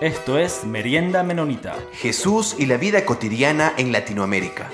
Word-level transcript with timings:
Esto 0.00 0.38
es 0.38 0.64
Merienda 0.64 1.22
Menonita. 1.22 1.76
Jesús 1.92 2.56
y 2.58 2.64
la 2.64 2.78
vida 2.78 3.04
cotidiana 3.04 3.74
en 3.76 3.92
Latinoamérica. 3.92 4.70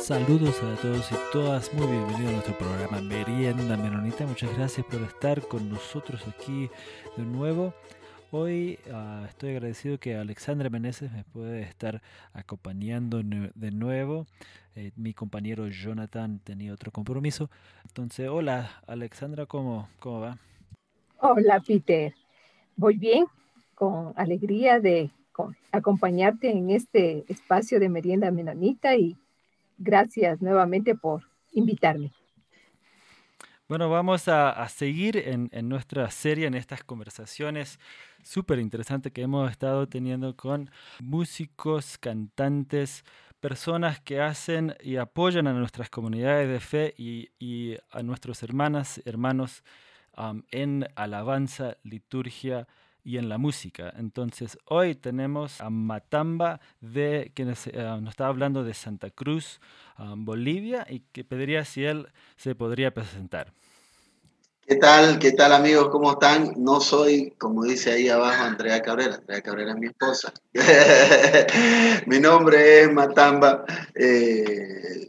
Saludos 0.00 0.56
a 0.62 0.74
todos 0.80 1.12
y 1.12 1.14
todas, 1.32 1.70
muy 1.74 1.86
bienvenidos 1.86 2.28
a 2.28 2.32
nuestro 2.32 2.56
programa 2.56 3.02
Merienda 3.02 3.76
Menonita. 3.76 4.24
Muchas 4.24 4.56
gracias 4.56 4.86
por 4.86 5.02
estar 5.02 5.42
con 5.42 5.68
nosotros 5.68 6.22
aquí 6.26 6.70
de 7.18 7.24
nuevo. 7.24 7.74
Hoy 8.30 8.78
uh, 8.86 9.26
estoy 9.26 9.50
agradecido 9.50 9.98
que 9.98 10.16
Alexandra 10.16 10.70
Meneses 10.70 11.12
me 11.12 11.24
puede 11.24 11.60
estar 11.60 12.00
acompañando 12.32 13.20
de 13.22 13.70
nuevo. 13.70 14.26
Eh, 14.76 14.92
mi 14.96 15.12
compañero 15.12 15.68
Jonathan 15.68 16.38
tenía 16.38 16.72
otro 16.72 16.90
compromiso. 16.90 17.50
Entonces, 17.84 18.30
hola 18.30 18.80
Alexandra, 18.86 19.44
¿cómo, 19.44 19.90
cómo 19.98 20.20
va? 20.20 20.38
Hola 21.20 21.60
Peter, 21.66 22.14
voy 22.76 22.96
bien, 22.96 23.26
con 23.74 24.12
alegría 24.14 24.78
de 24.78 25.10
acompañarte 25.72 26.48
en 26.48 26.70
este 26.70 27.24
espacio 27.28 27.80
de 27.80 27.88
merienda 27.88 28.30
menonita 28.30 28.94
y 28.94 29.16
gracias 29.78 30.40
nuevamente 30.40 30.94
por 30.94 31.24
invitarme. 31.52 32.12
Bueno, 33.68 33.90
vamos 33.90 34.28
a, 34.28 34.66
seguir 34.68 35.16
en, 35.16 35.48
en, 35.50 35.68
nuestra 35.68 36.08
serie, 36.12 36.46
en 36.46 36.54
estas 36.54 36.84
conversaciones 36.84 37.80
súper 38.22 38.60
interesantes 38.60 39.12
que 39.12 39.22
hemos 39.22 39.50
estado 39.50 39.88
teniendo 39.88 40.36
con 40.36 40.70
músicos, 41.00 41.98
cantantes, 41.98 43.04
personas 43.40 44.00
que 44.00 44.20
hacen 44.20 44.76
y 44.80 44.96
apoyan 44.96 45.48
a 45.48 45.52
nuestras 45.52 45.90
comunidades 45.90 46.48
de 46.48 46.60
fe 46.60 46.94
y, 46.96 47.30
y 47.40 47.76
a 47.90 48.04
nuestros 48.04 48.44
hermanas, 48.44 49.02
hermanos 49.04 49.64
en 50.50 50.88
alabanza, 50.94 51.76
liturgia 51.82 52.66
y 53.04 53.16
en 53.16 53.28
la 53.28 53.38
música. 53.38 53.92
Entonces, 53.96 54.58
hoy 54.66 54.94
tenemos 54.94 55.60
a 55.60 55.70
Matamba, 55.70 56.60
de, 56.80 57.32
que 57.34 57.44
nos, 57.44 57.66
uh, 57.66 58.06
está 58.08 58.26
hablando 58.26 58.64
de 58.64 58.74
Santa 58.74 59.10
Cruz, 59.10 59.60
Bolivia, 60.16 60.86
y 60.88 61.00
que 61.12 61.24
pediría 61.24 61.64
si 61.64 61.84
él 61.84 62.08
se 62.36 62.54
podría 62.54 62.92
presentar. 62.92 63.52
¿Qué 64.68 64.76
tal? 64.76 65.18
¿Qué 65.18 65.32
tal 65.32 65.54
amigos? 65.54 65.88
¿Cómo 65.88 66.12
están? 66.12 66.52
No 66.58 66.78
soy, 66.78 67.30
como 67.38 67.64
dice 67.64 67.92
ahí 67.92 68.10
abajo, 68.10 68.44
Andrea 68.44 68.82
Cabrera. 68.82 69.14
Andrea 69.14 69.40
Cabrera 69.40 69.70
es 69.70 69.78
mi 69.78 69.86
esposa. 69.86 70.30
mi 72.06 72.20
nombre 72.20 72.82
es 72.82 72.92
Matamba. 72.92 73.64
Eh, 73.94 75.08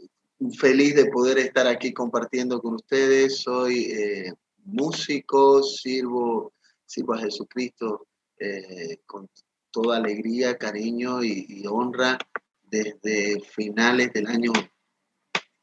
feliz 0.58 0.94
de 0.94 1.04
poder 1.10 1.38
estar 1.38 1.66
aquí 1.66 1.92
compartiendo 1.92 2.62
con 2.62 2.76
ustedes. 2.76 3.42
Soy 3.42 3.92
eh, 3.92 4.32
músico, 4.64 5.62
sirvo, 5.62 6.52
sirvo 6.84 7.14
a 7.14 7.18
Jesucristo 7.18 8.06
eh, 8.38 8.98
con 9.06 9.28
toda 9.70 9.98
alegría, 9.98 10.56
cariño 10.56 11.22
y, 11.22 11.64
honra 11.66 12.18
desde 12.62 13.40
finales 13.40 14.12
del 14.12 14.26
año 14.26 14.52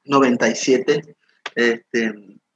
97. 0.04 1.16
Este, 1.56 2.14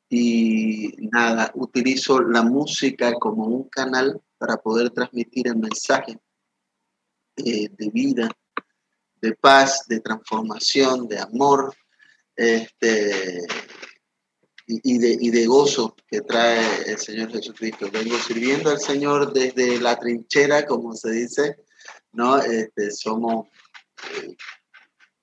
y 0.09 0.93
nada, 1.11 1.51
utilizo 1.55 2.21
la 2.21 2.43
música 2.43 3.13
como 3.13 3.45
un 3.45 3.69
canal 3.69 4.21
para 4.37 4.57
poder 4.57 4.89
transmitir 4.89 5.47
el 5.47 5.55
mensaje 5.55 6.19
eh, 7.37 7.69
de 7.69 7.89
vida, 7.89 8.29
de 9.21 9.33
paz, 9.35 9.85
de 9.87 9.99
transformación, 10.01 11.07
de 11.07 11.19
amor, 11.19 11.73
este, 12.35 13.45
y, 14.83 14.97
de, 14.97 15.17
y 15.19 15.29
de 15.29 15.45
gozo 15.45 15.95
que 16.07 16.21
trae 16.21 16.89
el 16.89 16.97
Señor 16.97 17.31
Jesucristo. 17.31 17.89
Vengo 17.91 18.17
sirviendo 18.17 18.69
al 18.69 18.79
Señor 18.79 19.33
desde 19.33 19.79
la 19.79 19.99
trinchera, 19.99 20.65
como 20.65 20.95
se 20.95 21.11
dice, 21.11 21.57
¿no? 22.13 22.37
Este, 22.37 22.91
somos, 22.91 23.47
eh, 24.15 24.35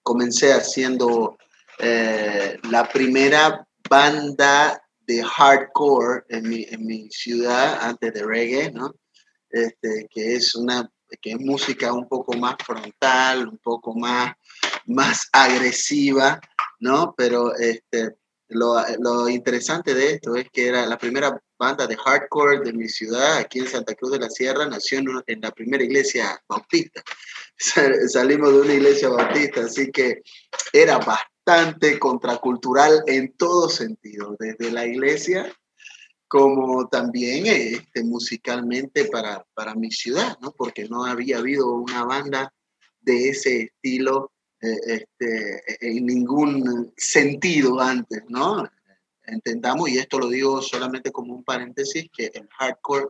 comencé 0.03 0.53
haciendo 0.53 1.39
eh, 1.79 2.59
la 2.71 2.89
primera 2.89 3.67
banda 3.89 4.83
de 5.07 5.23
hardcore 5.25 6.25
en 6.29 6.49
mi, 6.49 6.67
en 6.69 6.87
mi 6.87 7.11
ciudad 7.11 7.79
antes 7.81 8.13
de 8.13 8.23
reggae, 8.23 8.71
¿no? 8.71 8.95
Este, 9.51 10.07
que 10.11 10.35
es 10.35 10.55
una 10.55 10.91
que 11.23 11.31
es 11.31 11.41
música 11.41 11.95
un 11.95 12.07
poco 12.07 12.37
más 12.37 12.57
frontal, 12.63 13.49
un 13.49 13.57
poco 13.57 13.95
más, 13.95 14.35
más 14.85 15.27
agresiva, 15.33 16.39
¿no? 16.81 17.15
Pero 17.17 17.55
este, 17.57 18.15
lo, 18.49 18.77
lo, 19.01 19.29
interesante 19.29 19.95
de 19.95 20.13
esto 20.13 20.35
es 20.37 20.49
que 20.51 20.69
era 20.69 20.87
la 20.87 20.99
primera 20.99 21.39
banda 21.59 21.87
de 21.87 21.97
hardcore 21.97 22.61
de 22.61 22.73
mi 22.73 22.89
ciudad, 22.89 23.39
aquí 23.39 23.59
en 23.59 23.69
Santa 23.69 23.95
Cruz 23.95 24.13
de 24.13 24.21
la 24.21 24.31
Sierra, 24.31 24.67
nació 24.67 25.01
en, 25.27 25.41
la 25.41 25.51
primera 25.51 25.85
iglesia 25.85 26.41
bautista. 26.49 27.03
Salimos 28.09 28.53
de 28.53 28.61
una 28.61 28.75
iglesia 28.75 29.09
bautista, 29.09 29.63
así 29.63 29.91
que 29.91 30.23
era 30.73 30.99
bastante 30.99 31.99
contracultural 31.99 33.03
en 33.07 33.37
todo 33.37 33.69
sentido, 33.69 34.37
desde 34.39 34.71
la 34.71 34.87
iglesia 34.87 35.53
como 36.29 36.89
también 36.89 37.47
este, 37.47 38.05
musicalmente 38.05 39.07
para, 39.07 39.47
para 39.55 39.75
mi 39.75 39.91
ciudad, 39.91 40.37
¿no? 40.43 40.53
porque 40.53 40.87
no 40.87 41.07
había 41.07 41.39
habido 41.39 41.73
una 41.73 42.05
banda 42.05 42.53
de 43.01 43.31
ese 43.31 43.63
estilo 43.63 44.31
eh, 44.61 44.79
este, 44.87 45.89
en 45.89 46.07
ningún 46.07 46.93
sentido 46.97 47.81
antes, 47.81 48.23
¿no? 48.29 48.69
Entendamos, 49.27 49.89
y 49.91 49.99
esto 49.99 50.19
lo 50.19 50.29
digo 50.29 50.63
solamente 50.63 51.13
como 51.13 51.35
un 51.35 51.45
paréntesis, 51.45 52.09
que 52.13 52.31
el 52.35 52.49
hardcore 52.59 53.09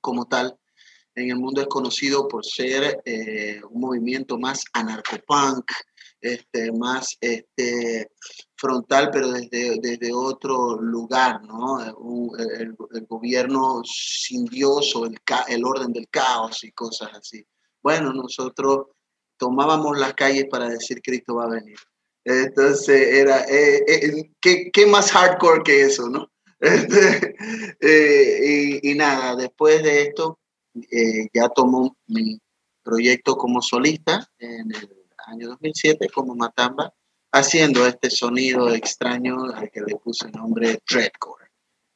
como 0.00 0.26
tal 0.26 0.56
en 1.14 1.30
el 1.30 1.36
mundo 1.36 1.62
es 1.62 1.66
conocido 1.66 2.28
por 2.28 2.44
ser 2.44 3.02
eh, 3.04 3.60
un 3.70 3.80
movimiento 3.80 4.38
más 4.38 4.64
anarcopunk, 4.72 5.70
este, 6.20 6.70
más 6.70 7.16
este, 7.20 8.10
frontal, 8.54 9.10
pero 9.12 9.32
desde, 9.32 9.78
desde 9.80 10.12
otro 10.12 10.80
lugar, 10.80 11.42
¿no? 11.42 11.82
el, 11.82 12.76
el, 12.92 13.06
gobierno 13.06 13.82
sin 13.84 14.44
Dios 14.44 14.94
o 14.94 15.06
el, 15.06 15.18
el 15.48 15.64
orden 15.64 15.92
del 15.92 16.08
caos 16.08 16.62
y 16.62 16.70
cosas 16.70 17.10
así. 17.14 17.44
Bueno, 17.82 18.12
nosotros 18.12 18.86
tomábamos 19.42 19.98
las 19.98 20.14
calles 20.14 20.44
para 20.48 20.68
decir 20.68 21.02
Cristo 21.02 21.34
va 21.34 21.46
a 21.46 21.48
venir. 21.48 21.76
Entonces 22.24 23.12
era, 23.12 23.40
eh, 23.48 23.82
eh, 23.88 24.30
¿qué, 24.40 24.70
¿qué, 24.72 24.86
más 24.86 25.10
hardcore 25.10 25.64
que 25.64 25.82
eso, 25.82 26.08
no? 26.08 26.30
Este, 26.60 27.34
eh, 27.80 28.78
y, 28.80 28.92
y, 28.92 28.94
nada, 28.94 29.34
después 29.34 29.82
de 29.82 30.02
esto 30.02 30.38
eh, 30.92 31.26
ya 31.34 31.48
tomó 31.48 31.96
mi 32.06 32.40
proyecto 32.84 33.36
como 33.36 33.60
solista 33.60 34.24
en 34.38 34.72
el 34.72 34.88
año 35.26 35.48
2007 35.48 36.08
como 36.14 36.36
Matamba, 36.36 36.94
haciendo 37.32 37.84
este 37.84 38.10
sonido 38.10 38.72
extraño 38.72 39.46
al 39.46 39.72
que 39.72 39.80
le 39.80 39.96
puse 39.96 40.26
el 40.26 40.32
nombre 40.34 40.78
Dreadcore, 40.88 41.46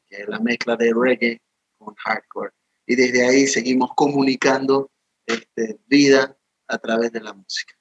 que 0.09 0.23
es 0.23 0.29
la 0.29 0.41
mezcla 0.41 0.75
de 0.75 0.93
reggae 0.93 1.41
con 1.79 1.95
hardcore. 1.95 2.51
Y 2.89 2.97
desde 2.97 3.25
ahí 3.25 3.47
seguimos 3.47 3.91
comunicando 3.95 4.91
este, 5.27 5.79
vida 5.87 6.36
a 6.69 6.79
través 6.79 7.13
de 7.13 7.21
la 7.21 7.33
música. 7.33 7.75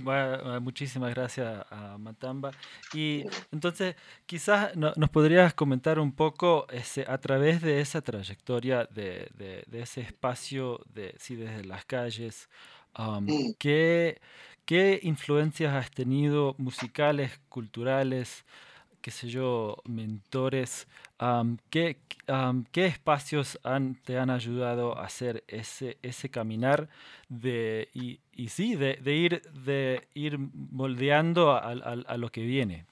Bueno, 0.00 0.54
eh, 0.54 0.60
muchísimas 0.60 1.12
gracias 1.12 1.66
a 1.70 1.98
Matamba. 1.98 2.52
Y 2.94 3.24
entonces, 3.50 3.96
quizás 4.26 4.76
no, 4.76 4.92
nos 4.96 5.10
podrías 5.10 5.54
comentar 5.54 5.98
un 5.98 6.12
poco 6.12 6.68
ese, 6.70 7.04
a 7.08 7.18
través 7.18 7.60
de 7.62 7.80
esa 7.80 8.00
trayectoria, 8.00 8.84
de, 8.84 9.28
de, 9.34 9.64
de 9.66 9.82
ese 9.82 10.00
espacio, 10.02 10.80
de, 10.86 11.16
sí, 11.18 11.34
desde 11.34 11.64
las 11.64 11.84
calles, 11.84 12.48
um. 12.96 13.26
¿qué, 13.58 14.20
¿qué 14.64 15.00
influencias 15.02 15.74
has 15.74 15.90
tenido 15.90 16.54
musicales, 16.58 17.40
culturales, 17.48 18.44
qué 19.00 19.10
sé 19.10 19.28
yo, 19.28 19.76
mentores, 19.84 20.86
¿qué, 21.70 21.96
¿qué, 22.72 22.86
espacios 22.86 23.58
te 24.04 24.18
han 24.18 24.30
ayudado 24.30 24.98
a 24.98 25.04
hacer 25.04 25.44
ese, 25.48 25.98
ese 26.02 26.28
caminar 26.30 26.88
de, 27.28 27.88
y, 27.94 28.48
sí, 28.48 28.74
de, 28.76 28.98
ir, 29.14 29.42
de 29.52 30.08
ir 30.14 30.38
moldeando 30.38 31.52
a, 31.52 31.58
a, 31.58 31.92
a, 32.06 32.16
lo 32.16 32.30
que 32.30 32.42
viene? 32.42 32.86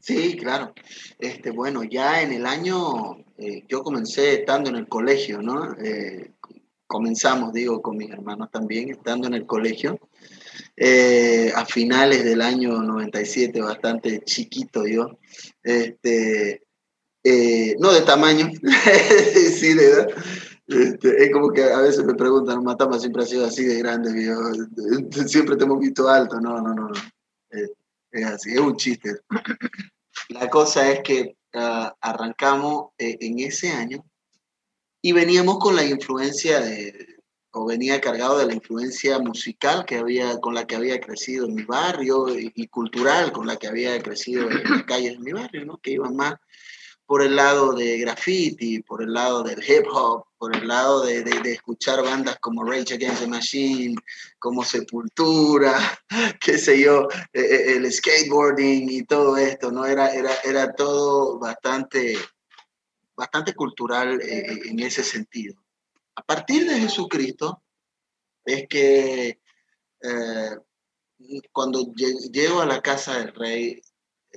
Sí, 0.00 0.36
claro. 0.36 0.72
Este, 1.18 1.50
bueno, 1.50 1.82
ya 1.82 2.22
en 2.22 2.32
el 2.32 2.46
año, 2.46 3.16
eh, 3.38 3.64
yo 3.68 3.82
comencé 3.82 4.34
estando 4.34 4.70
en 4.70 4.76
el 4.76 4.86
colegio, 4.86 5.42
¿no? 5.42 5.72
Eh, 5.82 6.30
comenzamos, 6.86 7.52
digo, 7.52 7.82
con 7.82 7.96
mis 7.96 8.10
hermanos 8.10 8.50
también, 8.52 8.90
estando 8.90 9.26
en 9.26 9.34
el 9.34 9.46
colegio. 9.46 9.98
Eh, 10.78 11.50
a 11.54 11.64
finales 11.64 12.22
del 12.22 12.42
año 12.42 12.82
97, 12.82 13.62
bastante 13.62 14.20
chiquito 14.24 14.86
yo, 14.86 15.18
este, 15.62 16.64
eh, 17.24 17.76
no 17.78 17.92
de 17.92 18.02
tamaño, 18.02 18.50
sí 19.54 19.72
de 19.72 19.86
edad. 19.86 20.08
Este, 20.66 21.24
es 21.24 21.32
como 21.32 21.50
que 21.50 21.62
a 21.64 21.80
veces 21.80 22.04
me 22.04 22.14
preguntan, 22.14 22.62
Matamba 22.62 22.98
siempre 22.98 23.22
ha 23.22 23.26
sido 23.26 23.46
así 23.46 23.64
de 23.64 23.78
grande, 23.78 24.22
yo, 24.22 24.36
siempre 25.26 25.56
te 25.56 25.64
hemos 25.64 25.80
visto 25.80 26.08
alto, 26.08 26.40
no, 26.40 26.60
no, 26.60 26.74
no, 26.74 26.88
no. 26.88 26.94
Es, 27.48 27.70
es 28.10 28.26
así, 28.26 28.52
es 28.52 28.60
un 28.60 28.76
chiste. 28.76 29.20
La 30.28 30.50
cosa 30.50 30.90
es 30.90 31.00
que 31.00 31.36
ah, 31.54 31.96
arrancamos 32.00 32.90
eh, 32.98 33.16
en 33.20 33.38
ese 33.40 33.70
año 33.70 34.04
y 35.00 35.12
veníamos 35.12 35.58
con 35.58 35.74
la 35.74 35.84
influencia 35.84 36.60
de, 36.60 37.15
o 37.56 37.64
venía 37.64 38.02
cargado 38.02 38.38
de 38.38 38.44
la 38.44 38.52
influencia 38.52 39.18
musical 39.18 39.86
que 39.86 39.96
había, 39.96 40.38
con 40.40 40.54
la 40.54 40.66
que 40.66 40.76
había 40.76 41.00
crecido 41.00 41.46
en 41.46 41.54
mi 41.54 41.64
barrio 41.64 42.26
y, 42.28 42.66
cultural 42.68 43.32
con 43.32 43.46
la 43.46 43.56
que 43.56 43.66
había 43.66 43.98
crecido 44.02 44.50
en 44.50 44.62
las 44.62 44.82
calles 44.86 45.12
de 45.12 45.18
mi 45.20 45.32
barrio, 45.32 45.64
¿no? 45.64 45.78
que 45.78 45.92
iban 45.92 46.14
más 46.14 46.34
por 47.06 47.22
el 47.22 47.34
lado 47.34 47.72
de 47.72 47.98
graffiti, 47.98 48.82
por 48.82 49.02
el 49.02 49.14
lado 49.14 49.42
del 49.42 49.62
hip 49.66 49.86
hop, 49.90 50.26
por 50.36 50.54
el 50.54 50.68
lado 50.68 51.02
de, 51.04 51.22
de, 51.22 51.52
escuchar 51.52 52.02
bandas 52.02 52.36
como 52.40 52.62
Rage 52.62 52.94
Against 52.94 53.20
the 53.20 53.26
Machine, 53.26 53.94
como 54.38 54.62
Sepultura, 54.62 55.78
qué 56.40 56.58
sé 56.58 56.82
yo, 56.82 57.08
e, 57.32 57.40
e, 57.40 57.76
el 57.76 57.90
skateboarding 57.90 58.90
y 58.90 59.04
todo 59.04 59.38
esto, 59.38 59.70
¿no? 59.70 59.86
Era, 59.86 60.12
era, 60.12 60.32
era 60.44 60.74
todo 60.74 61.38
bastante, 61.38 62.18
bastante 63.16 63.54
cultural 63.54 64.20
eh, 64.20 64.60
en 64.66 64.80
ese 64.80 65.02
sentido. 65.02 65.65
A 66.16 66.22
partir 66.22 66.66
de 66.66 66.80
Jesucristo 66.80 67.62
es 68.44 68.66
que 68.68 69.40
eh, 70.02 70.56
cuando 71.52 71.92
llego 71.94 72.60
a 72.60 72.66
la 72.66 72.80
casa 72.80 73.18
del 73.18 73.34
rey, 73.34 73.80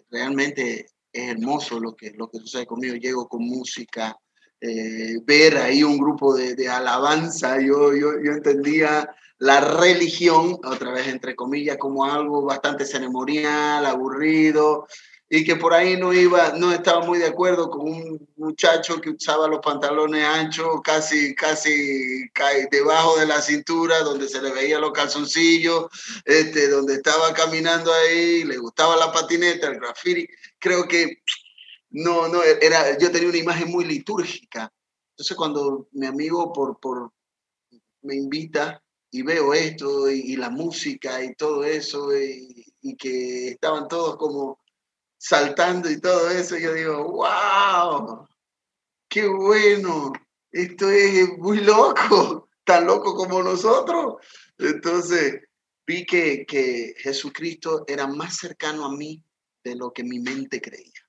realmente 0.10 0.88
es 1.12 1.30
hermoso 1.30 1.80
lo 1.80 1.96
que, 1.96 2.12
lo 2.12 2.30
que 2.30 2.40
sucede 2.40 2.66
conmigo. 2.66 2.96
Llego 2.96 3.28
con 3.28 3.44
música, 3.44 4.18
eh, 4.60 5.20
ver 5.24 5.58
ahí 5.58 5.84
un 5.84 5.98
grupo 5.98 6.36
de, 6.36 6.56
de 6.56 6.68
alabanza. 6.68 7.62
Yo, 7.62 7.96
yo, 7.96 8.22
yo, 8.24 8.32
entendía 8.34 9.10
la 9.38 9.62
religión, 9.62 10.60
otra 10.64 10.92
vez 10.92 11.08
entre 11.08 11.36
comillas, 11.36 11.78
como 11.78 12.06
algo 12.06 12.44
bastante 12.44 12.86
ceremonial, 12.86 13.86
aburrido, 13.86 14.86
y 15.32 15.44
que 15.44 15.56
por 15.56 15.76
ahí 15.76 15.96
no 15.96 16.12
iba, 16.12 16.54
no 16.54 16.72
estaba 16.72 17.06
muy 17.06 17.20
de 17.20 17.28
acuerdo 17.28 17.70
con 17.70 17.82
un 17.82 18.28
muchacho 18.38 19.00
que 19.00 19.12
usaba 19.12 19.48
los 19.48 19.60
pantalones 19.60 20.26
anchos, 20.26 20.82
casi, 20.84 21.36
casi 21.36 22.28
debajo 22.72 23.16
de 23.20 23.28
la 23.28 23.40
cintura, 23.40 24.00
donde 24.00 24.28
se 24.28 24.42
le 24.42 24.52
veía 24.52 24.80
los 24.80 24.92
calzoncillos, 24.92 25.86
este, 26.26 26.68
donde 26.68 26.96
estaba 26.96 27.32
caminando 27.34 27.94
ahí, 27.94 28.44
le 28.44 28.58
gustaba 28.58 28.96
la 28.96 29.12
patineta, 29.12 29.68
el 29.68 29.80
graffiti. 29.80 30.28
Creo 30.58 30.88
que 30.88 31.22
no, 31.92 32.28
no, 32.28 32.42
era, 32.44 32.98
yo 32.98 33.12
tenía 33.12 33.30
una 33.30 33.38
imagen 33.38 33.70
muy 33.70 33.86
litúrgica. 33.86 34.74
Entonces 35.12 35.38
cuando 35.38 35.90
mi 35.92 36.08
amigo 36.08 36.52
por, 36.52 36.80
por, 36.80 37.12
me 38.02 38.16
invita 38.16 38.82
y 39.12 39.22
veo 39.22 39.54
esto 39.54 40.10
y, 40.10 40.36
la 40.38 40.50
música 40.50 41.24
y 41.24 41.36
todo 41.36 41.64
eso 41.64 42.16
y, 42.18 42.66
y 42.82 42.96
que 42.96 43.50
estaban 43.50 43.88
todos 43.88 44.18
como 44.18 44.59
saltando 45.20 45.92
y 45.92 46.00
todo 46.00 46.30
eso, 46.30 46.58
yo 46.58 46.74
digo, 46.74 47.12
wow, 47.12 48.28
qué 49.10 49.28
bueno, 49.28 50.14
esto 50.52 50.90
es 50.90 51.38
muy 51.38 51.60
loco, 51.60 52.50
tan 52.64 52.88
loco 52.88 53.16
como 53.16 53.44
nosotros. 53.44 54.16
Entonces 54.58 55.42
vi 55.86 56.06
que, 56.06 56.46
que 56.46 56.96
Jesucristo 56.98 57.84
era 57.88 58.08
más 58.08 58.38
cercano 58.38 58.86
a 58.86 58.92
mí 58.92 59.24
de 59.64 59.76
lo 59.76 59.92
que 59.92 60.04
mi 60.04 60.20
mente 60.20 60.62
creía, 60.62 61.06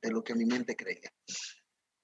de 0.00 0.10
lo 0.10 0.24
que 0.24 0.34
mi 0.34 0.46
mente 0.46 0.74
creía. 0.74 1.12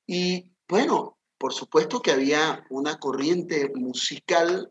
Y 0.07 0.51
bueno, 0.69 1.19
por 1.39 1.55
supuesto 1.55 2.03
que 2.03 2.11
había 2.11 2.67
una 2.69 2.99
corriente 2.99 3.71
musical 3.75 4.71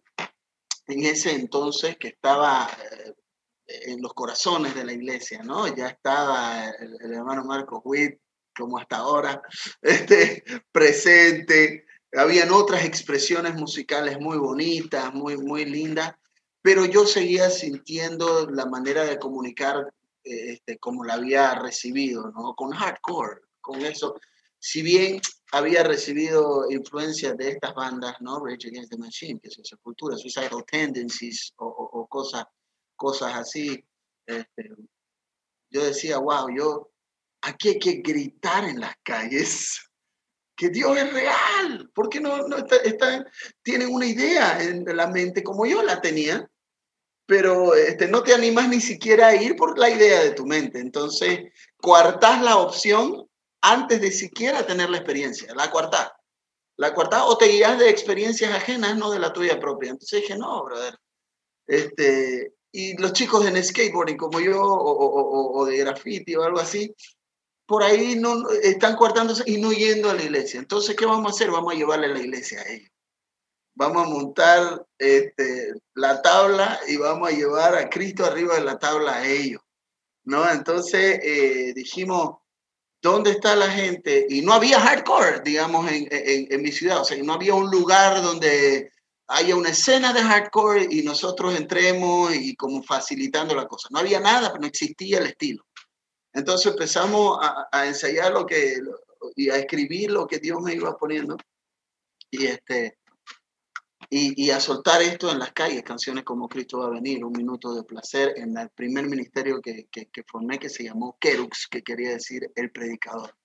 en 0.85 1.05
ese 1.05 1.31
entonces 1.31 1.97
que 1.97 2.09
estaba 2.09 2.69
eh, 2.91 3.13
en 3.69 4.01
los 4.01 4.13
corazones 4.13 4.73
de 4.75 4.83
la 4.83 4.93
iglesia, 4.93 5.43
¿no? 5.43 5.73
Ya 5.75 5.87
estaba 5.89 6.69
el, 6.69 7.13
hermano 7.13 7.43
Marcos 7.43 7.81
Witt, 7.83 8.19
como 8.55 8.77
hasta 8.77 8.97
ahora, 8.97 9.41
este, 9.81 10.43
presente. 10.71 11.85
Habían 12.13 12.51
otras 12.51 12.83
expresiones 12.83 13.53
musicales 13.55 14.19
muy 14.19 14.37
bonitas, 14.37 15.13
muy, 15.13 15.37
muy 15.37 15.65
lindas, 15.65 16.15
pero 16.61 16.85
yo 16.85 17.05
seguía 17.05 17.49
sintiendo 17.49 18.49
la 18.49 18.65
manera 18.65 19.05
de 19.05 19.19
comunicar 19.19 19.93
este, 20.23 20.79
como 20.79 21.03
la 21.03 21.13
había 21.13 21.55
recibido, 21.55 22.31
¿no? 22.31 22.55
Con 22.55 22.71
hardcore, 22.71 23.41
con 23.61 23.81
eso. 23.85 24.19
Si 24.57 24.81
bien 24.81 25.21
había 25.51 25.83
recibido 25.83 26.69
influencias 26.69 27.37
de 27.37 27.51
estas 27.51 27.73
bandas, 27.75 28.15
¿no? 28.19 28.43
Rage 28.43 28.67
Against 28.67 28.91
the 28.91 28.97
Machine, 28.97 29.39
que 29.39 29.47
es 29.47 29.59
Sepultura, 29.63 30.17
Suicidal 30.17 30.65
Tendencies 30.69 31.53
o, 31.57 31.67
o 31.67 32.07
cosas 32.07 32.45
cosas 32.99 33.33
así. 33.33 33.83
Este, 34.27 34.69
yo 35.71 35.83
decía, 35.83 36.19
wow, 36.19 36.49
yo, 36.55 36.91
aquí 37.41 37.69
hay 37.69 37.79
que 37.79 37.93
gritar 38.03 38.65
en 38.65 38.79
las 38.79 38.93
calles 39.03 39.89
que 40.55 40.69
Dios 40.69 40.95
es 40.97 41.11
real, 41.13 41.89
porque 41.95 42.19
no, 42.19 42.47
no 42.47 42.57
está, 42.57 43.25
tienen 43.63 43.91
una 43.91 44.05
idea 44.05 44.61
en 44.61 44.83
la 44.85 45.07
mente 45.07 45.41
como 45.41 45.65
yo 45.65 45.81
la 45.81 46.01
tenía, 46.01 46.47
pero 47.25 47.73
este, 47.75 48.07
no 48.07 48.23
te 48.23 48.33
animas 48.33 48.67
ni 48.67 48.81
siquiera 48.81 49.27
a 49.27 49.35
ir 49.35 49.55
por 49.55 49.77
la 49.79 49.89
idea 49.89 50.21
de 50.21 50.31
tu 50.31 50.45
mente. 50.45 50.79
Entonces, 50.79 51.51
cuartás 51.77 52.41
la 52.41 52.57
opción 52.57 53.25
antes 53.61 54.01
de 54.01 54.11
siquiera 54.11 54.65
tener 54.65 54.89
la 54.89 54.97
experiencia, 54.97 55.53
la 55.55 55.71
cuartás. 55.71 56.11
La 56.75 56.93
cuartás 56.93 57.23
o 57.25 57.37
te 57.37 57.45
guías 57.45 57.77
de 57.77 57.89
experiencias 57.89 58.51
ajenas, 58.53 58.97
no 58.97 59.11
de 59.11 59.19
la 59.19 59.31
tuya 59.31 59.59
propia. 59.59 59.91
Entonces 59.91 60.21
dije, 60.21 60.37
no, 60.37 60.63
brother, 60.63 60.97
este, 61.67 62.53
y 62.71 62.97
los 62.97 63.13
chicos 63.13 63.45
en 63.45 63.63
skateboarding 63.63 64.17
como 64.17 64.39
yo 64.39 64.61
o, 64.61 65.65
de 65.65 65.77
graffiti 65.77 66.35
o 66.35 66.43
algo 66.43 66.59
así, 66.59 66.93
por 67.65 67.83
ahí 67.83 68.15
no, 68.15 68.49
están 68.63 68.95
cortándose 68.95 69.43
y 69.45 69.57
no 69.57 69.71
yendo 69.71 70.09
a 70.09 70.13
la 70.13 70.23
iglesia. 70.23 70.59
Entonces, 70.59 70.95
¿qué 70.95 71.05
vamos 71.05 71.31
a 71.31 71.35
hacer? 71.35 71.51
Vamos 71.51 71.73
a 71.73 71.77
llevarle 71.77 72.07
a 72.07 72.09
la 72.09 72.19
iglesia 72.19 72.61
a 72.61 72.67
ellos. 72.67 72.89
Vamos 73.75 74.05
a 74.05 74.09
montar 74.09 74.85
este, 74.97 75.73
la 75.93 76.21
tabla 76.21 76.79
y 76.87 76.97
vamos 76.97 77.29
a 77.29 77.31
llevar 77.31 77.75
a 77.75 77.89
Cristo 77.89 78.25
arriba 78.25 78.55
de 78.55 78.61
la 78.61 78.77
tabla 78.77 79.17
a 79.17 79.27
ellos. 79.27 79.61
¿no? 80.25 80.49
Entonces 80.49 81.19
eh, 81.23 81.73
dijimos, 81.73 82.37
¿dónde 83.01 83.31
está 83.31 83.55
la 83.55 83.69
gente? 83.69 84.25
Y 84.29 84.41
no 84.41 84.53
había 84.53 84.79
hardcore, 84.79 85.41
digamos, 85.41 85.89
en, 85.91 86.07
en, 86.11 86.51
en 86.51 86.61
mi 86.61 86.71
ciudad. 86.71 87.01
O 87.01 87.05
sea, 87.05 87.21
no 87.23 87.33
había 87.33 87.55
un 87.55 87.69
lugar 87.71 88.21
donde 88.21 88.91
haya 89.29 89.55
una 89.55 89.69
escena 89.69 90.11
de 90.11 90.21
hardcore 90.21 90.87
y 90.89 91.03
nosotros 91.03 91.55
entremos 91.55 92.35
y 92.35 92.55
como 92.55 92.81
facilitando 92.81 93.55
la 93.55 93.67
cosa. 93.67 93.87
No 93.91 93.99
había 93.99 94.19
nada, 94.19 94.49
pero 94.49 94.61
no 94.61 94.67
existía 94.67 95.19
el 95.19 95.27
estilo. 95.27 95.63
Entonces 96.33 96.71
empezamos 96.71 97.39
a, 97.41 97.87
ensayar 97.87 98.33
lo 98.33 98.45
que 98.45 98.81
y 99.35 99.49
a 99.49 99.57
escribir 99.57 100.11
lo 100.11 100.27
que 100.27 100.39
Dios 100.39 100.61
me 100.61 100.73
iba 100.73 100.97
poniendo 100.97 101.37
y 102.31 102.45
este 102.47 102.97
y, 104.11 104.49
a 104.49 104.59
soltar 104.59 105.03
esto 105.03 105.29
en 105.29 105.37
las 105.37 105.51
calles, 105.51 105.83
canciones 105.83 106.23
como 106.23 106.49
Cristo 106.49 106.79
va 106.79 106.87
a 106.87 106.89
venir, 106.89 107.23
Un 107.23 107.33
minuto 107.33 107.75
de 107.75 107.83
placer, 107.83 108.33
en 108.37 108.57
el 108.57 108.69
primer 108.71 109.05
ministerio 109.07 109.61
que, 109.61 109.87
que, 109.91 110.07
que 110.07 110.23
formé 110.23 110.57
que 110.57 110.69
se 110.69 110.83
llamó 110.83 111.15
Kerux, 111.19 111.67
que 111.67 111.83
quería 111.83 112.11
decir 112.11 112.51
el 112.55 112.71
predicador. 112.71 113.35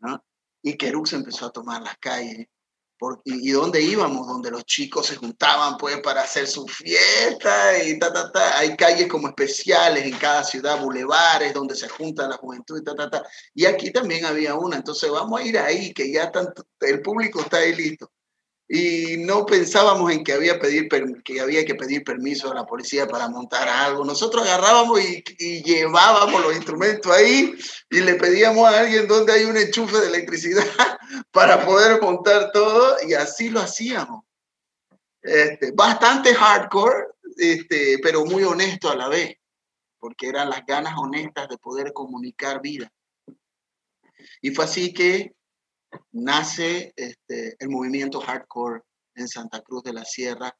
¿no? 0.00 0.22
Y 0.62 0.76
Kerux 0.76 1.14
empezó 1.14 1.46
a 1.46 1.52
tomar 1.52 1.80
las 1.80 1.96
calles 1.96 2.48
y, 3.24 3.50
dónde 3.50 3.80
íbamos, 3.82 4.26
donde 4.26 4.50
los 4.50 4.64
chicos 4.64 5.06
se 5.06 5.16
juntaban 5.16 5.76
pues 5.78 5.98
para 6.00 6.22
hacer 6.22 6.46
su 6.46 6.66
fiesta 6.66 7.82
y 7.82 7.98
ta, 7.98 8.12
ta, 8.12 8.30
ta. 8.32 8.58
Hay 8.58 8.76
calles 8.76 9.08
como 9.08 9.28
especiales 9.28 10.04
en 10.04 10.16
cada 10.18 10.44
ciudad, 10.44 10.80
bulevares 10.80 11.54
donde 11.54 11.74
se 11.74 11.88
junta 11.88 12.28
la 12.28 12.36
juventud 12.36 12.80
y 12.80 12.84
ta, 12.84 12.94
ta, 12.94 13.10
ta. 13.10 13.24
Y 13.54 13.66
aquí 13.66 13.90
también 13.90 14.24
había 14.24 14.54
una, 14.54 14.76
entonces 14.76 15.10
vamos 15.10 15.40
a 15.40 15.44
ir 15.44 15.58
ahí, 15.58 15.92
que 15.92 16.12
ya 16.12 16.30
tanto, 16.30 16.64
el 16.80 17.02
público 17.02 17.40
está 17.40 17.58
ahí 17.58 17.74
listo 17.74 18.10
y 18.68 19.18
no 19.18 19.44
pensábamos 19.44 20.10
en 20.10 20.24
que 20.24 20.32
había, 20.32 20.58
pedir, 20.58 20.88
que 21.22 21.40
había 21.40 21.64
que 21.64 21.74
pedir 21.74 22.02
permiso 22.02 22.50
a 22.50 22.54
la 22.54 22.64
policía 22.64 23.06
para 23.06 23.28
montar 23.28 23.68
algo. 23.68 24.04
Nosotros 24.04 24.42
agarrábamos 24.42 25.00
y, 25.02 25.22
llevábamos 25.62 26.42
los 26.42 26.56
instrumentos 26.56 27.12
ahí 27.12 27.54
y 27.90 28.00
le 28.00 28.14
pedíamos 28.14 28.66
a 28.66 28.80
alguien 28.80 29.06
donde 29.06 29.32
hay 29.32 29.44
un 29.44 29.56
enchufe 29.56 29.98
de 29.98 30.08
electricidad 30.08 30.64
para 31.30 31.64
poder 31.64 32.00
montar 32.00 32.52
todo 32.52 32.96
y 33.06 33.12
así 33.14 33.50
lo 33.50 33.60
hacíamos. 33.60 34.24
Este, 35.20 35.72
bastante 35.72 36.34
hardcore, 36.34 37.06
este, 37.36 37.98
pero 38.02 38.24
muy 38.24 38.44
honesto 38.44 38.90
a 38.90 38.96
la 38.96 39.08
vez, 39.08 39.36
porque 39.98 40.28
eran 40.28 40.48
las 40.50 40.64
ganas 40.66 40.94
honestas 40.96 41.48
de 41.48 41.58
poder 41.58 41.92
comunicar 41.92 42.62
vida. 42.62 42.90
Y 44.40 44.50
fue 44.50 44.64
así 44.64 44.92
que 44.92 45.34
nace 46.12 46.92
este, 46.96 47.56
el 47.58 47.68
movimiento 47.68 48.20
hardcore 48.20 48.82
en 49.14 49.28
Santa 49.28 49.60
Cruz 49.60 49.82
de 49.82 49.92
la 49.92 50.04
Sierra 50.04 50.54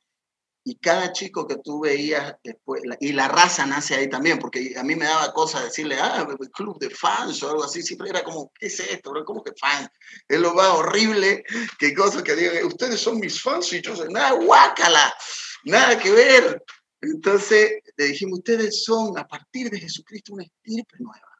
y 0.67 0.77
cada 0.77 1.13
chico 1.13 1.47
que 1.47 1.57
tú 1.57 1.81
veías 1.81 2.35
después, 2.43 2.83
y 2.99 3.13
la 3.13 3.29
raza 3.29 3.67
nace 3.67 3.95
ahí 3.95 4.09
también, 4.09 4.39
porque 4.39 4.75
a 4.79 4.83
mí 4.83 4.97
me 4.97 5.05
daba 5.05 5.31
cosa 5.35 5.63
decirle, 5.63 5.99
ah, 6.01 6.27
el 6.27 6.51
club 6.51 6.79
de 6.79 6.89
fans 6.89 7.43
o 7.43 7.51
algo 7.51 7.65
así, 7.65 7.83
siempre 7.83 8.09
era 8.09 8.25
como, 8.25 8.51
¿qué 8.59 8.69
es 8.69 8.81
esto? 8.81 9.13
¿Cómo 9.27 9.45
que 9.45 9.53
fans? 9.61 9.91
Es 10.27 10.41
lo 10.41 10.55
más 10.55 10.69
horrible, 10.69 11.45
que 11.79 11.95
cosas 11.95 12.23
que 12.23 12.35
digan, 12.35 12.65
ustedes 12.65 12.99
son 12.99 13.21
mis 13.21 13.43
fans 13.43 13.71
y 13.75 13.83
yo 13.83 13.95
soy, 13.95 14.09
nada, 14.11 14.33
guácala, 14.33 15.15
nada 15.65 15.99
que 15.99 16.11
ver. 16.11 16.65
Entonces 17.03 17.83
le 17.99 18.07
dijimos, 18.07 18.39
ustedes 18.39 18.85
son 18.85 19.19
a 19.19 19.27
partir 19.27 19.69
de 19.69 19.81
Jesucristo 19.81 20.33
una 20.33 20.45
estirpe 20.45 20.97
nueva 20.99 21.34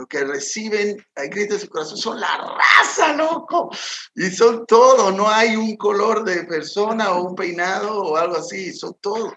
Los 0.00 0.08
que 0.08 0.24
reciben 0.24 0.96
a 1.14 1.28
Cristo 1.28 1.56
en 1.56 1.60
su 1.60 1.68
corazón 1.68 1.98
son 1.98 2.20
la 2.20 2.56
raza, 2.56 3.12
loco. 3.12 3.68
Y 4.14 4.30
son 4.30 4.64
todos, 4.64 5.14
no 5.14 5.28
hay 5.28 5.56
un 5.56 5.76
color 5.76 6.24
de 6.24 6.44
persona 6.44 7.12
o 7.12 7.28
un 7.28 7.34
peinado 7.34 8.00
o 8.00 8.16
algo 8.16 8.36
así, 8.36 8.72
son 8.72 8.96
todos. 8.98 9.34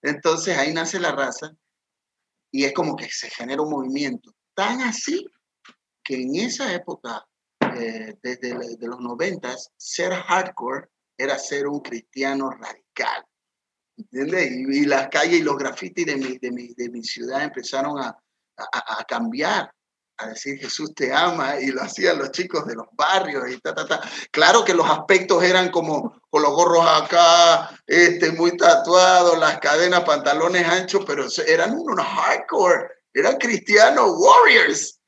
Entonces 0.00 0.56
ahí 0.56 0.72
nace 0.72 1.00
la 1.00 1.10
raza 1.10 1.50
y 2.52 2.66
es 2.66 2.72
como 2.72 2.94
que 2.94 3.08
se 3.10 3.30
genera 3.30 3.62
un 3.62 3.70
movimiento 3.70 4.32
tan 4.54 4.80
así 4.82 5.26
que 6.04 6.22
en 6.22 6.36
esa 6.36 6.72
época, 6.72 7.26
eh, 7.60 8.16
desde 8.22 8.76
de 8.76 8.86
los 8.86 9.00
noventas, 9.00 9.72
ser 9.76 10.12
hardcore 10.12 10.86
era 11.18 11.36
ser 11.36 11.66
un 11.66 11.80
cristiano 11.80 12.48
radical. 12.48 13.26
¿Entiendes? 13.96 14.52
Y, 14.52 14.84
las 14.84 15.08
calles 15.08 15.40
y 15.40 15.42
los 15.42 15.56
grafitis 15.56 16.06
de 16.06 16.16
mi, 16.16 16.38
de 16.38 16.52
mi, 16.52 16.74
de 16.74 16.88
mi 16.90 17.02
ciudad 17.02 17.42
empezaron 17.42 17.98
a, 17.98 18.16
a, 18.60 19.00
a, 19.00 19.04
cambiar, 19.04 19.72
decir 20.28 20.58
Jesús 20.58 20.94
te 20.94 21.12
ama, 21.12 21.60
y 21.60 21.68
lo 21.68 21.82
hacían 21.82 22.18
los 22.18 22.30
chicos 22.32 22.66
de 22.66 22.74
los 22.74 22.86
barrios 22.92 23.50
y 23.50 23.58
ta, 23.58 23.74
ta, 23.74 23.86
ta. 23.86 24.00
Claro 24.30 24.64
que 24.64 24.74
los 24.74 24.88
aspectos 24.88 25.42
eran 25.42 25.70
como 25.70 26.20
con 26.30 26.42
los 26.42 26.52
gorros 26.52 26.86
acá, 26.86 27.70
este, 27.86 28.32
muy 28.32 28.56
tatuados, 28.56 29.38
las 29.38 29.58
cadenas, 29.58 30.04
pantalones 30.04 30.66
anchos, 30.66 31.04
pero 31.06 31.26
eran 31.46 31.74
unos 31.78 32.06
hardcore, 32.06 32.88
eran 33.14 33.36
cristianos 33.36 34.12
warriors. 34.16 35.00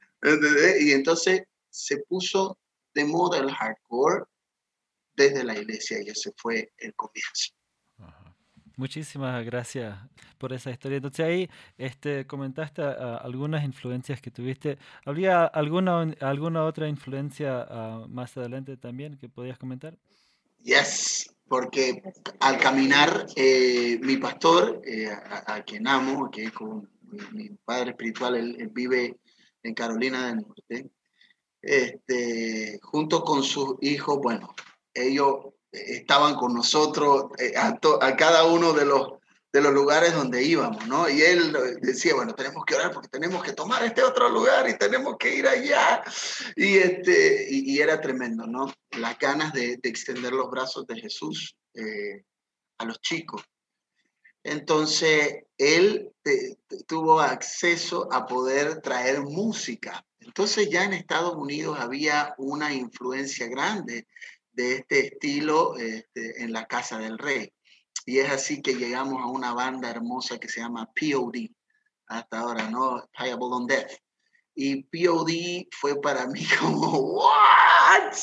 Y 0.81 0.93
entonces 0.93 1.43
se 1.71 1.99
puso 2.09 2.59
de 2.95 3.05
moda 3.05 3.39
el 3.39 3.51
hardcore 3.51 4.25
desde 5.15 5.45
la 5.45 5.57
iglesia 5.57 5.99
y 6.03 6.11
ese 6.11 6.33
fue 6.37 6.73
el 6.79 6.95
comienzo. 6.95 7.53
Muchísimas 8.77 9.45
gracias 9.45 9.99
por 10.39 10.53
esa 10.53 10.71
historia. 10.71 10.97
Entonces 10.97 11.27
ahí 11.27 11.51
este, 11.79 12.27
comentaste 12.27 12.83
uh, 12.83 13.19
algunas 13.23 13.65
influencias 13.65 14.21
que 14.21 14.31
tuviste. 14.31 14.79
¿Habría 15.05 15.45
alguna, 15.45 16.01
alguna 16.21 16.65
otra 16.65 16.89
influencia 16.89 17.67
uh, 17.71 18.09
más 18.09 18.37
adelante 18.37 18.77
también 18.77 19.17
que 19.17 19.29
podías 19.29 19.59
comentar? 19.59 19.97
Yes, 20.63 21.35
porque 21.49 22.03
al 22.41 22.59
caminar, 22.59 23.27
eh, 23.37 23.99
mi 24.01 24.17
pastor, 24.17 24.81
eh, 24.87 25.09
a, 25.11 25.55
a, 25.55 25.63
quien 25.63 25.87
amo, 25.87 26.31
que 26.31 26.45
es 26.45 26.53
mi, 27.03 27.19
mi 27.33 27.49
padre 27.65 27.91
espiritual, 27.91 28.37
él, 28.37 28.57
él, 28.59 28.69
vive 28.69 29.19
en 29.63 29.75
Carolina 29.75 30.29
del 30.29 30.37
Norte, 30.37 30.91
este, 31.61 32.79
junto 32.83 33.23
con 33.23 33.43
sus 33.43 33.77
hijos, 33.81 34.19
bueno, 34.19 34.55
ellos 34.95 35.53
estaban 35.73 36.35
con 36.35 36.55
nosotros 36.55 37.27
eh, 37.39 37.55
a, 37.57 37.79
a, 38.01 38.17
cada 38.17 38.45
uno 38.45 38.75
de 38.75 38.85
los, 38.85 39.15
de 39.53 39.61
los 39.63 39.73
lugares 39.73 40.15
donde 40.15 40.45
íbamos, 40.45 40.87
¿no? 40.87 41.09
Y 41.09 41.23
él 41.23 41.57
decía, 41.81 42.15
bueno, 42.15 42.35
tenemos 42.35 42.65
que 42.65 42.75
orar 42.75 42.93
porque 42.93 43.09
tenemos 43.09 43.43
que 43.43 43.55
tomar 43.55 43.83
este 43.83 44.03
otro 44.03 44.29
lugar 44.29 44.69
y 44.69 44.77
tenemos 44.77 45.17
que 45.19 45.35
ir 45.35 45.49
allá. 45.49 46.05
Y, 46.57 46.77
este, 46.77 47.47
y, 47.51 47.81
era 47.81 48.01
tremendo, 48.01 48.47
¿no? 48.47 48.73
Las 48.99 49.19
ganas 49.19 49.53
de, 49.55 49.79
de, 49.79 49.89
extender 49.89 50.33
los 50.33 50.51
brazos 50.51 50.87
de 50.87 51.01
Jesús 51.01 51.57
eh, 51.75 52.25
a 52.79 52.85
los 52.85 53.01
chicos. 53.01 53.43
Entonces, 54.45 55.45
él 55.57 56.13
tuvo 56.89 57.21
acceso 57.21 58.09
a 58.13 58.27
poder 58.27 58.81
traer 58.81 59.21
música. 59.21 60.05
Entonces, 60.19 60.69
ya 60.69 60.85
en 60.85 60.95
Estados 60.95 61.35
Unidos 61.37 61.79
había 61.79 62.35
una 62.39 62.75
influencia 62.75 63.47
grande 63.47 64.07
de 64.53 64.77
este 64.77 65.07
estilo 65.07 65.77
este, 65.77 66.43
en 66.43 66.53
la 66.53 66.67
Casa 66.67 66.99
del 66.99 67.19
Rey. 67.19 67.53
Y 68.07 68.19
es 68.19 68.31
así 68.31 68.63
que 68.63 68.75
llegamos 68.75 69.23
a 69.23 69.27
una 69.27 69.55
banda 69.55 69.91
hermosa 69.91 70.39
que 70.39 70.49
se 70.49 70.61
llama 70.61 70.91
POD, 70.95 71.51
hasta 72.09 72.41
ahora, 72.41 72.69
¿no? 72.71 73.09
Payable 73.17 73.47
on 73.51 73.67
Death. 73.67 73.93
Y 74.55 74.83
POD 74.85 75.69
fue 75.71 76.01
para 76.01 76.27
mí 76.29 76.45
como, 76.61 76.99
¿what? 76.99 78.15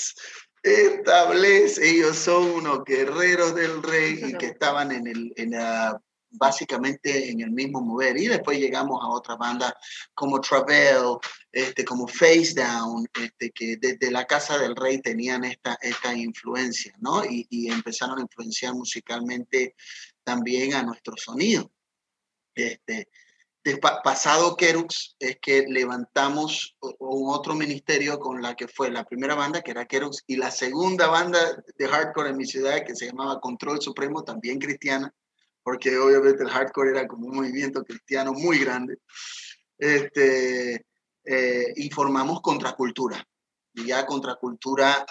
Establece, 0.61 1.89
ellos 1.89 2.17
son 2.17 2.51
unos 2.51 2.83
guerreros 2.83 3.55
del 3.55 3.81
rey 3.81 4.19
y 4.21 4.37
que 4.37 4.47
estaban 4.47 4.91
en, 4.91 5.07
el, 5.07 5.33
en 5.37 5.51
la 5.51 6.01
básicamente 6.31 7.29
en 7.29 7.41
el 7.41 7.51
mismo 7.51 7.81
mover. 7.81 8.17
Y 8.17 8.27
después 8.27 8.59
llegamos 8.59 8.99
a 9.01 9.09
otra 9.09 9.35
banda 9.35 9.75
como 10.13 10.39
Travel, 10.41 11.17
este, 11.51 11.83
como 11.83 12.07
Face 12.07 12.53
Down, 12.55 13.07
este, 13.21 13.51
que 13.51 13.77
desde 13.77 14.11
la 14.11 14.25
Casa 14.25 14.57
del 14.57 14.75
Rey 14.75 15.01
tenían 15.01 15.43
esta, 15.43 15.77
esta 15.81 16.13
influencia, 16.13 16.93
¿no? 16.99 17.23
Y, 17.25 17.47
empezaron 17.69 18.19
a 18.19 18.21
influenciar 18.21 18.73
musicalmente 18.73 19.75
también 20.23 20.73
a 20.73 20.83
nuestro 20.83 21.15
sonido. 21.17 21.71
Este, 22.55 23.07
de 23.63 23.77
pasado 23.77 24.55
Kerux 24.55 25.15
es 25.19 25.37
que 25.41 25.65
levantamos 25.67 26.75
un 26.99 27.33
otro 27.33 27.55
ministerio 27.55 28.19
con 28.19 28.41
la 28.41 28.55
que 28.55 28.67
fue 28.67 28.89
la 28.89 29.03
primera 29.03 29.35
banda, 29.35 29.61
que 29.61 29.71
era 29.71 29.85
Kerux, 29.85 30.23
y 30.27 30.37
la 30.37 30.49
segunda 30.49 31.07
banda 31.07 31.39
de 31.77 31.87
hardcore 31.87 32.29
en 32.29 32.37
mi 32.37 32.45
ciudad, 32.45 32.85
que 32.85 32.95
se 32.95 33.07
llamaba 33.07 33.39
Control 33.39 33.81
Supremo, 33.81 34.23
también 34.23 34.59
cristiana, 34.59 35.13
porque 35.69 35.95
obviamente 35.99 36.41
el 36.41 36.49
hardcore 36.49 36.89
era 36.89 37.07
como 37.07 37.27
un 37.27 37.35
movimiento 37.35 37.83
cristiano 37.83 38.33
muy 38.33 38.57
grande, 38.57 38.97
este, 39.77 40.83
eh, 41.23 41.73
y 41.75 41.91
formamos 41.91 42.41
Contracultura. 42.41 43.23
Y 43.75 43.85
ya 43.85 44.03
Contracultura 44.07 45.05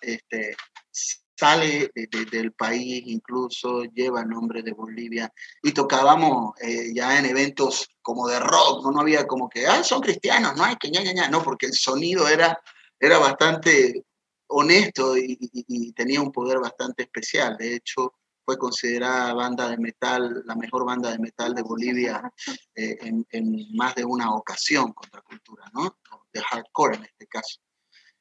este, 0.00 0.56
sale 0.92 1.92
de, 1.94 2.08
de, 2.08 2.24
del 2.24 2.52
país, 2.54 3.04
incluso 3.06 3.84
lleva 3.84 4.22
el 4.22 4.30
nombre 4.30 4.64
de 4.64 4.72
Bolivia, 4.72 5.32
y 5.62 5.70
tocábamos 5.70 6.60
eh, 6.60 6.92
ya 6.92 7.16
en 7.16 7.26
eventos 7.26 7.88
como 8.02 8.26
de 8.26 8.40
rock, 8.40 8.82
no, 8.82 8.90
no 8.90 9.00
había 9.00 9.28
como 9.28 9.48
que, 9.48 9.64
ah, 9.64 9.84
son 9.84 10.00
cristianos, 10.00 10.56
no 10.56 10.64
hay 10.64 10.74
que 10.74 10.90
ña, 10.90 11.04
ña, 11.04 11.12
ña, 11.12 11.28
no, 11.28 11.40
porque 11.44 11.66
el 11.66 11.74
sonido 11.74 12.26
era, 12.26 12.60
era 12.98 13.18
bastante 13.18 14.06
honesto 14.48 15.16
y, 15.16 15.38
y, 15.40 15.64
y 15.68 15.92
tenía 15.92 16.20
un 16.20 16.32
poder 16.32 16.58
bastante 16.58 17.04
especial. 17.04 17.56
De 17.56 17.76
hecho, 17.76 18.14
fue 18.44 18.58
considerada 18.58 19.34
banda 19.34 19.68
de 19.68 19.78
metal, 19.78 20.42
la 20.44 20.54
mejor 20.54 20.84
banda 20.84 21.10
de 21.10 21.18
metal 21.18 21.54
de 21.54 21.62
Bolivia 21.62 22.32
eh, 22.74 22.98
en, 23.00 23.26
en, 23.30 23.76
más 23.76 23.94
de 23.94 24.04
una 24.04 24.34
ocasión 24.34 24.92
contra 24.92 25.22
cultura, 25.22 25.64
¿no? 25.72 25.98
De 26.32 26.40
hardcore 26.40 26.96
en 26.96 27.04
este 27.04 27.26
caso. 27.26 27.60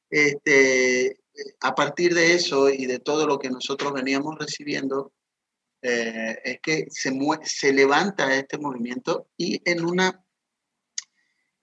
Este, 0.09 1.19
a 1.61 1.75
partir 1.75 2.13
de 2.13 2.33
eso 2.33 2.69
y 2.69 2.85
de 2.85 2.99
todo 2.99 3.27
lo 3.27 3.37
que 3.37 3.49
nosotros 3.49 3.93
veníamos 3.93 4.37
recibiendo, 4.37 5.13
eh, 5.81 6.37
es 6.43 6.59
que 6.61 6.87
se, 6.89 7.17
se 7.43 7.73
levanta 7.73 8.35
este 8.35 8.57
movimiento 8.57 9.29
y 9.37 9.61
en 9.69 9.85
una 9.85 10.25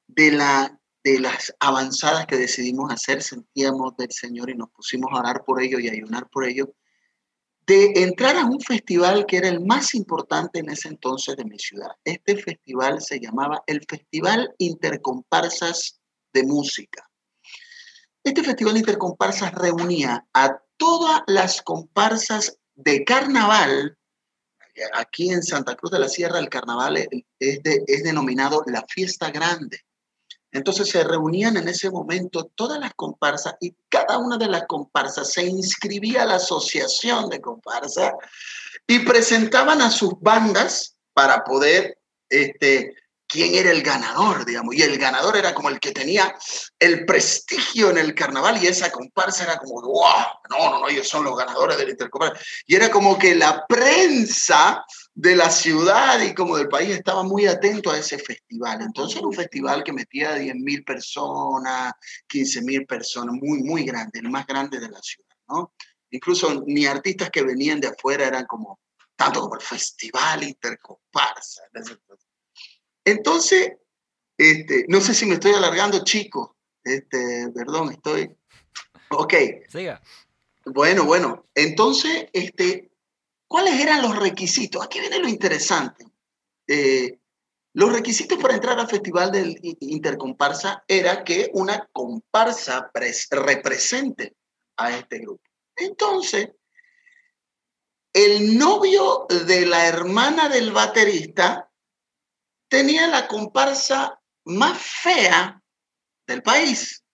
de, 0.06 0.32
la, 0.32 0.80
de 1.04 1.20
las 1.20 1.54
avanzadas 1.60 2.26
que 2.26 2.36
decidimos 2.36 2.90
hacer, 2.90 3.22
sentíamos 3.22 3.96
del 3.96 4.10
Señor 4.10 4.48
y 4.48 4.54
nos 4.54 4.70
pusimos 4.70 5.10
a 5.12 5.18
orar 5.20 5.44
por 5.44 5.60
ello 5.60 5.78
y 5.78 5.88
a 5.88 5.92
ayunar 5.92 6.30
por 6.30 6.46
ello, 6.46 6.74
de 7.66 7.92
entrar 7.96 8.36
a 8.36 8.44
un 8.44 8.60
festival 8.60 9.26
que 9.26 9.38
era 9.38 9.48
el 9.48 9.60
más 9.60 9.94
importante 9.94 10.60
en 10.60 10.70
ese 10.70 10.88
entonces 10.88 11.36
de 11.36 11.44
mi 11.44 11.58
ciudad. 11.58 11.90
Este 12.04 12.36
festival 12.36 13.02
se 13.02 13.18
llamaba 13.18 13.62
el 13.66 13.84
Festival 13.88 14.54
Intercomparsas 14.58 16.00
de 16.32 16.44
Música. 16.44 17.10
Este 18.22 18.44
Festival 18.44 18.76
Intercomparsas 18.76 19.52
reunía 19.52 20.24
a 20.32 20.60
todas 20.76 21.22
las 21.26 21.60
comparsas 21.62 22.58
de 22.74 23.04
carnaval. 23.04 23.98
Aquí 24.94 25.30
en 25.30 25.42
Santa 25.42 25.74
Cruz 25.74 25.90
de 25.90 25.98
la 25.98 26.08
Sierra 26.08 26.38
el 26.38 26.48
carnaval 26.48 26.98
es, 26.98 27.08
es 27.38 28.04
denominado 28.04 28.62
la 28.66 28.84
fiesta 28.88 29.30
grande. 29.30 29.85
Entonces 30.52 30.88
se 30.88 31.04
reunían 31.04 31.56
en 31.56 31.68
ese 31.68 31.90
momento 31.90 32.50
todas 32.54 32.78
las 32.78 32.94
comparsas 32.94 33.56
y 33.60 33.74
cada 33.88 34.18
una 34.18 34.38
de 34.38 34.48
las 34.48 34.64
comparsas 34.66 35.32
se 35.32 35.44
inscribía 35.44 36.22
a 36.22 36.26
la 36.26 36.36
asociación 36.36 37.28
de 37.28 37.40
comparsas 37.40 38.12
y 38.86 39.00
presentaban 39.00 39.82
a 39.82 39.90
sus 39.90 40.12
bandas 40.20 40.96
para 41.12 41.44
poder, 41.44 41.98
este, 42.28 42.94
quién 43.28 43.54
era 43.54 43.70
el 43.70 43.82
ganador, 43.82 44.44
digamos. 44.44 44.74
Y 44.74 44.82
el 44.82 44.98
ganador 44.98 45.36
era 45.36 45.54
como 45.54 45.68
el 45.68 45.80
que 45.80 45.92
tenía 45.92 46.34
el 46.78 47.04
prestigio 47.04 47.90
en 47.90 47.98
el 47.98 48.14
carnaval 48.14 48.62
y 48.62 48.66
esa 48.66 48.90
comparsa 48.90 49.44
era 49.44 49.58
como, 49.58 49.80
wow, 49.80 50.24
no, 50.50 50.70
no, 50.70 50.80
no, 50.80 50.88
ellos 50.88 51.08
son 51.08 51.24
los 51.24 51.36
ganadores 51.36 51.76
del 51.76 51.90
intercomparsa. 51.90 52.40
Y 52.66 52.76
era 52.76 52.90
como 52.90 53.18
que 53.18 53.34
la 53.34 53.66
prensa 53.66 54.84
de 55.14 55.34
la 55.34 55.50
ciudad 55.50 56.20
y 56.20 56.34
como 56.34 56.58
del 56.58 56.68
país 56.68 56.90
estaba 56.90 57.22
muy 57.22 57.46
atento 57.46 57.90
a 57.90 57.98
ese 57.98 58.18
festival. 58.18 58.82
Entonces 58.82 59.16
era 59.16 59.26
un 59.26 59.32
festival 59.32 59.82
que 59.82 59.92
metía 59.92 60.34
a 60.34 60.38
10.000 60.38 60.84
personas, 60.84 61.94
15.000 62.28 62.86
personas, 62.86 63.34
muy, 63.34 63.62
muy 63.62 63.84
grande, 63.84 64.18
el 64.18 64.30
más 64.30 64.46
grande 64.46 64.78
de 64.78 64.90
la 64.90 65.00
ciudad, 65.00 65.36
¿no? 65.48 65.72
Incluso 66.10 66.62
ni 66.66 66.86
artistas 66.86 67.30
que 67.30 67.42
venían 67.42 67.80
de 67.80 67.88
afuera 67.88 68.26
eran 68.26 68.44
como, 68.46 68.80
tanto 69.16 69.40
como 69.40 69.54
el 69.56 69.62
festival 69.62 70.44
intercomparsa. 70.44 71.62
Entonces, 71.72 71.98
este, 74.36 74.84
no 74.88 75.00
sé 75.00 75.14
si 75.14 75.26
me 75.26 75.34
estoy 75.34 75.52
alargando, 75.52 76.04
chicos, 76.04 76.50
este, 76.84 77.50
perdón, 77.54 77.92
estoy... 77.92 78.36
Ok. 79.10 79.34
Siga. 79.68 80.02
Bueno, 80.64 81.04
bueno, 81.04 81.46
entonces, 81.54 82.26
este, 82.32 82.90
¿Cuáles 83.48 83.80
eran 83.80 84.02
los 84.02 84.18
requisitos? 84.18 84.84
Aquí 84.84 85.00
viene 85.00 85.18
lo 85.18 85.28
interesante. 85.28 86.04
Eh, 86.66 87.18
Los 87.74 87.92
requisitos 87.92 88.38
para 88.38 88.54
entrar 88.54 88.78
al 88.78 88.88
Festival 88.88 89.30
del 89.30 89.58
Intercomparsa 89.80 90.82
era 90.88 91.22
que 91.22 91.50
una 91.52 91.88
comparsa 91.92 92.90
represente 93.30 94.34
a 94.78 94.96
este 94.96 95.18
grupo. 95.18 95.42
Entonces, 95.76 96.48
el 98.14 98.58
novio 98.58 99.26
de 99.46 99.66
la 99.66 99.86
hermana 99.86 100.48
del 100.48 100.72
baterista 100.72 101.65
tenía 102.68 103.06
la 103.06 103.28
comparsa 103.28 104.20
más 104.44 104.78
fea 104.78 105.62
del 106.26 106.42
país. 106.42 107.04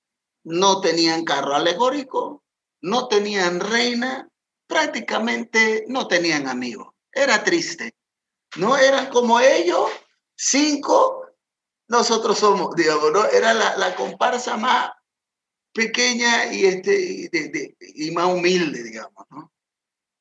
No 0.45 0.81
tenían 0.81 1.25
carro 1.25 1.55
alegórico, 1.55 2.43
no 2.81 3.09
tenían 3.09 3.61
reina, 3.61 4.29
prácticamente 4.67 5.85
no 5.89 6.09
tenían 6.09 6.49
amigos. 6.49 6.89
Era 7.13 7.45
triste. 7.45 7.95
No 8.57 8.77
eran 8.77 9.09
como 9.11 9.41
ellos, 9.41 9.91
cinco, 10.35 11.27
nosotros 11.89 12.39
somos, 12.39 12.75
digamos, 12.75 13.13
¿no? 13.13 13.25
Era 13.27 13.55
la, 13.55 13.95
comparsa 13.95 14.57
más 14.57 14.91
pequeña 15.73 16.53
y, 16.53 16.67
este, 16.67 17.31
y 17.81 18.11
más 18.11 18.27
humilde, 18.27 18.83
digamos, 18.83 19.25
¿no? 19.31 19.53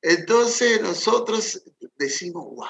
Entonces 0.01 0.81
nosotros 0.81 1.61
decimos, 1.95 2.45
wow, 2.55 2.67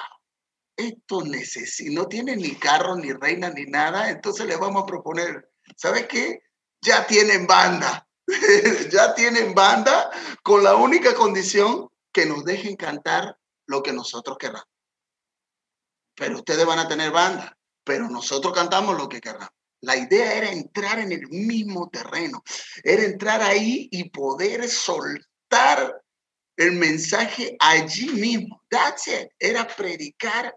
esto 0.88 1.24
necesita, 1.24 1.92
no 1.92 2.08
tiene 2.08 2.36
ni 2.36 2.56
carro, 2.56 2.96
ni 2.96 3.12
reina, 3.14 3.50
ni 3.50 3.66
nada, 3.66 4.10
entonces 4.10 4.46
le 4.46 4.56
vamos 4.56 4.84
a 4.84 4.86
proponer, 4.86 5.50
¿sabes 5.76 6.08
qué? 6.08 6.44
Ya 6.82 7.06
tienen 7.06 7.48
banda, 7.48 8.08
ya 8.92 9.14
tienen 9.14 9.54
banda 9.54 10.10
con 10.44 10.64
la 10.64 10.76
única 10.76 11.14
condición 11.14 11.90
que 12.12 12.26
nos 12.26 12.44
dejen 12.44 12.76
cantar 12.76 13.38
lo 13.68 13.82
que 13.82 13.94
nosotros 13.94 14.38
queramos. 14.38 14.68
Pero 16.16 16.38
ustedes 16.38 16.66
van 16.66 16.80
a 16.80 16.88
tener 16.88 17.12
banda, 17.12 17.58
pero 17.84 18.10
nosotros 18.10 18.54
cantamos 18.54 18.98
lo 18.98 19.08
que 19.08 19.22
queramos. 19.22 19.50
La 19.82 19.98
idea 19.98 20.34
era 20.34 20.52
entrar 20.52 21.00
en 21.00 21.12
el 21.12 21.28
mismo 21.30 21.90
terreno, 21.90 22.44
era 22.84 23.04
entrar 23.04 23.42
ahí 23.42 23.90
y 23.92 24.10
poder 24.10 24.70
soltar 24.70 26.02
el 26.58 26.74
mensaje 26.74 27.56
allí 27.60 28.10
mismo. 28.10 28.62
That's 28.70 29.08
it. 29.08 29.30
Era 29.40 29.66
predicar 29.68 30.56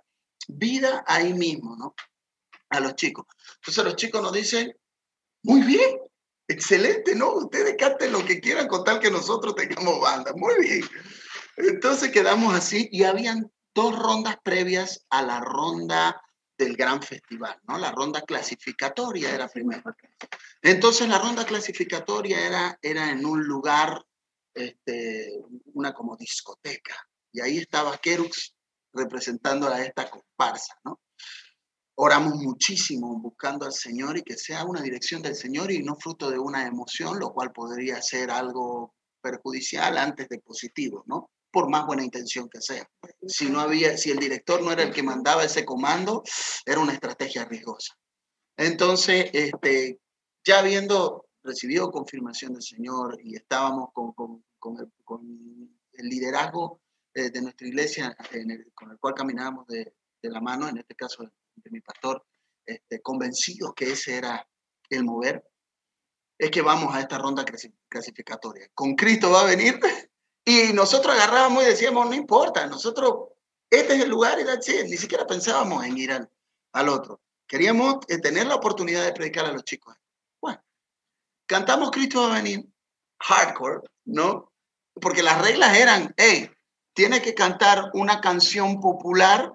vida 0.48 1.04
ahí 1.06 1.32
mismo, 1.32 1.76
¿no? 1.76 1.94
A 2.70 2.80
los 2.80 2.94
chicos. 2.94 3.26
Entonces 3.56 3.84
los 3.84 3.96
chicos 3.96 4.22
nos 4.22 4.32
dicen, 4.32 4.74
muy 5.42 5.62
bien, 5.62 5.98
excelente, 6.48 7.14
¿no? 7.14 7.32
Ustedes 7.34 7.76
canten 7.78 8.12
lo 8.12 8.24
que 8.24 8.40
quieran 8.40 8.68
con 8.68 8.84
tal 8.84 9.00
que 9.00 9.10
nosotros 9.10 9.54
tengamos 9.54 10.00
banda. 10.00 10.32
Muy 10.36 10.54
bien. 10.60 10.84
Entonces 11.56 12.10
quedamos 12.10 12.54
así 12.54 12.88
y 12.90 13.04
habían 13.04 13.50
dos 13.74 13.96
rondas 13.98 14.36
previas 14.42 15.04
a 15.10 15.22
la 15.22 15.40
ronda 15.40 16.20
del 16.56 16.76
gran 16.76 17.02
festival, 17.02 17.58
¿no? 17.66 17.78
La 17.78 17.90
ronda 17.90 18.22
clasificatoria 18.22 19.34
era 19.34 19.48
primero. 19.48 19.82
Entonces 20.62 21.08
la 21.08 21.18
ronda 21.18 21.44
clasificatoria 21.44 22.46
era, 22.46 22.78
era 22.80 23.10
en 23.10 23.26
un 23.26 23.44
lugar, 23.44 24.04
este, 24.54 25.40
una 25.72 25.92
como 25.92 26.16
discoteca, 26.16 26.94
y 27.32 27.40
ahí 27.40 27.58
estaba 27.58 27.98
Kerux 27.98 28.53
representando 28.94 29.68
a 29.68 29.82
esta 29.82 30.08
comparsa, 30.08 30.74
¿no? 30.84 31.00
Oramos 31.96 32.34
muchísimo 32.34 33.20
buscando 33.20 33.66
al 33.66 33.72
Señor 33.72 34.18
y 34.18 34.22
que 34.22 34.36
sea 34.36 34.64
una 34.64 34.82
dirección 34.82 35.22
del 35.22 35.36
Señor 35.36 35.70
y 35.70 35.82
no 35.82 35.94
fruto 35.96 36.30
de 36.30 36.38
una 36.38 36.66
emoción, 36.66 37.20
lo 37.20 37.32
cual 37.32 37.52
podría 37.52 38.02
ser 38.02 38.30
algo 38.30 38.94
perjudicial 39.22 39.96
antes 39.96 40.28
de 40.28 40.40
positivo, 40.40 41.04
¿no? 41.06 41.30
Por 41.52 41.70
más 41.70 41.86
buena 41.86 42.02
intención 42.02 42.48
que 42.48 42.60
sea. 42.60 42.84
Si 43.26 43.48
no 43.48 43.60
había, 43.60 43.96
si 43.96 44.10
el 44.10 44.18
director 44.18 44.60
no 44.60 44.72
era 44.72 44.82
el 44.82 44.92
que 44.92 45.04
mandaba 45.04 45.44
ese 45.44 45.64
comando, 45.64 46.24
era 46.66 46.80
una 46.80 46.92
estrategia 46.92 47.44
riesgosa. 47.44 47.94
Entonces, 48.56 49.30
este, 49.32 50.00
ya 50.44 50.58
habiendo 50.58 51.26
recibido 51.44 51.90
confirmación 51.90 52.54
del 52.54 52.62
Señor 52.62 53.18
y 53.22 53.36
estábamos 53.36 53.90
con, 53.92 54.12
con, 54.12 54.42
el, 55.92 56.08
liderazgo 56.08 56.80
eh, 57.14 57.30
de 57.30 57.42
nuestra 57.42 57.66
iglesia 57.66 58.16
con 58.74 58.90
el 58.90 58.98
cual 58.98 59.14
caminábamos 59.14 59.66
de, 59.68 59.94
de, 60.20 60.30
la 60.30 60.40
mano, 60.40 60.68
en 60.68 60.78
este 60.78 60.94
caso 60.94 61.22
de 61.22 61.70
mi 61.70 61.80
pastor, 61.80 62.24
este, 62.66 63.00
convencidos 63.00 63.72
que 63.74 63.92
ese 63.92 64.16
era 64.16 64.48
el 64.90 65.04
mover, 65.04 65.44
es 66.38 66.50
que 66.50 66.62
vamos 66.62 66.94
a 66.94 67.00
esta 67.00 67.18
ronda 67.18 67.44
clasificatoria. 67.88 68.68
Con 68.74 68.96
Cristo 68.96 69.30
va 69.30 69.42
a 69.42 69.46
venir 69.46 69.78
y 70.44 70.72
nosotros 70.72 71.14
agarrábamos 71.14 71.62
y 71.62 71.66
decíamos, 71.66 72.06
no 72.06 72.14
importa, 72.14 72.66
nosotros, 72.66 73.28
este 73.70 73.94
es 73.94 74.02
el 74.02 74.10
lugar 74.10 74.40
y 74.40 74.44
that's 74.44 74.68
it. 74.68 74.86
ni 74.86 74.96
siquiera 74.96 75.26
pensábamos 75.26 75.84
en 75.84 75.96
ir 75.96 76.12
al, 76.12 76.28
al 76.72 76.88
otro. 76.88 77.20
Queríamos 77.46 77.98
eh, 78.08 78.18
tener 78.18 78.46
la 78.46 78.56
oportunidad 78.56 79.04
de 79.04 79.12
predicar 79.12 79.44
a 79.44 79.52
los 79.52 79.64
chicos. 79.64 79.94
Bueno, 80.40 80.62
cantamos 81.46 81.90
Cristo 81.90 82.22
va 82.22 82.32
a 82.32 82.42
venir, 82.42 82.66
hardcore, 83.20 83.82
¿no? 84.06 84.52
Porque 84.94 85.22
las 85.22 85.40
reglas 85.40 85.76
eran, 85.76 86.14
hey, 86.16 86.50
tiene 86.94 87.20
que 87.20 87.34
cantar 87.34 87.90
una 87.92 88.20
canción 88.20 88.80
popular 88.80 89.52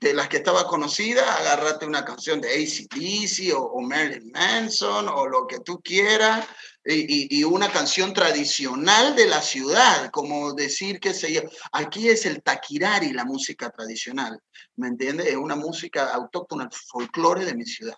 de 0.00 0.12
las 0.12 0.28
que 0.28 0.38
estaba 0.38 0.66
conocida, 0.66 1.36
agárrate 1.36 1.86
una 1.86 2.04
canción 2.04 2.40
de 2.40 2.48
ACDC 2.48 3.54
o, 3.56 3.64
o 3.64 3.80
Marilyn 3.80 4.30
Manson 4.30 5.08
o 5.08 5.26
lo 5.26 5.46
que 5.46 5.60
tú 5.60 5.80
quieras, 5.82 6.46
y, 6.84 7.44
una 7.44 7.70
canción 7.70 8.14
tradicional 8.14 9.14
de 9.14 9.26
la 9.26 9.42
ciudad, 9.42 10.10
como 10.10 10.54
decir 10.54 10.98
que 10.98 11.12
se 11.12 11.48
aquí 11.72 12.08
es 12.08 12.24
el 12.24 12.42
taquirari, 12.42 13.12
la 13.12 13.24
música 13.24 13.70
tradicional, 13.70 14.40
¿me 14.76 14.88
entiendes? 14.88 15.26
Es 15.26 15.36
una 15.36 15.56
música 15.56 16.12
autóctona, 16.14 16.64
el 16.64 16.70
folclore 16.72 17.44
de 17.44 17.54
mi 17.54 17.64
ciudad. 17.64 17.96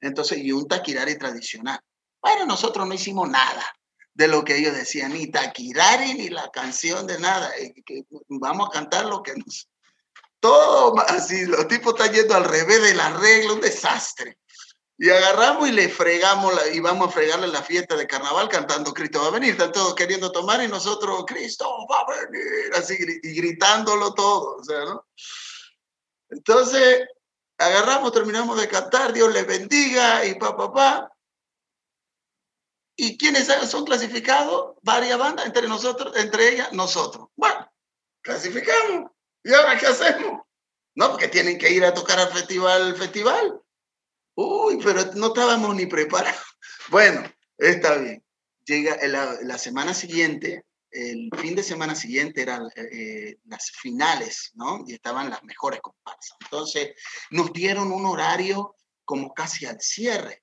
Entonces, 0.00 0.38
y 0.38 0.52
un 0.52 0.68
taquirari 0.68 1.18
tradicional. 1.18 1.80
Bueno, 2.22 2.46
nosotros 2.46 2.86
no 2.86 2.94
hicimos 2.94 3.28
nada 3.28 3.64
de 4.14 4.28
lo 4.28 4.44
que 4.44 4.56
ellos 4.56 4.74
decían, 4.74 5.12
ni 5.12 5.28
taquirari, 5.28 6.14
ni 6.14 6.28
la 6.28 6.50
canción 6.50 7.06
de 7.06 7.18
nada. 7.18 7.50
Eh, 7.58 7.74
vamos 8.28 8.68
a 8.68 8.72
cantar 8.72 9.06
lo 9.06 9.22
que 9.22 9.34
nos... 9.34 9.68
Todo 10.40 10.98
así, 11.00 11.44
los 11.44 11.68
tipos 11.68 11.94
están 11.94 12.14
yendo 12.14 12.34
al 12.34 12.44
revés 12.44 12.82
de 12.82 12.94
la 12.94 13.10
regla, 13.18 13.52
un 13.52 13.60
desastre. 13.60 14.38
Y 14.96 15.08
agarramos 15.08 15.68
y 15.68 15.72
le 15.72 15.88
fregamos, 15.88 16.54
la, 16.54 16.68
y 16.68 16.80
vamos 16.80 17.08
a 17.08 17.10
fregarle 17.10 17.48
la 17.48 17.62
fiesta 17.62 17.96
de 17.96 18.06
carnaval 18.06 18.48
cantando 18.48 18.92
Cristo 18.92 19.22
va 19.22 19.28
a 19.28 19.30
venir. 19.30 19.52
Están 19.52 19.72
todos 19.72 19.94
queriendo 19.94 20.30
tomar 20.30 20.62
y 20.62 20.68
nosotros, 20.68 21.24
Cristo 21.26 21.66
va 21.90 22.00
a 22.00 22.26
venir, 22.26 22.74
así, 22.74 22.96
y 23.22 23.34
gritándolo 23.34 24.12
todo, 24.12 24.58
¿no? 24.68 25.06
Entonces, 26.28 27.06
agarramos, 27.56 28.12
terminamos 28.12 28.60
de 28.60 28.68
cantar, 28.68 29.12
Dios 29.12 29.32
les 29.32 29.46
bendiga 29.46 30.24
y 30.24 30.34
pa. 30.34 31.10
¿Y 33.02 33.16
quiénes 33.16 33.46
son 33.46 33.86
clasificados? 33.86 34.76
Varias 34.82 35.18
bandas, 35.18 35.46
entre 35.46 35.66
nosotros, 35.66 36.14
entre 36.18 36.50
ellas, 36.50 36.70
nosotros. 36.74 37.28
Bueno, 37.34 37.66
clasificamos. 38.20 39.10
¿Y 39.42 39.54
ahora 39.54 39.78
qué 39.78 39.86
hacemos? 39.86 40.42
No, 40.94 41.12
porque 41.12 41.28
tienen 41.28 41.56
que 41.56 41.72
ir 41.72 41.82
a 41.82 41.94
tocar 41.94 42.18
al 42.18 42.30
festival, 42.30 42.94
festival. 42.96 43.58
Uy, 44.34 44.78
pero 44.84 45.14
no 45.14 45.28
estábamos 45.28 45.74
ni 45.74 45.86
preparados. 45.86 46.38
Bueno, 46.90 47.22
está 47.56 47.96
bien. 47.96 48.22
Llega 48.66 48.98
la, 49.06 49.38
la 49.42 49.56
semana 49.56 49.94
siguiente, 49.94 50.66
el 50.90 51.30
fin 51.38 51.54
de 51.54 51.62
semana 51.62 51.94
siguiente 51.94 52.42
eran 52.42 52.68
eh, 52.76 53.38
las 53.46 53.70
finales, 53.70 54.50
¿no? 54.54 54.84
Y 54.86 54.92
estaban 54.92 55.30
las 55.30 55.42
mejores 55.44 55.80
comparsas. 55.80 56.36
Entonces, 56.40 56.90
nos 57.30 57.50
dieron 57.52 57.92
un 57.92 58.04
horario 58.04 58.76
como 59.06 59.32
casi 59.32 59.64
al 59.64 59.80
cierre 59.80 60.42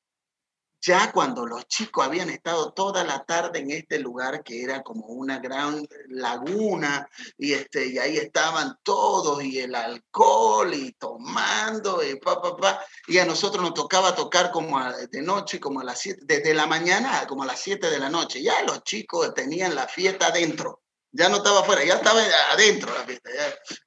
ya 0.82 1.12
cuando 1.12 1.46
los 1.46 1.68
chicos 1.68 2.06
habían 2.06 2.30
estado 2.30 2.72
toda 2.72 3.04
la 3.04 3.24
tarde 3.26 3.60
en 3.60 3.72
este 3.72 4.00
lugar 4.00 4.44
que 4.44 4.62
era 4.63 4.84
como 4.84 5.08
una 5.08 5.40
gran 5.40 5.88
laguna 6.10 7.08
y, 7.38 7.54
este, 7.54 7.88
y 7.88 7.98
ahí 7.98 8.18
estaban 8.18 8.78
todos 8.84 9.44
y 9.44 9.60
el 9.60 9.76
alcohol 9.76 10.74
y 10.74 10.92
tomando 10.94 12.04
y 12.04 12.16
pa, 12.16 12.86
y 13.08 13.18
a 13.18 13.26
nosotros 13.26 13.63
nos 13.63 13.74
tocaba 13.74 14.16
tocar 14.16 14.52
como 14.52 14.80
de 14.94 15.22
noche, 15.22 15.60
como 15.60 15.82
a 15.82 15.84
las 15.84 16.00
7, 16.00 16.22
desde 16.26 16.54
la 16.54 16.68
mañana 16.68 17.26
como 17.28 17.44
a 17.44 17.48
las 17.48 17.60
7 17.60 17.90
de 17.90 18.00
la 18.00 18.10
noche. 18.10 18.42
Ya 18.42 18.62
los 18.63 18.84
chicos 18.84 19.34
tenían 19.34 19.76
la 19.76 19.88
fiesta 19.88 20.28
adentro, 20.28 20.82
ya 21.12 21.30
no 21.30 21.38
estaba 21.38 21.62
afuera, 21.62 21.84
ya 21.84 21.96
estaba 21.96 22.22
adentro 22.52 22.94
la 22.94 23.06
fiesta. 23.06 23.30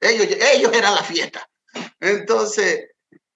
Ellos, 0.01 0.27
ellos 0.53 0.73
eran 0.73 0.95
la 0.95 1.03
fiesta. 1.03 1.47
Entonces, 1.99 2.89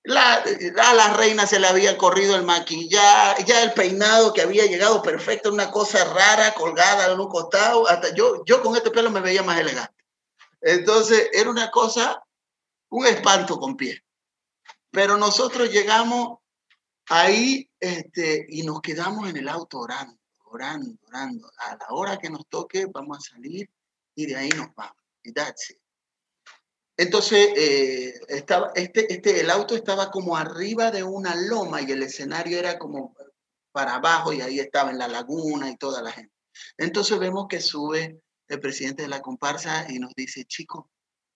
la, 0.06 0.44
a 0.84 0.94
la 0.94 1.14
reina 1.14 1.48
se 1.48 1.60
le 1.60 1.68
había 1.68 1.98
corrido 1.98 2.36
el 2.36 2.44
maquillaje, 2.44 3.44
ya 3.44 3.64
el 3.64 3.74
peinado 3.74 4.34
que 4.34 4.42
había 4.42 4.66
llegado 4.66 5.02
perfecto, 5.02 5.52
una 5.52 5.72
cosa 5.72 6.04
rara 6.06 6.54
colgada 6.54 7.12
en 7.12 7.20
un 7.20 7.28
costado. 7.28 7.88
Hasta 7.88 8.14
yo, 8.14 8.44
yo 8.46 8.62
con 8.62 8.76
este 8.76 8.92
pelo 8.92 9.10
me 9.10 9.20
veía 9.20 9.44
más 9.44 9.60
elegante. 9.60 9.96
Entonces 10.62 11.30
era 11.34 11.50
una 11.50 11.72
cosa, 11.72 12.24
un 12.90 13.06
espanto 13.08 13.60
con 13.60 13.76
pie. 13.76 14.04
Pero 14.92 15.18
nosotros 15.18 15.72
llegamos 15.72 16.40
ahí 17.10 17.70
este, 17.80 18.46
y 18.50 18.64
nos 18.64 18.82
quedamos 18.82 19.28
en 19.30 19.38
el 19.38 19.50
auto 19.50 19.80
orando, 19.80 20.18
orando, 20.46 20.98
orando. 21.08 21.52
A 21.58 21.76
la 21.76 21.88
hora 21.90 22.18
que 22.18 22.30
nos 22.30 22.48
toque 22.48 22.86
vamos 22.86 23.18
a 23.18 23.34
salir 23.34 23.70
y 24.16 24.28
de 24.28 24.36
ahí 24.36 24.50
nos 24.50 24.74
vamos. 24.76 24.98
Y 25.24 25.34
that's 25.34 25.72
it. 25.72 25.85
Entonces, 26.98 27.50
eh, 27.58 28.14
estaba, 28.30 28.72
este, 28.76 29.12
este, 29.14 29.42
el 29.42 29.50
auto 29.50 29.76
estaba 29.76 30.12
como 30.12 30.38
arriba 30.38 30.92
de 30.92 31.04
una 31.04 31.36
loma 31.36 31.82
y 31.82 31.92
el 31.92 32.04
escenario 32.04 32.58
era 32.58 32.80
como 32.80 33.14
para 33.72 33.96
abajo 33.96 34.32
y 34.32 34.42
ahí 34.42 34.60
estaba 34.60 34.92
en 34.92 35.00
la 35.00 35.10
laguna 35.10 35.70
y 35.70 35.76
toda 35.76 36.02
la 36.02 36.12
gente. 36.12 36.34
Entonces 36.78 37.20
vemos 37.20 37.48
que 37.50 37.60
sube 37.60 38.22
el 38.48 38.60
presidente 38.62 39.04
de 39.04 39.10
la 39.10 39.22
comparsa 39.22 39.86
y 39.90 40.00
nos 40.00 40.14
dice, 40.16 40.46
chicos, 40.46 40.86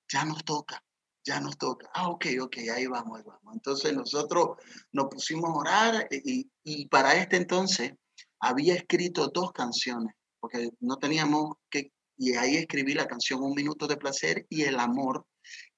ya 0.10 0.24
nos 0.24 0.45
toca, 0.45 0.82
ya 1.26 1.41
nos 1.41 1.58
toca. 1.58 1.89
Ah, 1.93 2.08
ok, 2.08 2.28
ok, 2.41 2.58
ahí 2.74 2.88
vamos, 2.88 3.17
ahí 3.19 3.26
vamos. 3.26 3.54
Entonces 3.54 3.93
nosotros 3.93 4.58
nos 4.93 5.08
pusimos 5.08 5.50
a 5.50 5.60
orar 5.60 6.08
y, 6.10 6.50
y 6.63 6.88
para 6.88 7.15
este 7.15 7.36
entonces 7.36 7.91
había 8.39 8.76
escrito 8.76 9.28
dos 9.28 9.52
canciones, 9.52 10.15
porque 10.39 10.69
no 10.80 10.98
teníamos 10.98 11.56
que, 11.69 11.91
y 12.17 12.34
ahí 12.36 12.56
escribí 12.56 12.93
la 12.93 13.08
canción 13.08 13.43
Un 13.43 13.54
Minuto 13.54 13.88
de 13.88 13.98
Placer 13.98 14.45
y 14.50 14.63
El 14.63 14.80
Amor, 14.80 15.26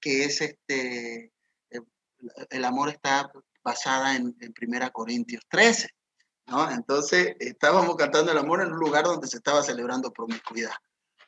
que 0.01 0.25
es 0.25 0.41
este, 0.41 1.31
eh, 1.69 1.81
el 2.49 2.65
amor 2.65 2.89
está 2.89 3.31
basada 3.63 4.15
en, 4.15 4.35
en 4.41 4.53
Primera 4.53 4.89
Corintios 4.89 5.43
13. 5.49 5.89
¿no? 6.47 6.69
Entonces 6.71 7.35
estábamos 7.39 7.95
cantando 7.95 8.31
el 8.31 8.37
amor 8.37 8.61
en 8.61 8.73
un 8.73 8.79
lugar 8.79 9.05
donde 9.05 9.27
se 9.27 9.37
estaba 9.37 9.63
celebrando 9.63 10.11
promiscuidad. 10.11 10.73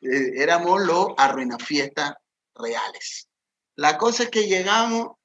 Eh, 0.01 0.41
éramos 0.41 0.81
los 0.81 1.09
arruinafiestas 1.17 2.15
reales. 2.55 3.29
La 3.75 3.97
cosa 3.97 4.23
es 4.23 4.29
que 4.29 4.47
llegamos 4.47 5.15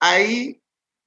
ahí 0.00 0.60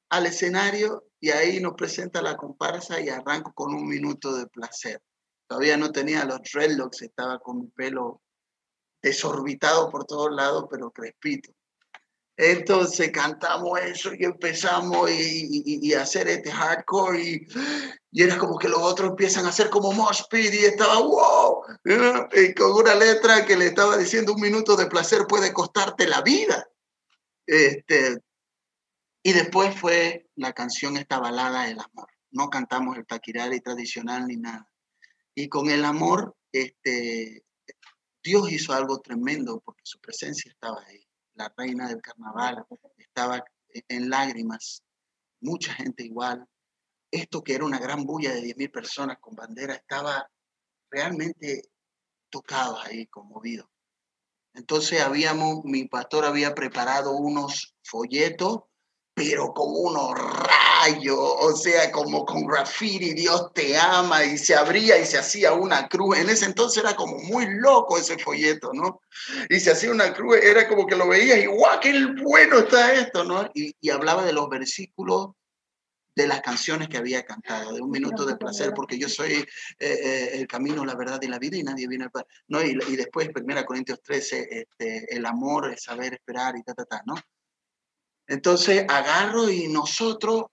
al 0.09 0.25
escenario 0.25 1.05
y 1.19 1.31
ahí 1.31 1.59
nos 1.59 1.73
presenta 1.73 2.21
la 2.21 2.37
comparsa 2.37 3.01
y 3.01 3.09
arranco 3.09 3.53
con 3.53 3.73
un 3.73 3.87
minuto 3.87 4.33
de 4.35 4.47
placer. 4.47 5.01
Todavía 5.47 5.77
no 5.77 5.91
tenía 5.91 6.25
los 6.25 6.41
dreadlocks, 6.41 7.01
estaba 7.01 7.39
con 7.39 7.61
mi 7.61 7.67
pelo 7.67 8.21
desorbitado 9.01 9.89
por 9.89 10.05
todos 10.05 10.31
lados, 10.31 10.65
pero 10.69 10.91
crespito. 10.91 11.51
Entonces 12.39 13.11
cantamos 13.11 13.79
eso 13.81 14.13
y 14.13 14.23
empezamos 14.23 15.09
y, 15.09 15.91
hacer 15.95 16.27
este 16.27 16.51
hardcore 16.51 17.19
y, 17.19 17.47
era 18.13 18.37
como 18.37 18.59
que 18.59 18.69
los 18.69 18.79
otros 18.79 19.09
empiezan 19.09 19.45
a 19.45 19.49
hacer 19.49 19.71
como 19.71 19.91
mosh 19.91 20.21
pit 20.29 20.53
y 20.53 20.65
estaba 20.65 20.99
wow, 20.99 21.63
y 22.33 22.53
con 22.53 22.73
una 22.73 22.93
letra 22.93 23.43
que 23.43 23.57
le 23.57 23.65
estaba 23.65 23.97
diciendo 23.97 24.33
un 24.33 24.41
minuto 24.41 24.75
de 24.75 24.85
placer 24.85 25.25
puede 25.27 25.51
costarte 25.51 26.07
la 26.07 26.21
vida. 26.21 26.67
Este, 27.47 28.19
y 29.23 29.33
después 29.33 29.75
fue 29.79 30.29
la 30.35 30.53
canción 30.53 30.95
esta 30.95 31.19
balada 31.19 31.67
El 31.67 31.79
Amor. 31.79 32.09
No 32.29 32.49
cantamos 32.49 32.97
el 32.97 33.05
taquirari 33.07 33.61
tradicional 33.61 34.27
ni 34.27 34.37
nada. 34.37 34.69
Y 35.33 35.49
con 35.49 35.69
el 35.69 35.85
amor, 35.85 36.35
este, 36.51 37.43
Dios 38.23 38.51
hizo 38.51 38.73
algo 38.73 38.99
tremendo 38.99 39.59
porque 39.65 39.81
su 39.83 39.99
presencia 39.99 40.51
estaba 40.51 40.83
ahí 40.87 41.06
la 41.37 41.53
reina 41.55 41.87
del 41.87 42.01
carnaval, 42.01 42.65
estaba 42.97 43.43
en 43.71 44.09
lágrimas, 44.09 44.83
mucha 45.39 45.73
gente 45.73 46.03
igual. 46.03 46.45
Esto 47.11 47.43
que 47.43 47.53
era 47.55 47.65
una 47.65 47.79
gran 47.79 48.05
bulla 48.05 48.33
de 48.33 48.41
10.000 48.41 48.71
personas 48.71 49.17
con 49.19 49.35
bandera, 49.35 49.75
estaba 49.75 50.29
realmente 50.89 51.69
tocado 52.29 52.79
ahí, 52.79 53.07
conmovido. 53.07 53.69
Entonces 54.53 55.01
habíamos, 55.01 55.63
mi 55.63 55.85
pastor 55.85 56.25
había 56.25 56.55
preparado 56.55 57.15
unos 57.15 57.75
folletos, 57.83 58.63
pero 59.17 59.51
con 59.51 59.71
unos 59.73 60.13
o 61.09 61.55
sea, 61.55 61.91
como 61.91 62.23
con 62.23 62.45
graffiti, 62.45 63.15
Dios 63.15 63.51
te 63.51 63.75
ama, 63.75 64.23
y 64.23 64.37
se 64.37 64.53
abría 64.53 64.99
y 64.99 65.05
se 65.07 65.17
hacía 65.17 65.53
una 65.53 65.89
cruz. 65.89 66.19
En 66.19 66.29
ese 66.29 66.45
entonces 66.45 66.83
era 66.83 66.95
como 66.95 67.17
muy 67.17 67.47
loco 67.47 67.97
ese 67.97 68.19
folleto, 68.19 68.69
¿no? 68.73 69.01
Y 69.49 69.59
se 69.59 69.71
hacía 69.71 69.89
una 69.89 70.13
cruz, 70.13 70.37
era 70.37 70.67
como 70.67 70.85
que 70.85 70.95
lo 70.95 71.07
veías 71.07 71.39
y 71.39 71.47
¡guau, 71.47 71.79
qué 71.79 72.05
bueno 72.21 72.59
está 72.59 72.93
esto, 72.93 73.23
¿no? 73.23 73.49
Y, 73.55 73.73
hablaba 73.89 74.23
de 74.23 74.33
los 74.33 74.47
versículos 74.49 75.31
de 76.15 76.27
las 76.27 76.41
canciones 76.41 76.87
que 76.87 76.97
había 76.97 77.25
cantado, 77.25 77.73
de 77.73 77.81
un 77.81 77.89
minuto 77.89 78.23
de 78.23 78.37
placer, 78.37 78.71
porque 78.75 78.99
yo 78.99 79.09
soy 79.09 79.33
eh, 79.33 79.45
eh, 79.79 80.29
el 80.33 80.47
camino, 80.47 80.85
la 80.85 80.95
verdad 80.95 81.19
y 81.23 81.27
la 81.27 81.39
vida, 81.39 81.57
y 81.57 81.63
nadie 81.63 81.87
viene 81.87 82.05
al 82.05 82.25
¿no? 82.49 82.63
Y, 82.63 82.77
y 82.87 82.95
después, 82.95 83.29
1 83.35 83.65
Corintios 83.65 83.99
13, 84.03 84.47
este, 84.51 85.15
el 85.15 85.25
amor, 85.25 85.71
el 85.71 85.79
saber 85.79 86.13
esperar 86.13 86.55
y 86.55 86.63
ta, 86.63 86.75
ta, 86.75 86.85
ta, 86.85 87.01
¿no? 87.05 87.15
Entonces 88.27 88.85
agarro 88.87 89.49
y 89.49 89.67
nosotros 89.67 90.45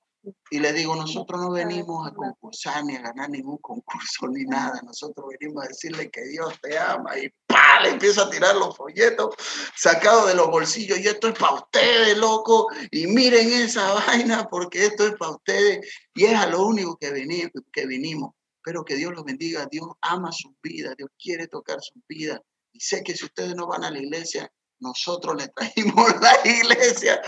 y 0.50 0.58
le 0.58 0.72
digo, 0.72 0.96
nosotros 0.96 1.40
no 1.40 1.50
venimos 1.50 2.06
a 2.06 2.14
concursar 2.14 2.84
ni 2.84 2.96
a 2.96 3.02
ganar 3.02 3.28
ningún 3.28 3.58
concurso 3.58 4.26
ni 4.28 4.44
nada. 4.44 4.80
Nosotros 4.82 5.26
venimos 5.38 5.64
a 5.64 5.68
decirle 5.68 6.10
que 6.10 6.24
Dios 6.24 6.54
te 6.62 6.78
ama 6.78 7.18
y 7.18 7.28
¡pah! 7.46 7.80
le 7.82 7.90
empiezo 7.90 8.22
a 8.22 8.30
tirar 8.30 8.56
los 8.56 8.76
folletos 8.76 9.34
sacados 9.76 10.28
de 10.28 10.34
los 10.34 10.46
bolsillos. 10.46 10.98
Y 10.98 11.08
esto 11.08 11.28
es 11.28 11.38
para 11.38 11.54
ustedes, 11.54 12.16
loco. 12.16 12.68
Y 12.90 13.06
miren 13.06 13.52
esa 13.52 13.92
vaina 14.06 14.48
porque 14.48 14.86
esto 14.86 15.06
es 15.06 15.14
para 15.16 15.32
ustedes. 15.32 15.86
Y 16.14 16.24
es 16.24 16.34
a 16.34 16.46
lo 16.46 16.66
único 16.66 16.96
que, 16.96 17.10
venimos, 17.10 17.50
que 17.72 17.86
vinimos. 17.86 18.32
Pero 18.62 18.84
que 18.84 18.96
Dios 18.96 19.12
los 19.12 19.24
bendiga. 19.24 19.66
Dios 19.70 19.88
ama 20.00 20.32
su 20.32 20.54
vida. 20.62 20.94
Dios 20.96 21.10
quiere 21.18 21.48
tocar 21.48 21.80
su 21.82 22.00
vida. 22.08 22.40
Y 22.72 22.80
sé 22.80 23.02
que 23.02 23.14
si 23.14 23.26
ustedes 23.26 23.54
no 23.54 23.66
van 23.66 23.84
a 23.84 23.90
la 23.90 23.98
iglesia, 23.98 24.50
nosotros 24.84 25.36
les 25.36 25.52
trajimos 25.52 26.14
la 26.20 26.38
iglesia. 26.44 27.20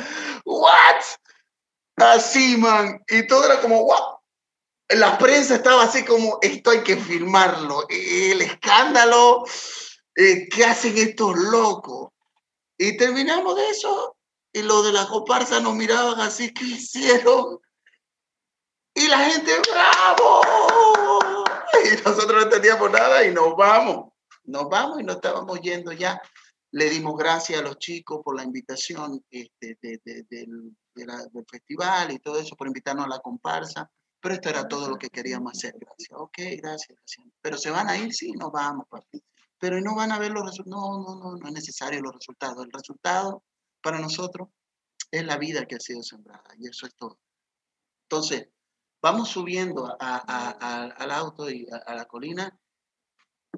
¿What? 0.44 1.02
Así, 1.96 2.56
man. 2.56 3.02
Y 3.08 3.26
todo 3.26 3.44
era 3.46 3.60
como, 3.60 3.82
wow. 3.82 4.18
La 4.90 5.18
prensa 5.18 5.56
estaba 5.56 5.82
así 5.82 6.04
como, 6.04 6.38
esto 6.42 6.70
hay 6.70 6.82
que 6.84 6.96
filmarlo. 6.96 7.86
El 7.88 8.40
escándalo, 8.42 9.44
eh, 10.14 10.48
¿qué 10.48 10.64
hacen 10.64 10.96
estos 10.96 11.36
locos? 11.36 12.12
Y 12.78 12.96
terminamos 12.96 13.56
de 13.56 13.70
eso. 13.70 14.16
Y 14.52 14.62
los 14.62 14.86
de 14.86 14.92
la 14.92 15.06
comparsa 15.06 15.60
nos 15.60 15.74
miraban 15.74 16.20
así, 16.20 16.52
¿qué 16.54 16.64
hicieron? 16.64 17.58
Y 18.94 19.08
la 19.08 19.18
gente, 19.18 19.52
¡bravo! 19.70 20.40
Y 21.84 22.02
nosotros 22.02 22.32
no 22.32 22.42
entendíamos 22.42 22.90
nada 22.90 23.24
y 23.24 23.34
nos 23.34 23.54
vamos. 23.56 24.12
Nos 24.44 24.68
vamos 24.68 25.00
y 25.00 25.04
nos 25.04 25.16
estábamos 25.16 25.60
yendo 25.60 25.92
ya. 25.92 26.20
Le 26.72 26.90
dimos 26.90 27.16
gracias 27.16 27.60
a 27.60 27.62
los 27.62 27.78
chicos 27.78 28.20
por 28.24 28.36
la 28.36 28.44
invitación 28.44 29.24
este, 29.30 29.78
del 29.80 30.76
del 31.04 31.46
festival 31.50 32.12
y 32.12 32.18
todo 32.18 32.38
eso, 32.38 32.56
por 32.56 32.66
invitarnos 32.66 33.06
a 33.06 33.08
la 33.08 33.20
comparsa. 33.20 33.90
Pero 34.20 34.34
esto 34.34 34.48
era 34.48 34.66
todo 34.66 34.88
lo 34.88 34.96
que 34.96 35.10
queríamos 35.10 35.52
hacer. 35.52 35.74
Gracias. 35.78 36.18
Ok, 36.18 36.38
gracias, 36.56 36.98
Pero 37.40 37.58
se 37.58 37.70
van 37.70 37.88
a 37.88 37.96
ir, 37.96 38.12
sí, 38.12 38.32
nos 38.32 38.50
vamos, 38.50 38.86
papi. 38.88 39.22
Pero 39.58 39.80
no 39.80 39.94
van 39.94 40.12
a 40.12 40.18
ver 40.18 40.32
los 40.32 40.44
resultados. 40.44 40.82
No, 40.82 40.98
no, 40.98 41.20
no, 41.20 41.36
no 41.36 41.46
es 41.46 41.52
necesario 41.52 42.00
los 42.00 42.14
resultados. 42.14 42.64
El 42.64 42.72
resultado 42.72 43.44
para 43.82 44.00
nosotros 44.00 44.48
es 45.10 45.24
la 45.24 45.36
vida 45.36 45.66
que 45.66 45.76
ha 45.76 45.80
sido 45.80 46.02
sembrada 46.02 46.48
y 46.58 46.66
eso 46.66 46.86
es 46.86 46.94
todo. 46.96 47.18
Entonces, 48.08 48.48
vamos 49.02 49.28
subiendo 49.28 49.96
al 50.00 51.10
auto 51.10 51.50
y 51.50 51.66
a, 51.70 51.94
la 51.94 52.06
colina 52.06 52.58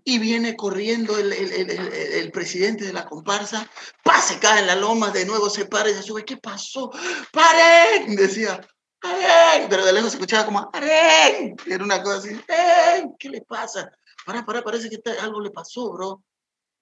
y 0.04 0.18
viene 0.18 0.56
corriendo 0.56 1.18
el, 1.18 2.30
presidente 2.32 2.84
de 2.84 2.92
la 2.92 3.04
comparsa, 3.04 3.68
pase, 4.02 4.38
cae 4.38 4.60
en 4.60 4.66
la 4.66 4.76
loma, 4.76 5.10
de 5.10 5.24
nuevo 5.24 5.50
se 5.50 5.66
para 5.66 5.90
y 5.90 5.94
se 5.94 6.02
sube, 6.02 6.24
¿qué 6.24 6.36
pasó? 6.36 6.90
¡Paren! 7.32 8.14
Decía, 8.16 8.60
¡paren! 9.00 9.68
Pero 9.68 9.84
de 9.84 9.92
lejos 9.92 10.10
se 10.10 10.16
escuchaba 10.16 10.44
como, 10.44 10.70
¡paren! 10.70 11.56
Era 11.66 11.84
una 11.84 12.02
cosa 12.02 12.18
así, 12.18 12.34
¡paren! 12.46 13.14
¿Qué 13.18 13.28
le 13.30 13.42
pasa? 13.42 13.90
Para, 14.24 14.44
para, 14.44 14.62
parece 14.62 14.90
que 14.90 15.00
algo 15.20 15.40
le 15.40 15.50
pasó, 15.50 15.92
bro. 15.92 16.22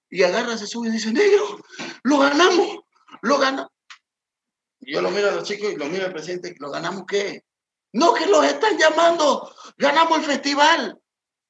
Y 0.09 0.23
agarra, 0.23 0.57
se 0.57 0.67
sube 0.67 0.89
y 0.89 0.93
dice, 0.93 1.13
negro, 1.13 1.61
lo 2.05 2.19
ganamos, 2.19 2.79
lo 3.23 3.39
ganamos. 3.39 3.71
Yo 4.81 5.03
lo 5.03 5.11
miro 5.11 5.29
a 5.29 5.33
los 5.33 5.45
chicos 5.45 5.73
y 5.73 5.77
lo 5.77 5.87
miro 5.87 6.07
al 6.07 6.13
presidente, 6.13 6.55
¿lo 6.59 6.71
ganamos 6.71 7.05
qué? 7.09 7.45
No, 7.93 8.15
que 8.15 8.27
los 8.27 8.45
están 8.45 8.79
llamando, 8.79 9.53
ganamos 9.79 10.19
el 10.19 10.25
festival. 10.25 11.01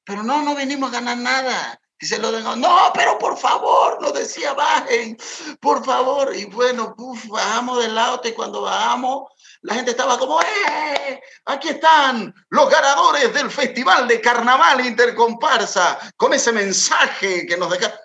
Pero 0.07 0.23
no, 0.23 0.41
no 0.41 0.55
venimos 0.55 0.89
a 0.89 0.93
ganar 0.93 1.17
nada. 1.17 1.81
Y 1.99 2.05
se 2.05 2.17
lo 2.17 2.31
digo, 2.31 2.55
no, 2.55 2.91
pero 2.93 3.17
por 3.17 3.37
favor, 3.37 4.01
nos 4.01 4.13
decía, 4.13 4.53
bajen, 4.53 5.17
por 5.59 5.83
favor. 5.83 6.33
Y 6.33 6.45
bueno, 6.45 6.95
bajamos 7.27 7.83
del 7.83 7.97
auto 7.97 8.29
y 8.29 8.33
cuando 8.33 8.61
bajamos, 8.61 9.29
la 9.61 9.75
gente 9.75 9.91
estaba 9.91 10.17
como, 10.17 10.39
¡eh! 10.41 11.21
Aquí 11.45 11.69
están 11.69 12.33
los 12.49 12.69
ganadores 12.69 13.33
del 13.33 13.51
Festival 13.51 14.07
de 14.07 14.21
Carnaval 14.21 14.85
Intercomparsa, 14.85 15.99
con 16.15 16.33
ese 16.33 16.53
mensaje 16.53 17.45
que 17.45 17.57
nos 17.57 17.69
deja. 17.69 17.93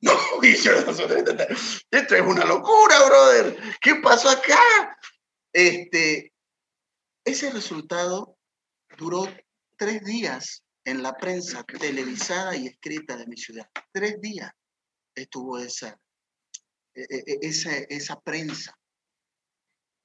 No, 0.00 0.12
esto 0.42 2.14
es 2.14 2.20
una 2.20 2.44
locura, 2.44 3.04
brother. 3.06 3.58
¿Qué 3.80 3.94
pasó 3.94 4.28
acá? 4.28 4.98
Este, 5.50 6.34
ese 7.24 7.50
resultado 7.50 8.36
duró 8.98 9.26
tres 9.78 10.04
días 10.04 10.63
en 10.84 11.02
la 11.02 11.16
prensa 11.16 11.64
televisada 11.64 12.56
y 12.56 12.66
escrita 12.66 13.16
de 13.16 13.26
mi 13.26 13.36
ciudad. 13.36 13.68
Tres 13.92 14.20
días 14.20 14.52
estuvo 15.14 15.58
esa, 15.58 15.98
e, 16.94 17.02
e, 17.02 17.24
e, 17.26 17.38
esa, 17.42 17.76
esa 17.76 18.20
prensa. 18.20 18.78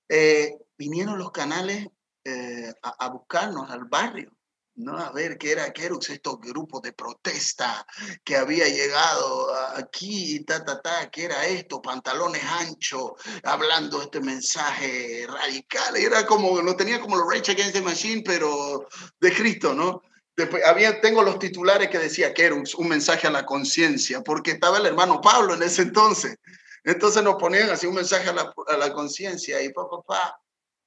Eh, 0.08 0.58
vinieron 0.78 1.20
los 1.20 1.32
canales 1.32 1.88
eh, 2.24 2.74
a, 2.82 3.10
buscarnos 3.10 3.70
al 3.70 3.86
barrio. 3.86 4.32
¿no? 4.76 4.98
A 4.98 5.12
ver 5.12 5.38
qué 5.38 5.52
era 5.52 5.74
Kerux, 5.74 6.10
estos 6.10 6.40
grupos 6.40 6.82
de 6.82 6.94
protesta 6.94 7.86
que 8.24 8.38
había 8.38 8.66
llegado 8.70 9.54
aquí 9.76 10.40
ta, 10.46 10.64
ta, 10.64 10.82
ta, 10.82 11.12
qué 11.12 11.26
era 11.26 11.46
esto, 11.46 11.82
pantalones 11.82 12.44
anchos, 12.46 13.12
hablando 13.44 14.02
este 14.02 14.22
mensaje 14.22 15.28
radical. 15.28 15.98
Era 15.98 16.26
como, 16.26 16.62
no 16.62 16.78
tenía 16.78 17.02
como 17.02 17.18
los 17.18 17.28
Rage 17.28 17.52
Against 17.52 17.74
the 17.74 17.82
Machine, 17.82 18.24
pero 18.26 18.88
de 19.20 19.36
Cristo, 19.36 19.74
¿no? 19.74 20.02
Después, 20.40 20.64
tengo 21.02 21.22
los 21.22 21.38
titulares 21.38 21.90
que 21.90 22.00
decía 22.00 22.34
Kerux, 22.34 22.74
un 22.76 22.88
mensaje 22.88 23.28
a 23.28 23.30
la 23.30 23.46
conciencia, 23.46 24.22
porque 24.22 24.52
estaba 24.52 24.78
el 24.78 24.86
hermano 24.86 25.20
Pablo 25.20 25.54
en 25.54 25.64
ese 25.64 25.82
entonces. 25.82 26.38
Entonces 26.86 27.22
nos 27.24 27.36
ponían 27.36 27.70
así 27.70 27.88
un 27.88 27.96
mensaje 27.96 28.30
a 28.30 28.34
la, 28.34 28.54
a 28.68 28.78
la 28.78 28.94
conciencia 28.94 29.62
y 29.62 29.74
pa, 29.74 29.90
pa, 29.90 30.02
pa 30.02 30.42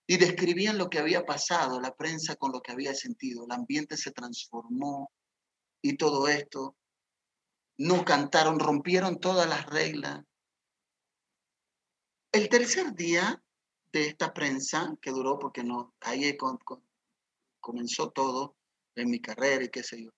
y 0.06 0.16
describían 0.16 0.78
lo 0.78 0.88
que 0.88 0.98
había 0.98 1.26
pasado, 1.26 1.82
la 1.82 1.94
prensa 1.94 2.34
con 2.36 2.50
lo 2.50 2.62
que 2.62 2.72
había 2.72 2.94
sentido, 2.94 3.44
el 3.44 3.52
ambiente 3.52 3.98
se 3.98 4.10
transformó 4.10 5.12
y 5.82 5.98
todo 5.98 6.28
esto. 6.28 6.74
No 7.76 8.06
cantaron, 8.06 8.58
rompieron 8.58 9.20
todas 9.20 9.46
las 9.46 9.66
reglas. 9.66 10.24
El 12.32 12.48
tercer 12.48 12.94
día 12.94 13.44
de 13.92 14.06
esta 14.06 14.32
prensa, 14.32 14.96
que 15.02 15.10
duró 15.10 15.38
porque 15.38 15.62
no, 15.62 15.94
ahí 16.00 16.38
comenzó 17.60 18.08
todo 18.12 18.56
en 18.96 19.10
mi 19.10 19.20
carrera 19.20 19.64
y 19.64 19.68
qué 19.68 19.82
sé 19.82 20.04
yo. 20.04 20.10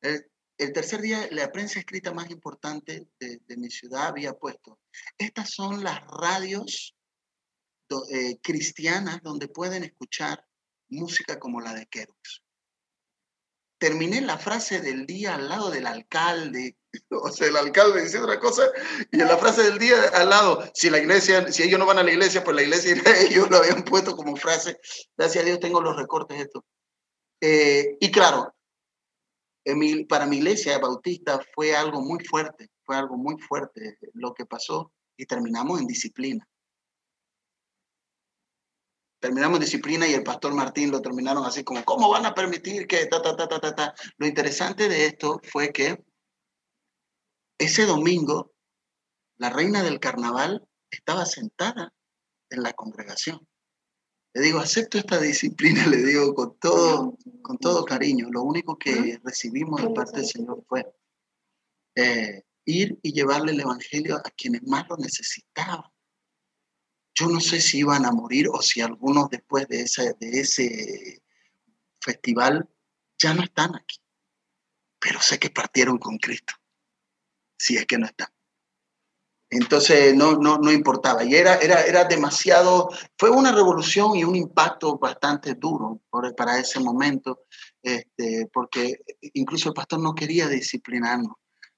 El, 0.00 0.72
tercer 0.72 1.00
día, 1.00 1.28
la 1.30 1.50
prensa 1.52 1.78
escrita 1.78 2.12
más 2.12 2.30
importante 2.30 3.08
de, 3.20 3.56
mi 3.56 3.70
ciudad 3.70 4.08
había 4.08 4.32
puesto, 4.32 4.78
estas 5.16 5.50
son 5.50 5.84
las 5.84 6.04
radios 6.06 6.96
eh, 8.10 8.38
cristianas 8.42 9.22
donde 9.22 9.48
pueden 9.48 9.84
escuchar 9.84 10.44
música 10.88 11.38
como 11.38 11.60
la 11.60 11.74
de 11.74 11.86
Kerux. 11.86 12.42
Terminé 13.78 14.20
la 14.20 14.38
frase 14.38 14.80
del 14.80 15.06
día 15.06 15.36
al 15.36 15.48
lado 15.48 15.70
del 15.70 15.86
alcalde, 15.86 16.76
o 17.10 17.30
sea, 17.30 17.46
el 17.46 17.56
alcalde 17.56 18.02
dice 18.02 18.18
otra 18.18 18.40
cosa, 18.40 18.64
y 19.12 19.20
en 19.20 19.28
la 19.28 19.38
frase 19.38 19.62
del 19.62 19.78
día 19.78 19.96
al 20.14 20.30
lado, 20.30 20.68
si 20.74 20.90
la 20.90 20.98
iglesia, 20.98 21.52
si 21.52 21.62
ellos 21.62 21.78
no 21.78 21.86
van 21.86 21.98
a 21.98 22.02
la 22.02 22.10
iglesia, 22.10 22.42
pues 22.42 22.56
la 22.56 22.62
iglesia 22.62 22.94
ellos 23.20 23.48
lo 23.48 23.58
habían 23.58 23.84
puesto 23.84 24.16
como 24.16 24.34
frase. 24.34 24.80
Gracias 25.16 25.44
a 25.44 25.46
Dios 25.46 25.60
tengo 25.60 25.80
los 25.80 25.96
recortes 25.96 26.40
esto. 26.40 26.64
Eh, 27.40 27.96
y 28.00 28.10
claro, 28.10 28.54
para 30.08 30.26
mi 30.26 30.36
iglesia 30.38 30.78
bautista 30.78 31.40
fue 31.54 31.76
algo 31.76 32.00
muy 32.00 32.24
fuerte, 32.24 32.70
fue 32.84 32.96
algo 32.96 33.16
muy 33.16 33.38
fuerte 33.40 33.98
lo 34.14 34.34
que 34.34 34.46
pasó 34.46 34.92
y 35.16 35.26
terminamos 35.26 35.80
en 35.80 35.86
disciplina 35.86 36.48
terminamos 39.20 39.60
disciplina 39.60 40.06
y 40.06 40.14
el 40.14 40.22
pastor 40.22 40.54
Martín 40.54 40.90
lo 40.90 41.02
terminaron 41.02 41.44
así 41.44 41.64
como, 41.64 41.84
¿cómo 41.84 42.08
van 42.08 42.26
a 42.26 42.34
permitir 42.34 42.86
que 42.86 43.06
ta, 43.06 43.20
ta, 43.20 43.36
ta, 43.36 43.48
ta, 43.48 43.60
ta, 43.60 43.74
ta? 43.74 43.94
Lo 44.16 44.26
interesante 44.26 44.88
de 44.88 45.06
esto 45.06 45.40
fue 45.42 45.72
que 45.72 46.04
ese 47.58 47.86
domingo 47.86 48.52
la 49.36 49.50
reina 49.50 49.82
del 49.82 50.00
carnaval 50.00 50.66
estaba 50.90 51.26
sentada 51.26 51.92
en 52.50 52.62
la 52.62 52.72
congregación. 52.72 53.47
Le 54.34 54.42
digo, 54.42 54.58
acepto 54.58 54.98
esta 54.98 55.20
disciplina, 55.20 55.86
le 55.86 55.98
digo 55.98 56.34
con 56.34 56.58
todo, 56.58 57.16
con 57.42 57.58
todo 57.58 57.84
cariño. 57.84 58.28
Lo 58.30 58.42
único 58.42 58.78
que 58.78 59.20
recibimos 59.24 59.82
de 59.82 59.90
parte 59.90 60.18
del 60.18 60.26
Señor 60.26 60.64
fue 60.68 60.86
eh, 61.94 62.44
ir 62.64 62.98
y 63.02 63.12
llevarle 63.12 63.52
el 63.52 63.60
Evangelio 63.60 64.16
a 64.16 64.30
quienes 64.36 64.62
más 64.62 64.88
lo 64.88 64.96
necesitaban. 64.96 65.90
Yo 67.14 67.26
no 67.26 67.40
sé 67.40 67.60
si 67.60 67.78
iban 67.78 68.04
a 68.04 68.12
morir 68.12 68.48
o 68.48 68.62
si 68.62 68.80
algunos 68.80 69.28
después 69.28 69.66
de 69.66 69.80
ese, 69.80 70.14
de 70.20 70.40
ese 70.40 71.22
festival 72.00 72.68
ya 73.20 73.34
no 73.34 73.42
están 73.42 73.74
aquí. 73.74 73.96
Pero 75.00 75.20
sé 75.20 75.38
que 75.38 75.50
partieron 75.50 75.98
con 75.98 76.18
Cristo, 76.18 76.54
si 77.58 77.76
es 77.76 77.86
que 77.86 77.98
no 77.98 78.06
están. 78.06 78.28
Entonces 79.50 80.14
no, 80.14 80.36
no, 80.36 80.58
no 80.58 80.70
importaba. 80.70 81.24
Y 81.24 81.34
era, 81.34 81.56
era, 81.56 81.82
era 81.82 82.04
demasiado, 82.04 82.90
fue 83.16 83.30
una 83.30 83.52
revolución 83.52 84.14
y 84.16 84.24
un 84.24 84.36
impacto 84.36 84.98
bastante 84.98 85.54
duro 85.54 86.00
para 86.36 86.58
ese 86.58 86.80
momento, 86.80 87.44
este, 87.82 88.48
porque 88.52 89.00
incluso 89.32 89.70
el 89.70 89.74
pastor 89.74 90.00
no 90.00 90.14
quería 90.14 90.48
disciplinarnos. 90.48 91.32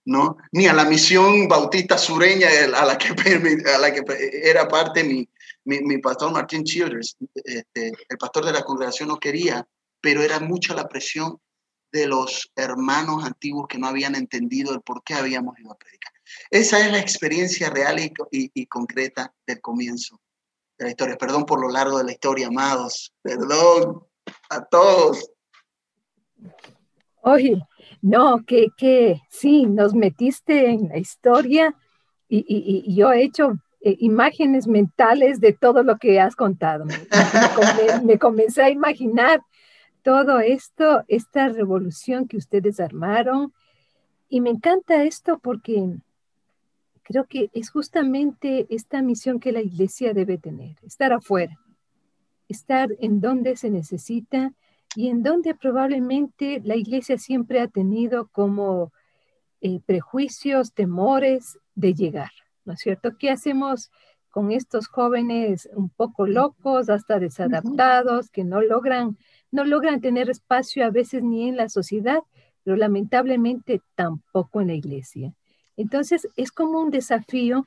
¿no? 0.05 0.39
Ni 0.53 0.67
a 0.67 0.73
la 0.73 0.87
misión 0.87 1.47
bautista 1.47 1.99
sureña 1.99 2.49
a 2.75 2.85
la 2.85 2.99
que, 2.99 3.09
a 3.75 3.79
la 3.79 3.93
que 3.93 4.03
era 4.43 4.67
parte 4.67 5.05
mi, 5.05 5.29
mi, 5.65 5.99
pastor 5.99 6.33
Martín 6.33 6.65
Childers, 6.65 7.17
este, 7.45 7.93
el 8.09 8.19
pastor 8.19 8.47
de 8.47 8.53
la 8.53 8.63
congregación 8.63 9.09
no 9.09 9.19
quería, 9.19 9.67
pero 10.01 10.23
era 10.23 10.41
mucha 10.41 10.75
la 10.75 10.89
presión 10.89 11.39
de 11.93 12.07
los 12.07 12.51
hermanos 12.57 13.25
antiguos 13.25 13.67
que 13.69 13.79
no 13.79 13.87
habían 13.89 14.15
entendido 14.15 14.73
el 14.73 14.81
por 14.81 15.03
qué 15.03 15.15
habíamos 15.15 15.59
ido 15.59 15.73
a 15.73 15.79
predicar. 15.79 16.13
Esa 16.51 16.85
es 16.85 16.93
la 16.93 16.99
experiencia 16.99 17.71
real 17.71 17.99
y, 17.99 18.12
y 18.31 18.66
concreta 18.66 19.35
del 19.47 19.61
comienzo 19.61 20.21
de 20.79 20.87
la 20.87 20.90
historia. 20.90 21.16
Perdón 21.16 21.47
por 21.47 21.61
lo 21.61 21.69
largo 21.69 21.99
de 21.99 22.05
la 22.05 22.12
historia, 22.12 22.49
amados. 22.49 23.12
Perdón 23.23 24.05
a 24.49 24.64
todos. 24.64 25.31
Oye, 27.23 27.62
no, 28.01 28.45
que, 28.47 28.69
que 28.77 29.21
sí, 29.31 29.66
nos 29.66 29.95
metiste 29.95 30.71
en 30.71 30.88
la 30.88 30.99
historia 30.99 31.75
y, 32.29 32.95
yo 32.95 33.12
he 33.12 33.25
hecho 33.25 33.55
eh, 33.81 33.97
imágenes 33.99 34.66
mentales 34.66 35.40
de 35.40 35.53
todo 35.53 35.83
lo 35.83 35.99
que 35.99 36.21
has 36.21 36.37
contado. 36.37 36.85
Me, 38.05 38.19
comencé 38.19 38.62
a 38.62 38.71
imaginar 38.71 39.43
todo 40.03 40.38
esto, 40.38 41.03
esta 41.09 41.49
revolución 41.49 42.27
que 42.29 42.37
ustedes 42.37 42.81
armaron. 42.81 43.53
Y 44.29 44.40
me 44.40 44.51
encanta 44.51 45.03
esto 45.03 45.40
porque 45.43 45.97
creo 47.11 47.27
que 47.27 47.51
es 47.55 47.70
justamente 47.70 48.68
esta 48.70 49.03
misión 49.03 49.40
que 49.40 49.51
la 49.51 49.61
iglesia 49.61 50.14
debe 50.14 50.38
tener, 50.38 50.77
estar 50.85 51.12
afuera, 51.12 51.59
estar 52.49 52.88
en 53.01 53.20
donde 53.20 53.57
se 53.57 53.68
necesita 53.68 54.53
y 54.94 55.09
en 55.09 55.25
donde 55.25 55.57
probablemente 55.57 56.61
la 56.62 56.77
iglesia 56.77 57.18
siempre 57.18 57.59
ha 57.59 57.66
tenido 57.66 58.29
como 58.29 58.92
eh, 59.61 59.81
prejuicios, 59.85 60.73
temores 60.73 61.59
de 61.75 61.94
llegar, 61.94 62.31
¿no 62.64 62.75
es 62.75 62.81
cierto? 62.81 63.18
¿Qué 63.18 63.31
hacemos 63.31 63.90
con 64.29 64.53
estos 64.53 64.87
jóvenes 64.87 65.68
un 65.75 65.88
poco 65.88 66.29
locos, 66.29 66.88
hasta 66.90 67.18
desadaptados, 67.18 68.31
que 68.31 68.44
no 68.44 68.61
logran, 68.62 69.18
no 69.51 69.64
logran 69.64 70.01
tener 70.01 70.31
espacio 70.31 70.87
a 70.87 70.90
veces 70.90 71.25
ni 71.25 71.49
en 71.49 71.57
la 71.57 71.70
sociedad, 71.70 72.20
pero 72.62 72.77
lamentablemente 72.77 73.83
tampoco 73.96 74.61
en 74.61 74.68
la 74.68 74.75
iglesia? 74.75 75.35
Entonces, 75.81 76.29
es 76.37 76.53
como 76.53 76.79
un 76.79 76.90
desafío 76.90 77.66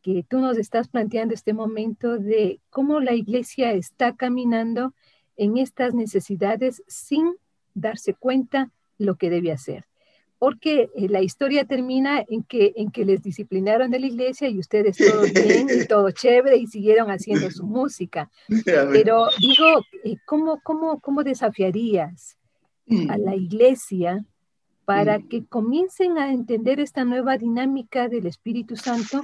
que 0.00 0.24
tú 0.28 0.38
nos 0.38 0.56
estás 0.58 0.86
planteando 0.86 1.34
este 1.34 1.52
momento 1.52 2.16
de 2.16 2.60
cómo 2.70 3.00
la 3.00 3.14
iglesia 3.14 3.72
está 3.72 4.14
caminando 4.14 4.94
en 5.36 5.58
estas 5.58 5.92
necesidades 5.92 6.84
sin 6.86 7.34
darse 7.74 8.14
cuenta 8.14 8.70
lo 8.96 9.16
que 9.16 9.28
debe 9.28 9.50
hacer. 9.50 9.86
Porque 10.38 10.88
eh, 10.94 11.08
la 11.08 11.20
historia 11.20 11.64
termina 11.64 12.24
en 12.28 12.44
que, 12.44 12.74
en 12.76 12.92
que 12.92 13.04
les 13.04 13.24
disciplinaron 13.24 13.90
de 13.90 13.98
la 13.98 14.06
iglesia 14.06 14.48
y 14.48 14.60
ustedes 14.60 14.96
todo 14.96 15.22
bien 15.34 15.66
y 15.68 15.84
todo 15.84 16.12
chévere 16.12 16.58
y 16.58 16.68
siguieron 16.68 17.10
haciendo 17.10 17.50
su 17.50 17.66
música. 17.66 18.30
Pero 18.64 19.26
digo, 19.40 19.82
eh, 20.04 20.14
¿cómo, 20.24 20.60
cómo, 20.62 21.00
cómo 21.00 21.24
desafiarías 21.24 22.38
a 23.08 23.18
la 23.18 23.32
mm. 23.32 23.42
iglesia 23.42 24.24
para 24.88 25.20
que 25.20 25.44
comiencen 25.44 26.16
a 26.16 26.32
entender 26.32 26.80
esta 26.80 27.04
nueva 27.04 27.36
dinámica 27.36 28.08
del 28.08 28.24
Espíritu 28.24 28.74
Santo 28.74 29.22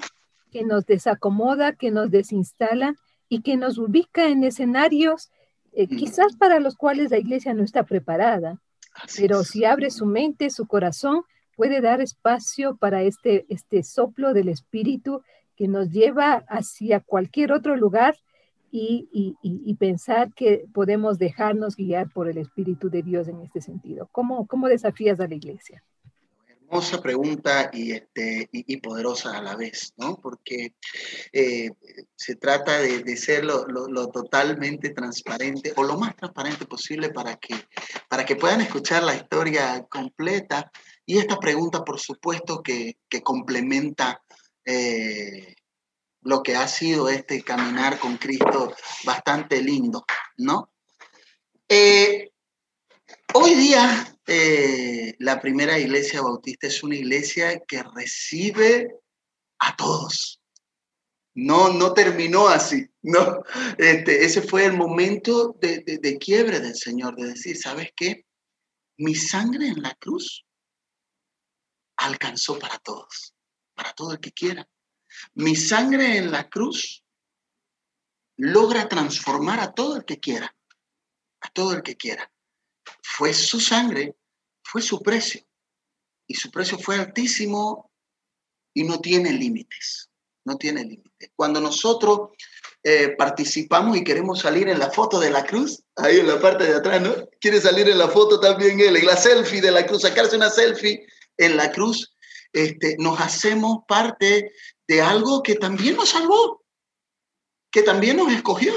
que 0.50 0.62
nos 0.62 0.84
desacomoda, 0.84 1.72
que 1.72 1.90
nos 1.90 2.10
desinstala 2.10 2.96
y 3.30 3.40
que 3.40 3.56
nos 3.56 3.78
ubica 3.78 4.28
en 4.28 4.44
escenarios 4.44 5.30
eh, 5.72 5.86
quizás 5.86 6.36
para 6.36 6.60
los 6.60 6.76
cuales 6.76 7.10
la 7.10 7.16
iglesia 7.16 7.54
no 7.54 7.62
está 7.62 7.84
preparada, 7.84 8.60
pero 9.16 9.42
si 9.42 9.64
abre 9.64 9.90
su 9.90 10.04
mente, 10.04 10.50
su 10.50 10.66
corazón, 10.66 11.22
puede 11.56 11.80
dar 11.80 12.02
espacio 12.02 12.76
para 12.76 13.00
este, 13.00 13.46
este 13.48 13.82
soplo 13.84 14.34
del 14.34 14.50
Espíritu 14.50 15.22
que 15.56 15.66
nos 15.66 15.88
lleva 15.88 16.44
hacia 16.46 17.00
cualquier 17.00 17.52
otro 17.52 17.74
lugar 17.74 18.18
y, 18.76 19.36
y, 19.40 19.74
pensar 19.74 20.32
que 20.34 20.66
podemos 20.72 21.16
dejarnos 21.18 21.76
guiar 21.76 22.10
por 22.10 22.28
el 22.28 22.38
Espíritu 22.38 22.90
de 22.90 23.02
Dios 23.04 23.28
en 23.28 23.40
este 23.40 23.60
sentido. 23.60 24.08
¿Cómo, 24.10 24.48
cómo 24.48 24.68
desafías 24.68 25.20
a 25.20 25.28
la 25.28 25.36
iglesia? 25.36 25.84
hermosa 26.66 27.00
pregunta 27.00 27.70
y, 27.72 27.92
este, 27.92 28.48
y, 28.50 28.76
poderosa 28.78 29.38
a 29.38 29.42
la 29.42 29.54
vez, 29.54 29.92
¿no? 29.96 30.16
Porque 30.20 30.74
eh, 31.32 31.70
se 32.16 32.34
trata 32.34 32.80
de, 32.80 33.16
ser 33.16 33.44
lo, 33.44 33.64
totalmente 34.08 34.90
transparente 34.90 35.72
o 35.76 35.84
lo 35.84 35.96
más 35.96 36.16
transparente 36.16 36.64
posible 36.64 37.10
para 37.10 37.36
que, 37.36 37.54
para 38.08 38.24
que 38.24 38.34
puedan 38.34 38.60
escuchar 38.60 39.04
la 39.04 39.14
historia 39.14 39.86
completa. 39.88 40.72
Y 41.06 41.18
esta 41.18 41.36
pregunta, 41.38 41.84
por 41.84 42.00
supuesto, 42.00 42.60
que, 42.60 42.96
complementa 43.22 44.20
eh, 44.64 45.54
lo 46.24 46.42
que 46.42 46.56
ha 46.56 46.66
sido 46.66 47.08
este 47.08 47.42
caminar 47.42 47.98
con 47.98 48.16
Cristo 48.16 48.74
bastante 49.04 49.62
lindo, 49.62 50.04
¿no? 50.38 50.70
Eh, 51.68 52.30
Hoy 53.36 53.54
día 53.54 54.16
eh, 54.28 55.16
la 55.18 55.40
primera 55.40 55.76
iglesia 55.76 56.22
bautista 56.22 56.68
es 56.68 56.82
una 56.84 56.94
iglesia 56.94 57.60
que 57.66 57.82
recibe 57.82 59.00
a 59.58 59.74
todos. 59.74 60.40
No, 61.34 61.72
no 61.72 61.92
terminó 61.94 62.46
así, 62.46 62.86
no. 63.02 63.42
Este, 63.76 64.24
ese 64.24 64.40
fue 64.40 64.66
el 64.66 64.74
momento 64.74 65.56
de, 65.60 65.82
de 66.00 66.18
quiebre 66.18 66.60
del 66.60 66.76
Señor, 66.76 67.16
de 67.16 67.26
decir, 67.26 67.56
¿sabes 67.56 67.90
qué? 67.96 68.24
Mi 68.98 69.16
sangre 69.16 69.66
en 69.66 69.82
la 69.82 69.94
cruz 69.96 70.46
alcanzó 71.96 72.56
para 72.58 72.78
todos, 72.78 73.34
para 73.74 73.92
todo 73.94 74.12
el 74.12 74.20
que 74.20 74.30
quiera. 74.30 74.68
Mi 75.34 75.56
sangre 75.56 76.16
en 76.18 76.30
la 76.30 76.48
cruz 76.48 77.04
logra 78.36 78.88
transformar 78.88 79.60
a 79.60 79.72
todo 79.72 79.96
el 79.96 80.04
que 80.04 80.20
quiera, 80.20 80.54
a 81.40 81.48
todo 81.50 81.72
el 81.72 81.82
que 81.82 81.96
quiera. 81.96 82.30
Fue 83.02 83.32
su 83.32 83.60
sangre, 83.60 84.16
fue 84.62 84.82
su 84.82 85.00
precio. 85.00 85.42
Y 86.26 86.34
su 86.34 86.50
precio 86.50 86.78
fue 86.78 86.96
altísimo 86.96 87.90
y 88.72 88.84
no 88.84 89.00
tiene 89.00 89.30
límites, 89.32 90.10
no 90.44 90.56
tiene 90.56 90.82
límites. 90.84 91.30
Cuando 91.36 91.60
nosotros 91.60 92.30
eh, 92.82 93.14
participamos 93.16 93.96
y 93.96 94.04
queremos 94.04 94.40
salir 94.40 94.68
en 94.68 94.78
la 94.78 94.90
foto 94.90 95.20
de 95.20 95.30
la 95.30 95.44
cruz, 95.44 95.82
ahí 95.96 96.18
en 96.20 96.26
la 96.26 96.40
parte 96.40 96.64
de 96.64 96.74
atrás, 96.74 97.00
¿no? 97.00 97.14
Quiere 97.40 97.60
salir 97.60 97.88
en 97.88 97.98
la 97.98 98.08
foto 98.08 98.40
también 98.40 98.80
él, 98.80 98.96
en 98.96 99.06
la 99.06 99.16
selfie 99.16 99.60
de 99.60 99.70
la 99.70 99.86
cruz, 99.86 100.02
sacarse 100.02 100.36
una 100.36 100.50
selfie 100.50 101.06
en 101.36 101.56
la 101.56 101.70
cruz, 101.72 102.14
este, 102.52 102.96
nos 102.98 103.20
hacemos 103.20 103.78
parte 103.88 104.52
de 104.86 105.00
algo 105.00 105.42
que 105.42 105.56
también 105.56 105.96
nos 105.96 106.10
salvó, 106.10 106.64
que 107.70 107.82
también 107.82 108.16
nos 108.16 108.32
escogió, 108.32 108.72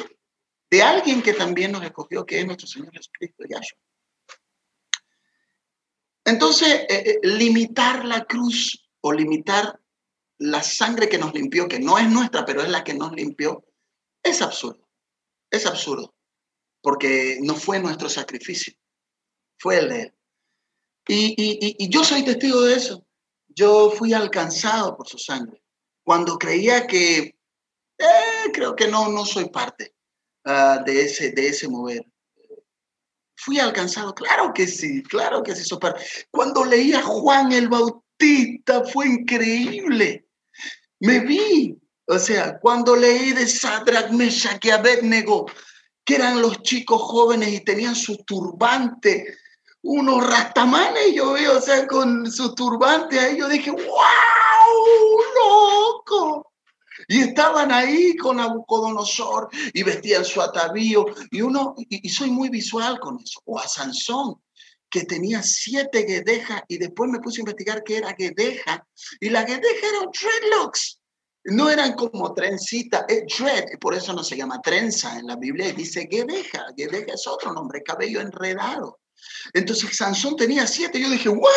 de 0.70 0.82
alguien 0.84 1.22
que 1.22 1.34
también 1.34 1.72
nos 1.72 1.84
escogió, 1.84 2.26
que 2.26 2.40
es 2.40 2.46
nuestro 2.46 2.68
Señor 2.68 2.92
Jesucristo, 2.92 3.44
Yahshua. 3.48 3.80
Entonces, 6.26 6.68
eh, 6.68 6.88
eh, 6.90 7.20
limitar 7.24 8.04
la 8.04 8.26
cruz 8.26 8.90
o 9.02 9.14
limitar 9.14 9.80
la 10.40 10.62
sangre 10.62 11.08
que 11.08 11.18
nos 11.18 11.34
limpió, 11.34 11.68
que 11.68 11.80
no 11.80 11.98
es 11.98 12.10
nuestra, 12.10 12.46
pero 12.46 12.62
es 12.62 12.70
la 12.70 12.84
que 12.84 12.94
nos 12.94 13.14
limpió, 13.14 13.64
es 14.24 14.42
absurdo. 14.42 14.88
Es 15.50 15.66
absurdo, 15.66 16.14
porque 16.82 17.40
no 17.42 17.56
fue 17.56 17.80
nuestro 17.80 18.10
sacrificio, 18.10 18.74
fue 19.58 19.80
el 19.80 19.90
de 19.90 20.02
Él. 20.02 20.14
Y, 21.08 21.90
yo 21.90 22.04
soy 22.04 22.26
testigo 22.26 22.62
de 22.64 22.76
eso. 22.76 23.08
Yo 23.48 23.92
fui 23.92 24.12
alcanzado 24.14 24.98
por 24.98 25.08
su 25.08 25.18
sangre. 25.18 25.64
Cuando 26.08 26.40
creía 26.40 26.88
que, 26.88 27.36
eh, 27.98 28.52
creo 28.54 28.78
que 28.78 28.88
no, 28.88 29.10
no 29.10 29.26
soy 29.26 29.50
parte 29.50 29.94
ah, 30.46 30.82
de, 30.86 31.02
ese, 31.02 31.32
de 31.32 31.50
ese 31.50 31.68
mover. 31.68 32.08
Fui 33.36 33.60
alcanzado, 33.60 34.16
claro 34.16 34.54
que 34.54 34.68
sí, 34.68 35.04
claro 35.04 35.44
que 35.44 35.54
sí. 35.54 35.66
Soy 35.66 35.80
parte. 35.80 36.06
Cuando 36.32 36.64
leía 36.64 37.02
Juan 37.02 37.52
el 37.52 37.68
Bautista 37.68 38.86
fue 38.86 39.06
increíble. 39.06 40.26
Me 41.02 41.20
vi, 41.20 41.78
o 42.06 42.18
sea, 42.18 42.58
cuando 42.60 42.96
leí 42.96 43.34
de 43.34 43.46
Sadrach, 43.46 44.10
Meshach 44.12 44.64
y 44.64 44.70
Abednego, 44.70 45.46
que 46.06 46.16
eran 46.16 46.42
los 46.42 46.62
chicos 46.62 47.02
jóvenes 47.02 47.50
y 47.50 47.66
tenían 47.66 47.96
su 47.96 48.16
turbante, 48.24 49.26
unos 49.82 50.26
rastamanes, 50.26 51.14
yo 51.14 51.34
veo, 51.34 51.58
o 51.58 51.62
sea, 51.62 51.86
con 51.86 52.32
su 52.32 52.56
turbante 52.56 53.20
ahí, 53.20 53.38
yo 53.38 53.50
dije, 53.50 53.72
wow, 53.72 55.07
loco. 55.38 56.54
Y 57.08 57.22
estaban 57.22 57.72
ahí 57.72 58.16
con 58.18 58.38
Nabucodonosor 58.38 59.50
y 59.74 59.84
vestían 59.84 60.26
su 60.26 60.42
atavío. 60.42 61.06
Y 61.32 61.42
uno, 61.42 61.76
y, 61.78 62.10
soy 62.10 62.32
muy 62.32 62.50
visual 62.50 63.00
con 63.00 63.20
eso. 63.20 63.42
O 63.46 63.60
a 63.60 63.68
Sansón, 63.68 64.42
que 64.90 65.04
tenía 65.04 65.44
siete 65.44 66.04
guedejas 66.04 66.64
y 66.68 66.78
después 66.78 67.10
me 67.12 67.20
puse 67.20 67.40
a 67.40 67.44
investigar 67.44 67.84
qué 67.84 67.98
era 67.98 68.14
guedeja. 68.14 68.88
Y 69.20 69.30
la 69.30 69.44
guedeja 69.44 69.88
era 69.88 70.10
dreadlocks. 70.12 71.00
No 71.50 71.70
eran 71.70 71.94
como 71.94 72.34
trencita, 72.34 73.06
es 73.08 73.38
dread, 73.38 73.80
por 73.80 73.94
eso 73.94 74.12
no 74.12 74.22
se 74.22 74.36
llama 74.36 74.62
trenza 74.62 75.18
en 75.18 75.28
la 75.28 75.38
Biblia, 75.38 75.72
dice 75.72 76.06
guedeja. 76.12 76.66
Guedeja 76.76 77.14
es 77.14 77.26
otro 77.26 77.54
nombre, 77.54 77.84
cabello 77.84 78.20
enredado. 78.20 79.00
Entonces 79.54 79.96
Sansón 79.96 80.36
tenía 80.36 80.68
siete. 80.68 81.00
Yo 81.00 81.10
dije, 81.10 81.30
¿what? 81.30 81.50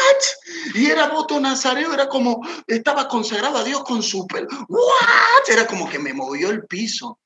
Y 0.75 0.87
era 0.87 1.09
voto 1.09 1.41
nazareo, 1.41 1.93
era 1.93 2.09
como, 2.09 2.41
estaba 2.67 3.09
consagrado 3.09 3.59
a 3.59 3.65
Dios 3.65 3.85
con 3.85 4.03
su 4.03 4.27
pelo. 4.27 4.49
¿What? 4.69 5.49
Era 5.49 5.67
como 5.67 5.89
que 5.89 5.99
me 5.99 6.13
movió 6.13 6.51
el 6.51 6.67
piso. 6.67 7.19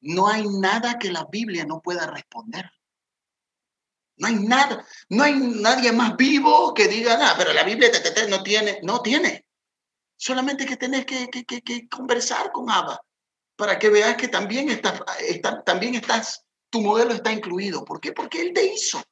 No 0.00 0.28
hay 0.28 0.46
nada 0.46 0.98
que 0.98 1.10
la 1.10 1.26
Biblia 1.30 1.64
no 1.64 1.80
pueda 1.80 2.06
responder. 2.06 2.70
No 4.16 4.28
hay 4.28 4.36
nada, 4.36 4.86
no 5.08 5.24
hay 5.24 5.34
nadie 5.34 5.90
más 5.92 6.16
vivo 6.16 6.72
que 6.72 6.86
diga, 6.86 7.16
nada, 7.16 7.36
pero 7.36 7.52
la 7.52 7.64
Biblia 7.64 7.90
no 8.28 8.42
tiene, 8.42 8.78
no 8.82 9.02
tiene. 9.02 9.44
Solamente 10.16 10.66
que 10.66 10.76
tenés 10.76 11.04
que, 11.04 11.28
que, 11.28 11.88
conversar 11.88 12.52
con 12.52 12.70
Abba 12.70 13.00
para 13.56 13.78
que 13.78 13.88
veas 13.88 14.16
que 14.16 14.28
también 14.28 14.68
estás, 14.68 15.00
está, 15.20 15.62
también 15.64 15.96
estás, 15.96 16.44
tu 16.70 16.80
modelo 16.80 17.12
está 17.12 17.32
incluido. 17.32 17.84
¿Por 17.84 18.00
qué? 18.00 18.12
Porque 18.12 18.40
Él 18.40 18.52
te 18.52 18.64
hizo. 18.64 19.02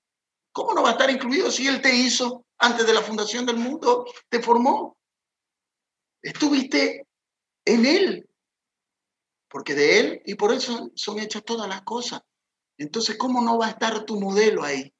¿Cómo 0.52 0.74
no 0.74 0.82
va 0.82 0.90
a 0.90 0.92
estar 0.92 1.10
incluido 1.10 1.50
si 1.50 1.66
Él 1.66 1.80
te 1.80 1.94
hizo 1.94 2.44
antes 2.58 2.86
de 2.86 2.94
la 2.94 3.02
fundación 3.02 3.46
del 3.46 3.56
mundo? 3.56 4.06
Te 4.28 4.40
formó. 4.42 4.98
Estuviste 6.22 7.06
en 7.64 7.86
Él. 7.86 8.28
Porque 9.48 9.74
de 9.74 9.98
Él 9.98 10.22
y 10.24 10.34
por 10.34 10.52
eso 10.52 10.90
son 10.94 11.18
hechas 11.18 11.44
todas 11.44 11.68
las 11.68 11.82
cosas. 11.82 12.22
Entonces, 12.78 13.16
¿cómo 13.16 13.42
no 13.42 13.58
va 13.58 13.66
a 13.66 13.70
estar 13.70 14.04
tu 14.04 14.20
modelo 14.20 14.64
ahí? 14.64 14.94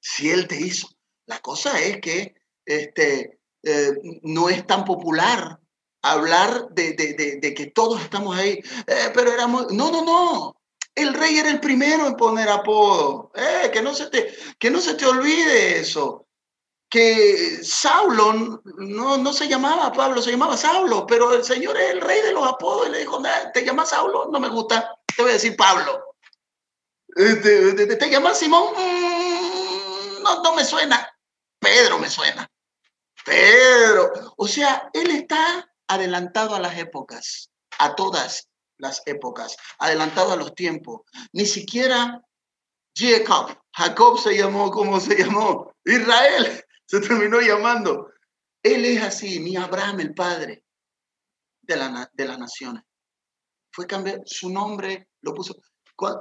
Si 0.00 0.30
Él 0.30 0.46
te 0.46 0.60
hizo. 0.60 0.88
La 1.26 1.40
cosa 1.40 1.80
es 1.80 2.00
que 2.00 2.34
este, 2.64 3.40
eh, 3.62 3.92
no 4.22 4.48
es 4.48 4.66
tan 4.66 4.84
popular 4.84 5.60
hablar 6.02 6.68
de, 6.70 6.92
de, 6.94 7.54
que 7.54 7.66
todos 7.66 8.00
estamos 8.00 8.36
ahí. 8.36 8.60
Eh, 8.86 9.10
pero 9.14 9.32
éramos... 9.32 9.72
No, 9.72 9.90
no, 9.90 10.04
no. 10.04 10.55
El 10.96 11.12
rey 11.12 11.38
era 11.38 11.50
el 11.50 11.60
primero 11.60 12.06
en 12.06 12.16
poner 12.16 12.48
apodo. 12.48 13.30
Eh, 13.34 13.70
que, 13.72 13.82
no 13.82 13.94
se 13.94 14.06
te, 14.06 14.34
que 14.58 14.70
no 14.70 14.80
se 14.80 14.94
te 14.94 15.06
olvide 15.06 15.78
eso. 15.78 16.26
Que 16.88 17.60
Saulo 17.62 18.62
no, 18.78 19.18
no 19.18 19.32
se 19.32 19.46
llamaba 19.46 19.92
Pablo, 19.92 20.22
se 20.22 20.30
llamaba 20.30 20.56
Saulo, 20.56 21.06
pero 21.06 21.34
el 21.34 21.44
Señor 21.44 21.76
es 21.76 21.90
el 21.90 22.00
rey 22.00 22.22
de 22.22 22.32
los 22.32 22.48
apodos 22.48 22.88
y 22.88 22.92
le 22.92 23.00
dijo, 23.00 23.20
¿te 23.52 23.64
llamas 23.64 23.90
Saulo? 23.90 24.28
No 24.32 24.40
me 24.40 24.48
gusta, 24.48 24.96
te 25.14 25.22
voy 25.22 25.32
a 25.32 25.34
decir 25.34 25.54
Pablo. 25.56 26.14
¿Te, 27.14 27.36
te, 27.36 27.96
te 27.96 28.10
llamas 28.10 28.38
Simón? 28.38 28.72
Mm, 28.74 30.22
no, 30.22 30.42
no 30.42 30.54
me 30.54 30.64
suena. 30.64 31.12
Pedro 31.58 31.98
me 31.98 32.08
suena. 32.08 32.48
Pedro. 33.24 34.12
O 34.36 34.48
sea, 34.48 34.88
él 34.94 35.10
está 35.10 35.70
adelantado 35.88 36.54
a 36.54 36.60
las 36.60 36.78
épocas, 36.78 37.50
a 37.78 37.94
todas 37.94 38.48
las 38.78 39.02
épocas, 39.06 39.56
adelantado 39.78 40.32
a 40.32 40.36
los 40.36 40.54
tiempos. 40.54 41.02
Ni 41.32 41.46
siquiera 41.46 42.22
Jacob, 42.94 43.58
Jacob 43.74 44.18
se 44.18 44.36
llamó 44.36 44.70
como 44.70 45.00
se 45.00 45.16
llamó, 45.16 45.74
Israel 45.84 46.64
se 46.86 47.00
terminó 47.00 47.40
llamando. 47.40 48.10
Él 48.62 48.84
es 48.84 49.02
así, 49.02 49.38
ni 49.40 49.56
Abraham 49.56 50.00
el 50.00 50.14
padre 50.14 50.64
de, 51.62 51.76
la, 51.76 52.10
de 52.12 52.24
las 52.24 52.38
naciones. 52.38 52.82
Fue 53.70 53.86
cambiar 53.86 54.22
su 54.24 54.50
nombre, 54.50 55.08
lo 55.20 55.34
puso. 55.34 55.54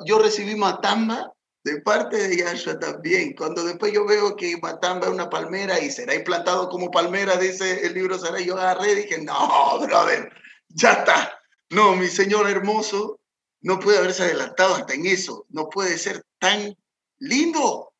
Yo 0.06 0.20
recibí 0.20 0.56
Matamba 0.56 1.34
de 1.63 1.82
parte 1.82 2.28
de 2.28 2.38
Yahshua 2.38 2.80
también. 2.80 3.34
Cuando 3.36 3.63
después 3.63 3.91
yo 3.91 4.06
veo 4.06 4.36
que 4.36 4.58
Matamba 4.62 5.08
es 5.08 5.13
una 5.13 5.30
palmera 5.30 5.80
y 5.80 5.89
será 5.89 6.13
implantado 6.13 6.70
como 6.70 6.91
palmera, 6.91 7.38
dice 7.38 7.86
el 7.86 7.94
libro 7.96 8.20
Sara, 8.20 8.39
yo 8.39 8.56
agarré 8.56 8.91
y 8.91 8.96
dije, 8.96 9.22
no, 9.22 9.80
brother, 9.80 10.32
ya 10.70 10.91
está. 10.91 11.34
No, 11.69 11.95
mi 11.95 12.08
Señor 12.08 12.49
hermoso 12.49 13.19
no 13.62 13.80
puede 13.80 13.97
haberse 13.97 14.23
adelantado 14.23 14.75
hasta 14.75 14.93
en 14.93 15.06
eso. 15.08 15.45
No 15.49 15.69
puede 15.69 15.97
ser 15.97 16.23
tan 16.38 16.75
lindo, 17.17 17.93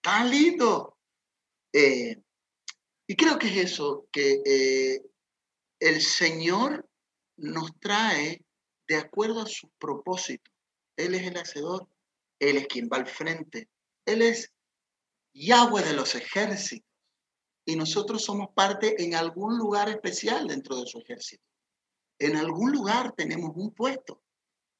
tan 0.00 0.30
lindo. 0.30 0.96
Eh, 1.72 2.16
y 3.06 3.16
creo 3.16 3.38
que 3.38 3.48
es 3.48 3.72
eso, 3.72 4.06
que 4.10 4.40
eh, 4.46 5.02
el 5.80 6.00
Señor 6.00 6.88
nos 7.36 7.78
trae 7.78 8.42
de 8.88 8.96
acuerdo 8.96 9.42
a 9.42 9.46
su 9.46 9.68
propósito. 9.78 10.50
Él 10.96 11.14
es 11.14 11.26
el 11.26 11.36
hacedor, 11.36 11.86
Él 12.38 12.56
es 12.56 12.66
quien 12.66 12.88
va 12.90 12.96
al 12.98 13.06
frente, 13.06 13.68
Él 14.06 14.22
es 14.22 14.52
Yahweh 15.34 15.82
de 15.82 15.92
los 15.92 16.14
ejércitos. 16.14 16.88
Y 17.66 17.76
nosotros 17.76 18.24
somos 18.24 18.48
parte 18.54 19.02
en 19.02 19.14
algún 19.14 19.58
lugar 19.58 19.88
especial 19.88 20.46
dentro 20.46 20.76
de 20.76 20.86
su 20.86 21.00
ejército. 21.00 21.44
En 22.18 22.36
algún 22.36 22.72
lugar 22.72 23.12
tenemos 23.12 23.52
un 23.54 23.74
puesto, 23.74 24.22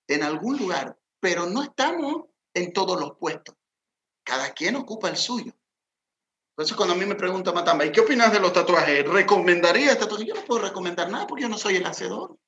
en 0.09 0.23
algún 0.23 0.57
lugar, 0.59 0.99
pero 1.21 1.47
no 1.47 1.63
estamos 1.63 2.25
en 2.55 2.73
todos 2.73 3.01
los 3.01 3.17
puestos. 3.19 3.55
Cada 4.25 4.53
quien 4.53 4.77
ocupa 4.77 5.09
el 5.09 5.17
suyo. 5.17 5.53
Entonces, 6.57 6.77
cuando 6.77 6.95
a 6.95 6.97
mí 6.97 7.05
me 7.05 7.17
pregunta 7.17 7.53
Matamba, 7.53 7.85
¿y 7.85 7.91
qué 7.91 8.01
opinas 8.01 8.33
de 8.33 8.39
los 8.39 8.53
tatuajes? 8.53 9.05
¿Recomendaría 9.09 9.91
este 9.91 10.05
tatuaje? 10.05 10.27
Yo 10.27 10.35
no 10.35 10.45
puedo 10.45 10.63
recomendar 10.63 11.11
nada 11.11 11.27
porque 11.27 11.43
yo 11.43 11.49
no 11.49 11.59
soy 11.59 11.77
el 11.77 11.87
hacedor. 11.87 12.39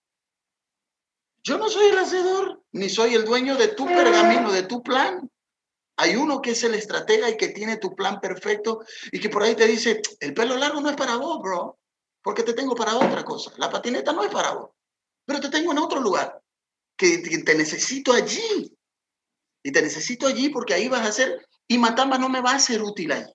Yo 1.43 1.59
no 1.59 1.68
soy 1.68 1.91
el 1.91 1.99
hacedor, 1.99 2.62
ni 2.72 2.89
soy 2.89 3.14
el 3.14 3.24
dueño 3.24 3.57
de 3.57 3.68
tu 3.68 3.84
pergamino, 3.84 4.53
de 4.53 4.62
tu 4.62 4.82
plan. 4.82 5.28
Hay 5.97 6.14
uno 6.14 6.41
que 6.41 6.51
es 6.51 6.62
el 6.62 6.74
estratega 6.74 7.30
y 7.30 7.37
que 7.37 7.49
tiene 7.49 7.78
tu 7.78 7.97
plan 7.97 8.20
perfecto 8.20 8.80
y 9.11 9.18
que 9.18 9.28
por 9.30 9.43
ahí 9.43 9.55
te 9.57 9.66
dice, 9.66 10.03
el 10.20 10.34
pelo 10.34 10.57
largo 10.57 10.80
no 10.80 10.91
es 10.91 10.97
para 10.97 11.16
vos, 11.16 11.41
bro, 11.41 11.78
porque 12.22 12.43
te 12.43 12.53
tengo 12.53 12.74
para 12.74 12.97
otra 12.97 13.24
cosa. 13.24 13.53
La 13.57 13.70
patineta 13.70 14.12
no 14.12 14.22
es 14.22 14.30
para 14.30 14.53
vos, 14.53 14.70
pero 15.27 15.41
te 15.41 15.51
tengo 15.51 15.72
en 15.72 15.79
otro 15.79 16.01
lugar, 16.01 16.41
que 16.97 17.18
te 17.18 17.55
necesito 17.55 18.12
allí. 18.12 18.72
Y 19.62 19.72
te 19.72 19.83
necesito 19.83 20.29
allí 20.29 20.49
porque 20.49 20.74
ahí 20.74 20.89
vas 20.89 21.07
a 21.07 21.12
ser, 21.12 21.45
y 21.68 21.77
Matamba 21.77 22.18
no 22.18 22.29
me 22.29 22.41
va 22.41 22.53
a 22.53 22.59
ser 22.61 22.83
útil 22.83 23.12
ahí. 23.12 23.27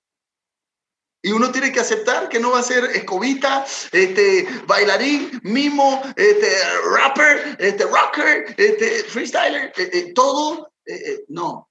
Y 1.23 1.31
uno 1.31 1.51
tiene 1.51 1.71
que 1.71 1.79
aceptar 1.79 2.29
que 2.29 2.39
no 2.39 2.51
va 2.51 2.59
a 2.59 2.63
ser 2.63 2.85
escobita, 2.85 3.63
este, 3.91 4.47
bailarín, 4.65 5.39
mimo, 5.43 6.01
este, 6.15 6.49
rapper, 6.95 7.57
este, 7.59 7.83
rocker, 7.83 8.55
este, 8.57 9.03
freestyler, 9.03 9.71
eh, 9.77 9.89
eh, 9.93 10.13
todo. 10.13 10.73
Eh, 10.83 11.25
no, 11.27 11.69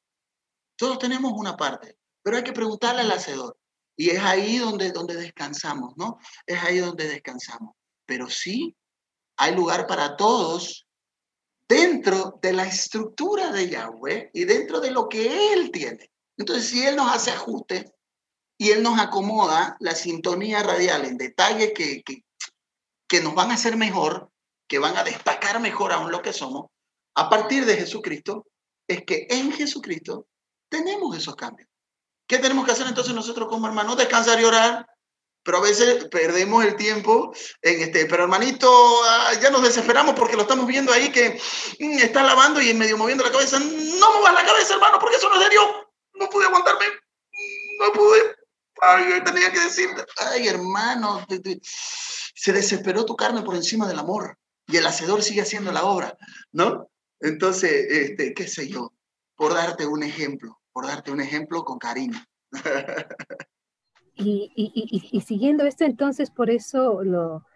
todos 0.76 0.98
tenemos 1.00 1.32
una 1.34 1.56
parte, 1.56 1.96
pero 2.22 2.36
hay 2.36 2.44
que 2.44 2.52
preguntarle 2.52 3.00
al 3.00 3.10
hacedor. 3.10 3.56
Y 3.96 4.10
es 4.10 4.20
ahí 4.20 4.58
donde, 4.58 4.92
donde 4.92 5.16
descansamos, 5.16 5.94
¿no? 5.96 6.18
Es 6.46 6.62
ahí 6.62 6.78
donde 6.78 7.08
descansamos. 7.08 7.74
Pero 8.06 8.30
sí, 8.30 8.74
hay 9.40 9.54
lugar 9.54 9.86
para 9.86 10.16
todos 10.16 10.86
dentro 11.66 12.38
de 12.42 12.52
la 12.52 12.64
estructura 12.64 13.50
de 13.50 13.70
Yahweh 13.70 14.30
y 14.34 14.44
dentro 14.44 14.80
de 14.80 14.90
lo 14.90 15.08
que 15.08 15.54
Él 15.54 15.70
tiene. 15.70 16.10
Entonces, 16.36 16.68
si 16.68 16.86
Él 16.86 16.94
nos 16.94 17.10
hace 17.10 17.30
ajuste 17.30 17.90
y 18.58 18.70
Él 18.70 18.82
nos 18.82 19.00
acomoda 19.00 19.78
la 19.80 19.94
sintonía 19.94 20.62
radial 20.62 21.06
en 21.06 21.16
detalles 21.16 21.72
que, 21.74 22.02
que, 22.02 22.22
que 23.08 23.20
nos 23.22 23.34
van 23.34 23.50
a 23.50 23.54
hacer 23.54 23.78
mejor, 23.78 24.30
que 24.68 24.78
van 24.78 24.98
a 24.98 25.04
destacar 25.04 25.58
mejor 25.58 25.92
aún 25.92 26.12
lo 26.12 26.20
que 26.20 26.34
somos, 26.34 26.66
a 27.14 27.30
partir 27.30 27.64
de 27.64 27.76
Jesucristo, 27.76 28.46
es 28.86 29.04
que 29.06 29.26
en 29.30 29.52
Jesucristo 29.52 30.26
tenemos 30.68 31.16
esos 31.16 31.34
cambios. 31.34 31.68
¿Qué 32.28 32.38
tenemos 32.38 32.66
que 32.66 32.72
hacer 32.72 32.86
entonces 32.86 33.14
nosotros 33.14 33.48
como 33.48 33.66
hermanos? 33.66 33.96
Descansar 33.96 34.38
y 34.38 34.44
orar. 34.44 34.86
Pero 35.42 35.58
a 35.58 35.62
veces 35.62 36.04
perdemos 36.10 36.64
el 36.64 36.76
tiempo 36.76 37.34
en 37.62 37.80
este, 37.80 38.06
pero 38.06 38.24
hermanito, 38.24 38.70
ah, 39.04 39.32
ya 39.40 39.50
nos 39.50 39.62
desesperamos 39.62 40.14
porque 40.14 40.36
lo 40.36 40.42
estamos 40.42 40.66
viendo 40.66 40.92
ahí 40.92 41.10
que 41.10 41.40
mm, 41.78 41.98
está 41.98 42.22
lavando 42.22 42.60
y 42.60 42.70
en 42.70 42.78
medio 42.78 42.98
moviendo 42.98 43.24
la 43.24 43.32
cabeza. 43.32 43.58
No 43.58 44.12
movas 44.12 44.34
la 44.34 44.44
cabeza, 44.44 44.74
hermano, 44.74 44.98
porque 44.98 45.16
eso 45.16 45.28
no 45.28 45.36
es 45.36 45.44
de 45.44 45.50
Dios. 45.50 45.66
No 46.14 46.28
pude 46.28 46.46
aguantarme. 46.46 46.86
No 47.80 47.92
pude. 47.92 48.36
Ay, 48.82 49.22
tenía 49.24 49.52
que 49.52 49.60
decir, 49.60 49.88
ay, 50.18 50.48
hermano, 50.48 51.26
se 52.34 52.52
desesperó 52.52 53.04
tu 53.04 53.16
carne 53.16 53.42
por 53.42 53.54
encima 53.54 53.86
del 53.86 53.98
amor 53.98 54.38
y 54.66 54.76
el 54.76 54.86
hacedor 54.86 55.22
sigue 55.22 55.42
haciendo 55.42 55.72
la 55.72 55.84
obra, 55.84 56.16
¿no? 56.52 56.88
Entonces, 57.20 57.86
este, 57.90 58.32
qué 58.32 58.48
sé 58.48 58.68
yo, 58.68 58.92
por 59.36 59.52
darte 59.52 59.84
un 59.84 60.02
ejemplo 60.02 60.60
por 60.72 60.86
darte 60.86 61.10
un 61.10 61.20
ejemplo 61.20 61.64
con 61.64 61.78
cariño. 61.78 62.18
y, 64.20 64.52
y, 64.54 65.08
y, 65.12 65.20
siguiendo 65.22 65.64
esto, 65.64 65.84
entonces, 65.84 66.30
por 66.30 66.50
eso 66.50 67.02
lo, 67.02 67.46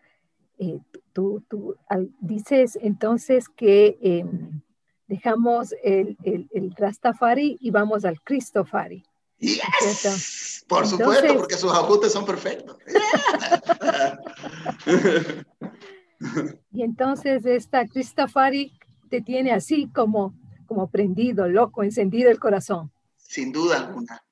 eh, 0.59 0.79
tú, 1.13 1.45
tú 1.49 1.77
dices 2.21 2.79
entonces 2.81 3.49
que 3.49 3.99
em, 4.01 4.63
dejamos 5.07 5.75
el, 5.83 6.17
el, 6.23 6.49
el, 6.53 6.75
Rastafari 6.77 7.59
y 7.61 7.71
vamos 7.71 8.05
al 8.05 8.21
Cristofari. 8.21 9.05
Yes. 9.39 10.65
Por 10.69 10.87
supuesto, 10.87 11.35
porque 11.35 11.57
sus 11.57 11.73
ajustes 11.73 12.13
son 12.13 12.25
perfectos. 12.25 12.79
y 16.73 16.83
entonces 16.83 17.45
esta 17.45 17.87
Cristofari 17.87 18.79
te 19.11 19.21
tiene 19.21 19.53
así 19.53 19.91
como, 19.93 20.35
como 20.67 20.89
prendido, 20.89 21.49
loco, 21.49 21.83
encendido 21.83 22.31
el 22.31 22.39
corazón. 22.39 22.91
Sin 23.17 23.53
duda 23.53 23.77
alguna. 23.77 24.24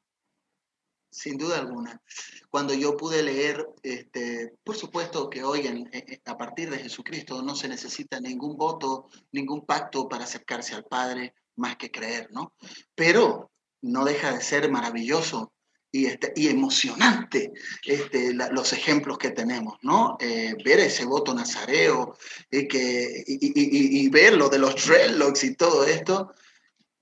Sin 1.13 1.37
duda 1.37 1.59
alguna. 1.59 2.01
Cuando 2.49 2.73
yo 2.73 2.97
pude 2.97 3.23
leer, 3.23 3.69
este, 3.83 4.55
por 4.65 4.77
supuesto 4.77 5.29
que 5.29 5.45
hoy 5.45 5.87
a 6.25 6.39
partir 6.39 6.71
de 6.71 6.79
Jesucristo 6.79 7.43
no 7.43 7.55
se 7.55 7.69
necesita 7.69 8.19
ningún 8.19 8.57
voto, 8.57 9.11
ningún 9.31 9.67
pacto 9.67 10.09
para 10.09 10.25
acercarse 10.25 10.75
al 10.75 10.85
Padre 10.85 11.35
más 11.57 11.77
que 11.77 11.91
creer, 11.91 12.31
¿no? 12.33 12.55
Pero 12.95 13.51
no 13.83 14.07
deja 14.07 14.33
de 14.33 14.41
ser 14.41 14.71
maravilloso 14.71 15.53
y, 15.91 16.07
este, 16.07 16.33
y 16.35 16.49
emocionante 16.49 17.53
este, 17.85 18.33
los 18.33 18.73
ejemplos 18.73 19.19
que 19.19 19.33
tenemos, 19.33 19.77
¿no? 19.83 20.17
Eh, 20.19 20.55
ver 20.65 20.81
ese 20.81 21.05
voto 21.05 21.35
nazareo 21.35 22.17
y, 22.51 22.67
que, 22.67 23.23
y, 23.27 24.01
y, 24.03 24.09
ver 24.09 24.39
lo 24.39 24.49
de 24.49 24.59
los 24.59 24.75
dreadlocks 24.87 25.45
y 25.45 25.57
todo 25.57 25.85
esto, 25.85 26.33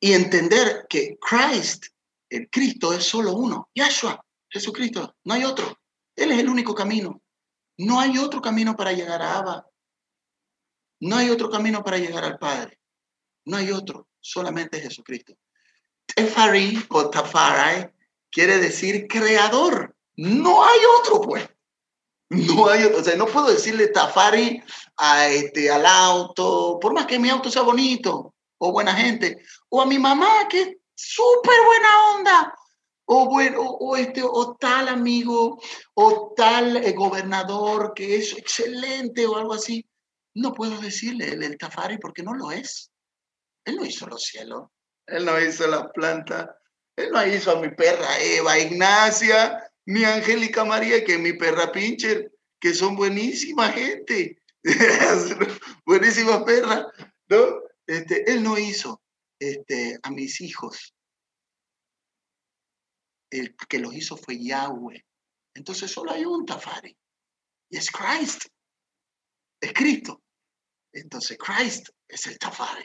y 0.01 0.15
entender 0.15 0.87
que 0.89 1.17
Christ, 1.21 1.87
el 2.31 2.49
Cristo, 2.49 2.93
es 2.93 3.05
solo 3.05 3.33
uno. 3.33 3.69
Yahshua, 3.75 4.25
Jesucristo, 4.49 5.17
no 5.25 5.35
hay 5.35 5.45
otro. 5.45 5.79
Él 6.17 6.33
es 6.33 6.39
el 6.39 6.49
único 6.49 6.75
camino. 6.75 7.21
No 7.79 8.01
hay 8.01 8.19
otro 8.19 8.41
camino 8.41 8.77
para 8.77 8.93
llegar 8.93 9.21
a 9.21 9.39
Abba. 9.39 9.67
No 11.01 11.17
hay 11.17 11.31
otro 11.31 11.51
camino 11.51 11.83
para 11.83 11.99
llegar 11.99 12.25
al 12.25 12.39
Padre. 12.39 12.79
No 13.47 13.57
hay 13.57 13.71
otro, 13.71 14.09
solamente 14.21 14.81
Jesucristo. 14.81 15.35
Tefari 16.07 16.85
o 16.91 17.09
Tafarai 17.11 17.91
quiere 18.31 18.59
decir 18.59 19.07
creador. 19.09 19.97
No 20.17 20.65
hay 20.65 20.79
otro, 21.01 21.21
pues. 21.23 21.49
No 22.29 22.69
hay 22.69 22.85
otro. 22.85 23.01
O 23.01 23.05
sea, 23.05 23.17
no 23.17 23.27
puedo 23.27 23.51
decirle 23.51 23.89
Tafari 23.89 24.63
a 24.99 25.29
este, 25.29 25.71
al 25.71 25.87
auto, 25.87 26.79
por 26.81 26.93
más 26.93 27.07
que 27.07 27.19
mi 27.19 27.31
auto 27.31 27.51
sea 27.51 27.63
bonito 27.63 28.35
o 28.59 28.73
buena 28.73 28.95
gente, 28.95 29.43
o 29.71 29.81
a 29.81 29.87
mi 29.87 29.99
mamá 29.99 30.47
que 30.49 30.80
súper 31.01 31.57
buena 31.65 32.15
onda, 32.15 32.55
o, 33.07 33.29
bueno, 33.29 33.63
o, 33.63 33.97
este, 33.97 34.23
o 34.23 34.57
tal 34.57 34.89
amigo, 34.89 35.61
o 35.95 36.33
tal 36.37 36.77
eh, 36.77 36.93
gobernador 36.93 37.93
que 37.95 38.17
es 38.17 38.37
excelente 38.37 39.27
o 39.27 39.37
algo 39.37 39.55
así. 39.55 39.85
No 40.35 40.53
puedo 40.53 40.81
decirle 40.81 41.29
el, 41.29 41.43
el 41.43 41.59
Tafari 41.59 41.99
porque 41.99 42.23
no 42.23 42.35
lo 42.35 42.53
es. 42.53 42.93
Él 43.65 43.77
no 43.77 43.85
hizo 43.85 44.07
los 44.07 44.23
cielos, 44.23 44.69
él 45.07 45.25
no 45.25 45.41
hizo 45.41 45.67
la 45.67 45.91
planta, 45.91 46.57
él 46.97 47.11
no 47.11 47.27
hizo 47.27 47.51
a 47.51 47.61
mi 47.61 47.71
perra 47.71 48.19
Eva, 48.21 48.59
Ignacia, 48.59 49.71
ni 49.87 50.05
Angélica 50.05 50.65
María, 50.65 51.05
que 51.05 51.15
es 51.15 51.21
mi 51.21 51.33
perra 51.33 51.73
Pincher, 51.73 52.31
que 52.61 52.75
son 52.75 52.95
buenísima 52.95 53.71
gente, 53.71 54.39
buenísimas 55.85 56.45
perras, 56.45 56.87
¿no? 57.29 57.61
Este, 57.87 58.31
él 58.31 58.43
no 58.43 58.57
hizo 58.57 59.03
este, 59.41 59.99
a 60.03 60.11
mis 60.11 60.41
hijos. 60.41 60.95
El 63.31 63.57
que 63.57 63.79
los 63.79 63.95
hizo 63.95 64.17
fue 64.17 64.39
Yahweh. 64.43 65.05
Entonces 65.55 65.91
solo 65.91 66.13
hay 66.13 66.25
un 66.25 66.45
Tafari. 66.47 66.97
Y 67.71 67.77
es 67.77 67.91
Christ. 67.91 68.47
Es 69.61 69.73
Cristo. 69.73 70.23
Entonces 70.93 71.39
Christ 71.39 71.89
es 72.07 72.27
el 72.27 72.39
Tafari. 72.39 72.85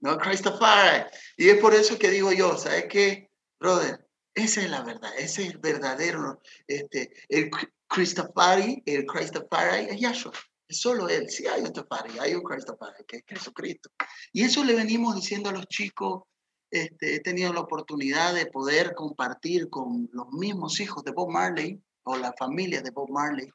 No 0.00 0.18
Christ 0.18 0.44
Tafari. 0.44 1.04
Y 1.36 1.48
es 1.48 1.58
por 1.60 1.74
eso 1.74 1.98
que 1.98 2.10
digo 2.10 2.32
yo, 2.32 2.56
¿sabes 2.58 2.86
qué, 2.88 3.30
brother? 3.58 4.06
Esa 4.34 4.62
es 4.62 4.70
la 4.70 4.82
verdad. 4.82 5.12
Ese 5.16 5.46
es 5.46 5.60
verdadero. 5.60 6.42
Este, 6.66 7.12
el 7.28 7.50
Christafari, 7.88 8.82
el 8.84 9.06
Christafari 9.06 9.86
es 9.90 10.00
Yahshua. 10.00 10.32
Solo 10.74 11.08
Él. 11.08 11.28
Sí 11.28 11.46
hay 11.46 11.62
un 11.62 11.72
Tafari, 11.72 12.18
hay 12.18 12.34
un 12.34 12.42
Christafari, 12.42 13.04
que 13.06 13.18
es 13.18 13.24
Jesucristo. 13.26 13.90
Y 14.32 14.44
eso 14.44 14.64
le 14.64 14.74
venimos 14.74 15.14
diciendo 15.14 15.50
a 15.50 15.52
los 15.52 15.66
chicos. 15.66 16.22
Este, 16.70 17.14
he 17.14 17.20
tenido 17.20 17.52
la 17.52 17.60
oportunidad 17.60 18.34
de 18.34 18.46
poder 18.46 18.94
compartir 18.94 19.70
con 19.70 20.08
los 20.12 20.28
mismos 20.32 20.80
hijos 20.80 21.04
de 21.04 21.12
Bob 21.12 21.30
Marley 21.30 21.80
o 22.02 22.16
la 22.16 22.32
familia 22.32 22.82
de 22.82 22.90
Bob 22.90 23.10
Marley. 23.10 23.48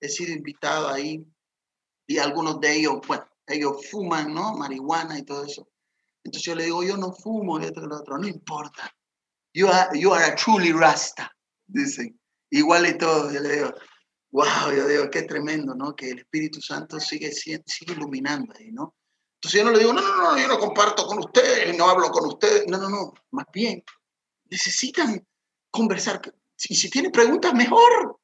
He 0.00 0.08
sido 0.08 0.32
invitado 0.32 0.88
ahí 0.88 1.24
y 2.06 2.18
algunos 2.18 2.60
de 2.60 2.74
ellos, 2.74 3.00
bueno, 3.06 3.28
ellos 3.46 3.86
fuman, 3.90 4.34
¿no? 4.34 4.54
Marihuana 4.54 5.18
y 5.18 5.22
todo 5.22 5.44
eso. 5.44 5.68
Entonces 6.24 6.44
yo 6.44 6.54
le 6.54 6.64
digo, 6.64 6.82
yo 6.82 6.96
no 6.96 7.12
fumo, 7.12 7.60
y 7.60 7.66
otro, 7.66 7.84
el 7.84 7.92
otro, 7.92 8.18
no 8.18 8.26
importa. 8.26 8.92
You 9.54 9.68
are, 9.68 9.98
you 9.98 10.12
are 10.12 10.24
a 10.24 10.34
truly 10.34 10.72
Rasta, 10.72 11.30
dicen. 11.66 12.18
Igual 12.50 12.86
y 12.86 12.98
todo, 12.98 13.30
yo 13.30 13.40
le 13.40 13.56
digo, 13.56 13.74
wow, 14.30 14.72
yo 14.74 14.86
digo, 14.86 15.10
qué 15.10 15.22
tremendo, 15.22 15.74
¿no? 15.74 15.94
Que 15.94 16.10
el 16.10 16.18
Espíritu 16.20 16.60
Santo 16.60 17.00
sigue, 17.00 17.32
sigue 17.32 17.92
iluminando 17.92 18.54
ahí, 18.58 18.70
¿no? 18.72 18.94
Entonces 19.36 19.60
yo 19.60 19.64
no 19.64 19.70
le 19.70 19.78
digo, 19.78 19.92
no, 19.92 20.00
no, 20.00 20.16
no, 20.16 20.38
yo 20.38 20.48
no 20.48 20.58
comparto 20.58 21.06
con 21.06 21.18
ustedes, 21.20 21.76
no 21.76 21.88
hablo 21.88 22.10
con 22.10 22.26
ustedes. 22.26 22.64
No, 22.66 22.76
no, 22.76 22.88
no, 22.88 23.14
más 23.30 23.46
bien, 23.52 23.84
necesitan 24.50 25.24
conversar. 25.70 26.20
Y 26.68 26.74
si 26.74 26.90
tienen 26.90 27.12
preguntas, 27.12 27.54
mejor. 27.54 28.18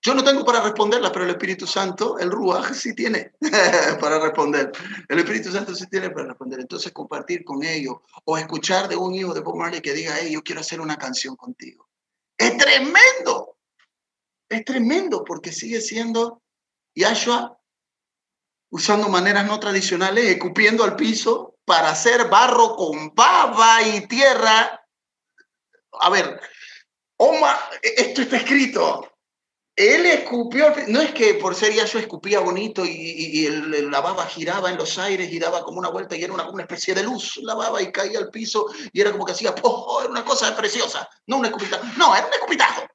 Yo 0.00 0.14
no 0.14 0.22
tengo 0.22 0.44
para 0.44 0.62
responderlas, 0.62 1.10
pero 1.10 1.24
el 1.24 1.32
Espíritu 1.32 1.66
Santo, 1.66 2.18
el 2.18 2.30
Ruach, 2.30 2.72
sí 2.72 2.94
tiene 2.94 3.32
para 4.00 4.20
responder. 4.20 4.70
El 5.08 5.18
Espíritu 5.18 5.50
Santo 5.50 5.74
sí 5.74 5.86
tiene 5.88 6.10
para 6.10 6.28
responder. 6.28 6.60
Entonces, 6.60 6.92
compartir 6.92 7.44
con 7.44 7.62
ellos 7.62 7.96
o 8.24 8.38
escuchar 8.38 8.88
de 8.88 8.96
un 8.96 9.14
hijo 9.14 9.34
de 9.34 9.40
Bob 9.40 9.58
que 9.82 9.92
diga, 9.92 10.14
hey, 10.18 10.32
yo 10.32 10.42
quiero 10.42 10.60
hacer 10.60 10.80
una 10.80 10.96
canción 10.96 11.36
contigo. 11.36 11.88
Es 12.38 12.56
tremendo 12.56 13.55
es 14.48 14.64
tremendo 14.64 15.24
porque 15.24 15.52
sigue 15.52 15.80
siendo 15.80 16.42
Yahshua 16.94 17.58
usando 18.70 19.08
maneras 19.08 19.46
no 19.46 19.58
tradicionales, 19.60 20.24
escupiendo 20.24 20.84
al 20.84 20.96
piso, 20.96 21.54
para 21.64 21.90
hacer 21.90 22.28
barro 22.28 22.76
con 22.76 23.14
baba 23.14 23.82
y 23.82 24.06
tierra. 24.06 24.84
A 26.00 26.10
ver, 26.10 26.40
Oma, 27.16 27.58
esto 27.82 28.22
está 28.22 28.36
escrito. 28.36 29.12
Él 29.74 30.06
escupió, 30.06 30.72
no 30.88 31.02
es 31.02 31.12
que 31.12 31.34
por 31.34 31.54
ser 31.54 31.74
ya 31.74 31.84
yo 31.84 31.98
escupía 31.98 32.40
bonito 32.40 32.82
y, 32.84 33.46
la 33.90 34.00
baba 34.00 34.26
giraba 34.26 34.70
en 34.70 34.78
los 34.78 34.96
aires 34.98 35.30
y 35.30 35.38
daba 35.38 35.62
como 35.62 35.78
una 35.78 35.90
vuelta 35.90 36.16
y 36.16 36.24
era 36.24 36.32
una, 36.32 36.62
especie 36.62 36.94
de 36.94 37.02
luz, 37.02 37.36
la 37.42 37.54
baba 37.54 37.82
y 37.82 37.92
caía 37.92 38.18
al 38.18 38.30
piso 38.30 38.66
y 38.90 39.00
era 39.00 39.12
como 39.12 39.26
que 39.26 39.32
hacía, 39.32 39.54
¡oh! 39.62 40.00
Era 40.00 40.10
una 40.10 40.24
cosa 40.24 40.56
preciosa, 40.56 41.06
no 41.26 41.38
un 41.38 41.46
escupitajo. 41.46 41.84
No, 41.98 42.16
era 42.16 42.26
un 42.26 42.32
escupitajo. 42.32 42.86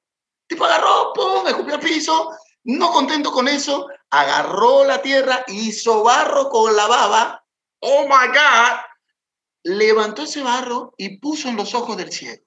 Tipo 0.52 0.66
agarró, 0.66 1.14
¡pum! 1.14 1.48
Escupió 1.48 1.76
al 1.76 1.80
piso, 1.80 2.30
no 2.66 2.92
contento 2.92 3.32
con 3.32 3.48
eso, 3.48 3.88
agarró 4.10 4.84
la 4.84 5.02
tierra, 5.02 5.46
hizo 5.48 6.04
barro 6.04 6.50
con 6.50 6.76
la 6.76 6.88
baba, 6.88 7.46
¡oh 7.80 8.04
my 8.04 8.28
God! 8.28 8.80
Levantó 9.64 10.24
ese 10.24 10.44
barro 10.44 10.94
y 10.98 11.20
puso 11.20 11.48
en 11.48 11.56
los 11.56 11.74
ojos 11.74 11.96
del 11.96 12.12
cielo. 12.12 12.44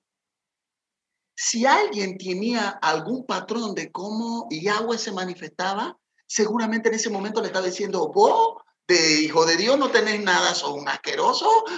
Si 1.35 1.65
alguien 1.65 2.19
tenía 2.19 2.79
algún 2.83 3.25
patrón 3.25 3.75
de 3.75 3.91
cómo 3.91 4.49
Yahweh 4.51 4.99
se 4.99 5.11
manifestaba, 5.11 5.97
seguramente 6.27 6.91
en 6.91 6.97
ese 6.97 7.09
momento 7.09 7.41
le 7.41 7.47
estaba 7.47 7.65
diciendo, 7.65 8.13
vos, 8.13 8.63
de 8.87 9.23
hijo 9.23 9.47
de 9.47 9.57
Dios, 9.57 9.79
no 9.79 9.91
tenés 9.91 10.23
nada, 10.23 10.55
sos 10.55 10.73
un 10.73 10.85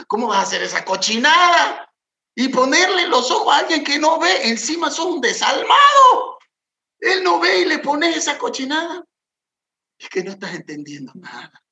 ¿cómo 0.09 0.27
vas 0.27 0.39
a 0.39 0.43
hacer 0.43 0.65
esa 0.65 0.85
cochinada? 0.85 1.89
Y 2.39 2.51
ponerle 2.51 3.09
los 3.09 3.31
ojos 3.31 3.55
a 3.55 3.61
alguien 3.61 3.83
que 3.83 3.99
no 3.99 4.21
ve, 4.21 4.49
encima 4.49 4.91
sos 4.91 5.07
un 5.07 5.21
desalmado. 5.23 6.39
Él 6.99 7.25
no 7.25 7.41
ve 7.41 7.61
y 7.61 7.65
le 7.65 7.79
pones 7.79 8.15
esa 8.15 8.37
cochinada. 8.37 9.03
Es 9.99 10.11
que 10.11 10.23
no 10.23 10.33
estás 10.33 10.55
entendiendo 10.55 11.13
nada. 11.15 11.65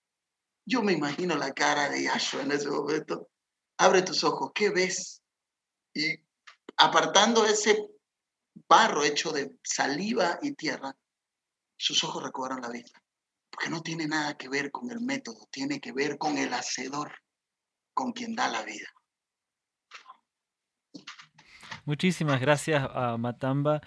Yo 0.65 0.83
me 0.83 0.95
imagino 0.95 1.37
la 1.37 1.53
cara 1.53 1.91
de 1.91 2.05
Yahshua 2.05 2.43
en 2.43 2.53
ese 2.53 2.71
momento. 2.71 3.29
Abre 3.77 4.01
tus 4.01 4.25
ojos, 4.25 4.53
¿qué 4.55 4.71
ves? 4.71 5.23
Y 5.93 6.17
apartando 6.79 7.45
ese 7.45 7.87
barro 8.67 9.05
hecho 9.05 9.33
de 9.33 9.59
saliva 9.63 10.39
y 10.41 10.53
tierra, 10.53 10.97
sus 11.77 12.03
ojos 12.05 12.23
recobraron 12.23 12.63
la 12.63 12.71
vista. 12.71 13.03
Porque 13.51 13.69
no 13.69 13.83
tiene 13.83 14.07
nada 14.07 14.35
que 14.39 14.49
ver 14.49 14.71
con 14.71 14.91
el 14.91 15.01
método, 15.01 15.47
tiene 15.51 15.79
que 15.79 15.93
ver 15.93 16.17
con 16.17 16.39
el 16.39 16.55
hacedor, 16.55 17.13
con 17.93 18.13
quien 18.13 18.35
da 18.35 18.49
la 18.49 18.63
vida. 18.63 18.94
Muchísimas 21.85 22.41
gracias 22.41 22.89
a 22.95 23.17
Matamba. 23.19 23.81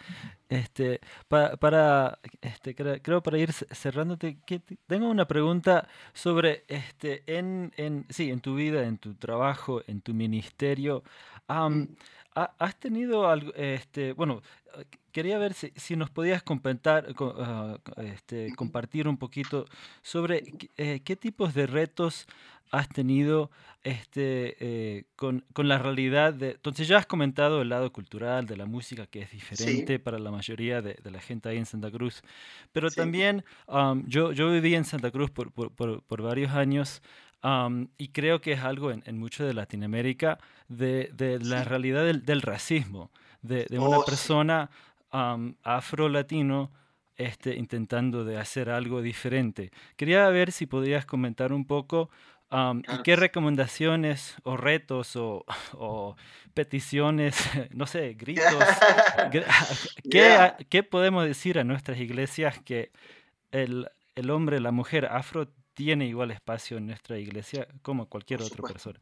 Este, 0.50 1.02
para, 1.28 2.20
este, 2.42 2.76
creo, 2.76 3.22
para 3.22 3.38
ir 3.38 3.52
cerrándote, 3.52 4.38
que 4.46 4.62
tengo 4.88 5.10
una 5.10 5.28
pregunta 5.28 5.88
sobre, 6.14 6.64
este, 6.68 7.24
en, 7.28 7.74
en, 7.76 8.06
sí, 8.10 8.30
en 8.30 8.40
tu 8.40 8.56
vida, 8.56 8.84
en 8.84 8.98
tu 8.98 9.16
trabajo, 9.16 9.82
en 9.88 10.02
tu 10.02 10.14
ministerio. 10.14 11.04
¿Has 12.60 12.80
tenido 12.80 13.28
algo, 13.28 13.52
este, 13.56 14.14
bueno, 14.14 14.44
quería 15.12 15.40
ver 15.40 15.54
si, 15.56 15.96
nos 15.96 16.12
podías 16.12 16.44
comentar, 16.44 17.08
ah, 17.20 17.80
este, 17.98 18.54
compartir 18.56 19.08
un 19.08 19.18
poquito 19.18 19.66
sobre 20.04 20.44
eh, 20.78 21.02
qué 21.04 21.16
tipos 21.16 21.56
de 21.56 21.66
retos 21.66 22.28
has 22.70 22.90
tenido 22.90 23.50
este, 23.82 24.56
eh, 24.60 25.06
con, 25.16 25.44
la 25.56 25.80
realidad 25.80 26.36
de... 26.36 26.52
Entonces 26.52 26.88
ya 26.88 27.00
has 27.00 27.08
comentado 27.08 27.64
el 27.64 27.70
lado 27.70 27.92
cultural 27.92 28.46
de 28.46 28.58
la 28.58 28.68
música 28.68 29.08
que 29.08 29.22
es 29.22 29.32
diferente 29.32 29.98
para 29.98 30.20
la 30.20 30.30
mayoría 30.30 30.84
de, 30.84 31.00
la 31.10 31.20
gente 31.20 31.50
ahí 31.50 31.58
en 31.58 31.66
Santa 31.66 31.90
Cruz, 31.90 32.22
pero 32.72 32.92
también 32.92 33.44
yo, 34.06 34.32
yo 34.34 34.52
viví 34.52 34.76
en 34.76 34.86
Santa 34.86 35.10
Cruz 35.10 35.32
por, 35.32 35.52
por 35.52 36.22
varios 36.22 36.52
años 36.52 37.02
y 37.98 38.08
creo 38.10 38.42
que 38.42 38.54
es 38.54 38.62
algo 38.62 38.92
en, 38.92 39.04
en 39.06 39.18
mucho 39.18 39.46
de 39.46 39.54
Latinoamérica 39.54 40.38
de, 40.68 41.10
de 41.14 41.40
la 41.40 41.64
realidad 41.64 42.04
del, 42.04 42.26
del, 42.26 42.42
racismo, 42.42 43.12
de, 43.42 43.66
de 43.70 43.80
una 43.80 44.00
oh, 44.00 44.06
persona 44.06 44.70
afro-latino 45.12 46.72
este, 47.18 47.56
intentando 47.56 48.26
de 48.26 48.38
hacer 48.38 48.70
algo 48.70 49.02
diferente. 49.02 49.72
Quería 49.96 50.28
ver 50.30 50.52
si 50.52 50.66
podrías 50.66 51.06
comentar 51.06 51.54
un 51.54 51.66
poco 51.66 52.10
qué 53.04 53.16
recomendaciones 53.16 54.36
o 54.44 54.56
retos 54.56 55.16
o, 55.16 55.46
o 55.74 56.16
peticiones, 56.54 57.36
no 57.72 57.88
sé, 57.88 58.14
gritos, 58.14 58.64
¿qué, 60.12 60.54
¿qué, 60.70 60.84
podemos 60.84 61.26
decir 61.26 61.60
a 61.60 61.64
nuestras 61.64 62.00
iglesias 62.00 62.60
que 62.60 62.92
el, 63.52 63.90
el 64.16 64.30
hombre, 64.30 64.60
la 64.60 64.72
mujer 64.72 65.06
afro 65.06 65.48
tiene 65.78 66.08
igual 66.08 66.32
espacio 66.32 66.78
en 66.78 66.88
nuestra 66.88 67.20
iglesia 67.20 67.68
como 67.84 68.10
cualquier 68.10 68.42
otra 68.42 68.68
persona. 68.68 69.00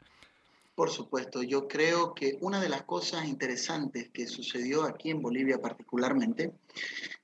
Por 0.74 0.90
supuesto, 0.90 1.42
yo 1.42 1.66
creo 1.66 2.14
que 2.14 2.36
una 2.42 2.60
de 2.60 2.68
las 2.68 2.82
cosas 2.82 3.26
interesantes 3.26 4.10
que 4.10 4.26
sucedió 4.26 4.84
aquí 4.84 5.08
en 5.10 5.22
Bolivia 5.22 5.58
particularmente 5.58 6.52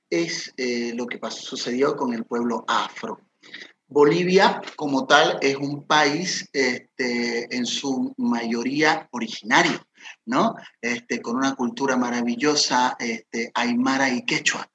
es 0.09 0.51
eh, 0.57 0.93
lo 0.95 1.05
que 1.05 1.19
pasó, 1.19 1.43
sucedió 1.43 1.95
con 1.95 2.15
el 2.15 2.25
pueblo 2.25 2.65
afro. 2.67 3.21
Bolivia 3.87 4.59
como 4.75 5.05
tal 5.05 5.37
es 5.39 5.55
un 5.55 5.85
país 5.85 6.49
este, 6.51 7.55
en 7.55 7.67
su 7.67 8.11
mayoría 8.17 9.07
originario, 9.11 9.85
¿no? 10.25 10.55
Este, 10.81 11.21
con 11.21 11.35
una 11.35 11.53
cultura 11.53 11.95
maravillosa, 11.95 12.95
este, 12.97 13.51
aymara 13.53 14.09
y 14.09 14.25
quechua. 14.25 14.67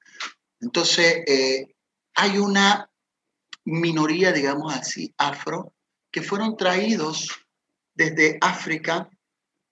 Entonces, 0.61 1.21
eh, 1.27 1.67
hay 2.15 2.37
una 2.37 2.89
minoría, 3.69 4.31
digamos 4.31 4.73
así, 4.73 5.13
afro, 5.17 5.73
que 6.11 6.21
fueron 6.21 6.57
traídos 6.57 7.29
desde 7.93 8.37
África, 8.41 9.09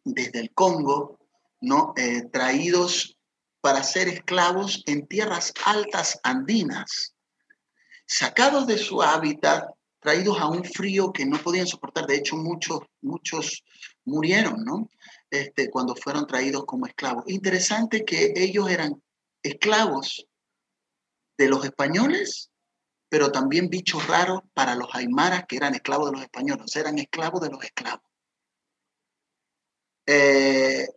desde 0.04 0.40
el 0.40 0.54
Congo, 0.54 1.20
¿no? 1.62 1.94
Eh, 1.98 2.24
traídos 2.32 3.18
para 3.62 3.84
ser 3.84 4.08
esclavos 4.08 4.84
en 4.86 5.08
tierras 5.08 5.54
altas 5.66 6.20
andinas, 6.24 7.16
sacados 8.06 8.68
de 8.68 8.78
su 8.78 9.02
hábitat, 9.02 9.70
traídos 10.00 10.40
a 10.40 10.48
un 10.48 10.64
frío 10.64 11.12
que 11.12 11.26
no 11.26 11.38
podían 11.38 11.68
soportar. 11.68 12.06
De 12.06 12.16
hecho, 12.16 12.38
muchos, 12.38 12.80
muchos 13.02 13.64
murieron, 14.06 14.64
¿no? 14.64 14.90
Este, 15.30 15.70
cuando 15.70 15.96
fueron 15.96 16.26
traídos 16.26 16.66
como 16.66 16.86
esclavos. 16.86 17.26
Interesante 17.28 18.06
que 18.06 18.34
ellos 18.36 18.70
eran 18.70 19.02
esclavos 19.44 20.26
de 21.38 21.50
los 21.50 21.66
españoles 21.66 22.50
pero 23.10 23.32
también 23.32 23.70
bichos 23.70 24.06
raros 24.08 24.42
para 24.54 24.76
los 24.76 24.94
aymaras 24.94 25.46
que 25.48 25.56
eran 25.56 25.76
esclavos 25.76 26.08
de 26.08 26.14
los 26.14 26.22
españoles, 26.22 26.76
eran 26.76 26.98
esclavos 26.98 27.42
de 27.42 27.50
los 27.50 27.64
esclavos. 27.64 28.04
Eh, 30.06 30.88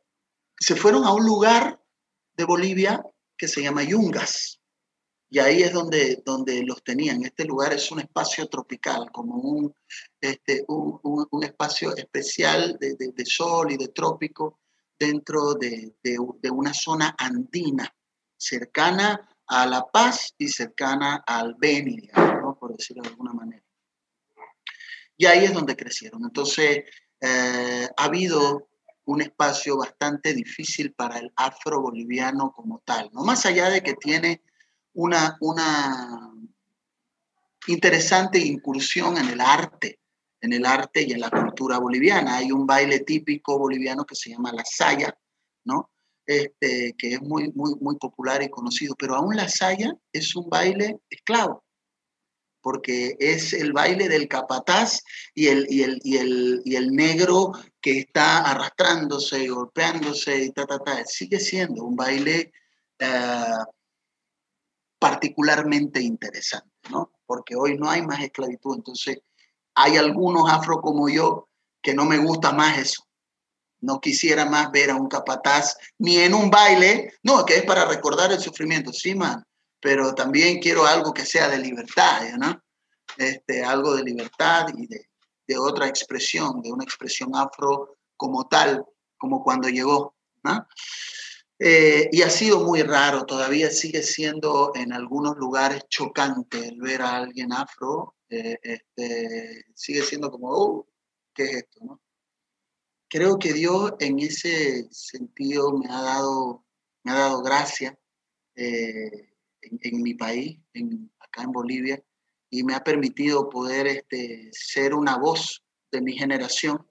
se 0.58 0.76
fueron 0.76 1.04
a 1.04 1.12
un 1.12 1.24
lugar 1.24 1.80
de 2.34 2.44
Bolivia 2.44 3.02
que 3.36 3.48
se 3.48 3.62
llama 3.62 3.82
Yungas, 3.82 4.60
y 5.32 5.38
ahí 5.38 5.62
es 5.62 5.72
donde, 5.72 6.22
donde 6.24 6.62
los 6.64 6.82
tenían. 6.82 7.24
Este 7.24 7.44
lugar 7.44 7.72
es 7.72 7.92
un 7.92 8.00
espacio 8.00 8.48
tropical, 8.48 9.10
como 9.12 9.36
un, 9.36 9.74
este, 10.20 10.64
un, 10.66 11.44
espacio 11.44 11.94
especial 11.94 12.76
de, 12.80 12.96
de, 12.96 13.26
sol 13.26 13.70
y 13.70 13.76
de 13.76 13.88
trópico 13.88 14.58
dentro 14.98 15.54
de, 15.54 15.94
de 16.02 16.50
una 16.50 16.74
zona 16.74 17.14
andina, 17.16 17.94
cercana 18.36 19.29
a 19.50 19.66
La 19.66 19.84
Paz 19.84 20.32
y 20.38 20.46
cercana 20.46 21.24
al 21.26 21.56
Beni, 21.58 22.08
por 22.60 22.76
decirlo 22.76 23.02
de 23.02 23.08
alguna 23.08 23.32
manera. 23.32 23.64
Y 25.16 25.26
ahí 25.26 25.44
es 25.44 25.52
donde 25.52 25.76
crecieron. 25.76 26.22
Entonces, 26.22 26.84
eh, 27.20 27.88
ha 27.96 28.04
habido 28.04 28.68
un 29.06 29.20
espacio 29.20 29.76
bastante 29.76 30.34
difícil 30.34 30.92
para 30.92 31.18
el 31.18 31.32
afro-boliviano 31.34 32.52
como 32.52 32.80
tal, 32.84 33.10
¿no? 33.12 33.24
Más 33.24 33.44
allá 33.44 33.68
de 33.70 33.82
que 33.82 33.94
tiene 33.94 34.40
una, 34.94 35.36
una 35.40 36.32
interesante 37.66 38.38
incursión 38.38 39.16
en 39.16 39.30
el 39.30 39.40
arte, 39.40 39.98
en 40.40 40.52
el 40.52 40.64
arte 40.64 41.02
y 41.02 41.12
en 41.12 41.20
la 41.20 41.30
cultura 41.30 41.78
boliviana. 41.78 42.36
Hay 42.36 42.52
un 42.52 42.68
baile 42.68 43.00
típico 43.00 43.58
boliviano 43.58 44.06
que 44.06 44.14
se 44.14 44.30
llama 44.30 44.52
la 44.52 44.64
saya, 44.64 45.12
¿no? 45.64 45.90
Este, 46.30 46.94
que 46.96 47.14
es 47.14 47.22
muy, 47.22 47.50
muy, 47.56 47.96
popular 47.96 48.40
y 48.40 48.48
conocido, 48.48 48.94
pero 48.96 49.16
aún 49.16 49.34
la 49.34 49.48
saya 49.48 49.92
es 50.12 50.36
un 50.36 50.48
baile 50.48 51.00
esclavo, 51.10 51.64
porque 52.60 53.16
es 53.18 53.52
el 53.52 53.72
baile 53.72 54.08
del 54.08 54.28
capataz 54.28 55.00
y 55.34 55.48
el, 55.48 55.66
y 55.68 55.82
el, 55.82 55.98
y 56.04 56.18
el, 56.18 56.62
y 56.64 56.76
el 56.76 56.92
negro 56.92 57.50
que 57.80 57.98
está 57.98 58.48
arrastrándose 58.48 59.42
y 59.42 59.48
golpeándose 59.48 60.44
y 60.44 60.52
ta, 60.52 60.66
ta, 60.66 60.78
ta. 60.78 61.04
Sigue 61.04 61.40
siendo 61.40 61.82
un 61.82 61.96
baile 61.96 62.52
eh, 63.00 63.64
particularmente 65.00 66.00
interesante, 66.00 66.70
¿no? 66.90 67.10
Porque 67.26 67.56
hoy 67.56 67.76
no 67.76 67.90
hay 67.90 68.02
más 68.02 68.22
esclavitud, 68.22 68.76
entonces 68.76 69.18
hay 69.74 69.96
algunos 69.96 70.48
afro 70.48 70.80
como 70.80 71.08
yo 71.08 71.48
que 71.82 71.92
no 71.92 72.04
me 72.04 72.18
gusta 72.18 72.52
más 72.52 72.78
eso 72.78 73.09
no 73.80 74.00
quisiera 74.00 74.44
más 74.44 74.70
ver 74.70 74.90
a 74.90 74.96
un 74.96 75.08
capataz 75.08 75.76
ni 75.98 76.18
en 76.18 76.34
un 76.34 76.50
baile, 76.50 77.14
no, 77.22 77.44
que 77.44 77.56
es 77.56 77.64
para 77.64 77.84
recordar 77.84 78.32
el 78.32 78.40
sufrimiento, 78.40 78.92
sí, 78.92 79.14
man, 79.14 79.44
pero 79.80 80.14
también 80.14 80.60
quiero 80.60 80.86
algo 80.86 81.12
que 81.12 81.24
sea 81.24 81.48
de 81.48 81.58
libertad, 81.58 82.22
¿no? 82.38 82.62
Este, 83.16 83.64
algo 83.64 83.96
de 83.96 84.04
libertad 84.04 84.66
y 84.76 84.86
de, 84.86 85.06
otra 85.58 85.88
expresión, 85.88 86.62
de 86.62 86.70
una 86.70 86.84
expresión 86.84 87.34
afro 87.34 87.96
como 88.16 88.46
tal, 88.46 88.84
como 89.18 89.42
cuando 89.42 89.68
llegó. 89.68 90.14
Eh, 91.58 92.08
y 92.12 92.22
ha 92.22 92.30
sido 92.30 92.60
muy 92.60 92.82
raro, 92.82 93.26
todavía 93.26 93.68
sigue 93.70 94.04
siendo 94.04 94.70
en 94.76 94.92
algunos 94.92 95.36
lugares 95.36 95.82
chocante 95.88 96.68
el 96.68 96.80
ver 96.80 97.02
a 97.02 97.16
alguien 97.16 97.52
afro, 97.52 98.14
eh, 98.28 98.58
este, 98.62 99.64
sigue 99.74 100.02
siendo 100.02 100.30
como, 100.30 100.50
oh, 100.50 100.86
¿qué 101.34 101.42
es 101.42 101.54
esto? 101.56 102.00
Creo 103.10 103.40
que 103.40 103.52
Dios 103.52 103.94
en 103.98 104.20
ese 104.20 104.86
sentido 104.92 105.76
me 105.76 105.88
ha 105.92 106.00
dado, 106.00 106.64
me 107.02 107.10
ha 107.10 107.16
dado 107.16 107.42
gracia 107.42 107.98
eh, 108.54 109.34
en, 109.62 110.00
mi 110.00 110.14
país, 110.14 110.60
acá 111.18 111.42
en 111.42 111.50
Bolivia, 111.50 112.00
y 112.50 112.62
me 112.62 112.72
ha 112.72 112.84
permitido 112.84 113.48
poder 113.48 113.88
este, 113.88 114.50
ser 114.52 114.94
una 114.94 115.18
voz 115.18 115.64
de 115.90 116.00
mi 116.00 116.12
generación 116.12 116.88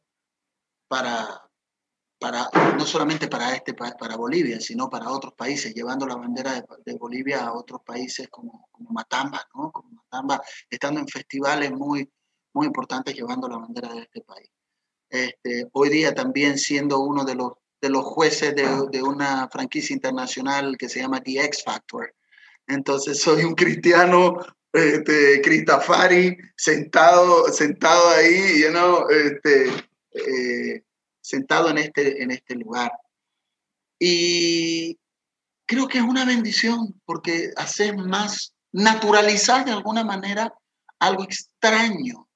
para, 0.90 1.50
para, 2.20 2.50
no 2.78 2.86
solamente 2.86 3.30
para, 3.30 3.56
este, 3.56 3.74
para 3.74 4.18
Bolivia, 4.18 4.60
sino 4.60 4.90
para 4.90 5.10
otros 5.10 5.36
países, 5.36 5.74
llevando 5.74 6.06
la 6.06 6.18
bandera 6.18 6.66
de, 6.84 6.98
Bolivia 6.98 7.46
a 7.46 7.54
otros 7.54 7.80
países 7.86 8.28
como, 8.28 8.68
como 8.72 8.90
Matamba, 8.90 9.48
¿no? 9.56 9.72
Como 9.72 9.90
Matamba, 9.92 10.42
estando 10.70 11.00
en 11.00 11.08
festivales 11.08 11.72
muy, 11.72 12.12
muy 12.54 12.68
importantes 12.68 13.16
llevando 13.16 13.48
la 13.48 13.58
bandera 13.58 13.94
de 13.94 14.02
este 14.02 14.20
país. 14.20 14.50
Este, 15.10 15.68
hoy 15.74 15.90
día 15.90 16.14
también 16.14 16.58
siendo 16.58 17.00
uno 17.00 17.26
de 17.26 17.36
los, 17.36 17.54
de 17.82 17.90
los 17.90 18.04
jueces 18.04 18.56
de, 18.56 18.68
de 18.92 19.02
una 19.02 19.50
franquicia 19.50 19.94
internacional 19.94 20.78
que 20.78 20.90
se 20.90 21.00
llama 21.00 21.22
The 21.22 21.44
X 21.46 21.64
Factor. 21.64 22.14
Entonces 22.68 23.20
soy 23.20 23.44
un 23.44 23.56
cristiano 23.56 24.38
este, 24.72 25.42
Cristafari 25.42 26.38
sentado, 26.56 27.52
sentado 27.52 28.10
ahí, 28.10 28.62
you 28.62 28.70
know, 28.70 29.10
este, 29.10 29.70
eh, 30.12 30.84
sentado 31.22 31.70
en 31.70 31.80
este, 31.80 32.22
en 32.22 32.32
este 32.32 32.56
lugar. 32.56 32.92
Y 33.98 35.00
creo 35.66 35.88
que 35.88 35.98
es 35.98 36.04
una 36.04 36.26
bendición 36.26 37.02
porque 37.06 37.52
hace 37.58 37.94
más 37.94 38.54
naturalizar 38.72 39.66
de 39.66 39.72
alguna 39.72 40.04
manera 40.04 40.54
algo 41.00 41.24
extraño 41.24 42.29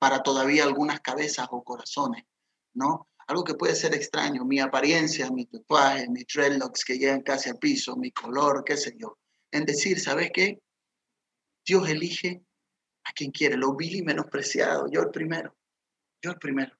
para 0.00 0.22
todavía 0.22 0.64
algunas 0.64 1.00
cabezas 1.00 1.46
o 1.50 1.62
corazones, 1.62 2.24
¿no? 2.72 3.08
Algo 3.26 3.44
que 3.44 3.54
puede 3.54 3.76
ser 3.76 3.94
extraño, 3.94 4.46
mi 4.46 4.58
apariencia, 4.58 5.30
mi 5.30 5.44
tatuaje, 5.44 6.08
mis 6.08 6.26
dreadlocks 6.26 6.84
que 6.84 6.98
llegan 6.98 7.20
casi 7.20 7.50
al 7.50 7.58
piso, 7.58 7.96
mi 7.96 8.10
color, 8.10 8.64
qué 8.64 8.78
sé 8.78 8.96
yo. 8.98 9.18
En 9.52 9.66
decir, 9.66 10.00
¿sabes 10.00 10.30
qué? 10.32 10.62
Dios 11.66 11.86
elige 11.88 12.42
a 13.04 13.12
quien 13.12 13.30
quiere, 13.30 13.58
lo 13.58 13.76
vil 13.76 13.96
y 13.96 14.02
menospreciado, 14.02 14.88
yo 14.90 15.02
el 15.02 15.10
primero, 15.10 15.54
yo 16.22 16.30
el 16.30 16.38
primero 16.38 16.74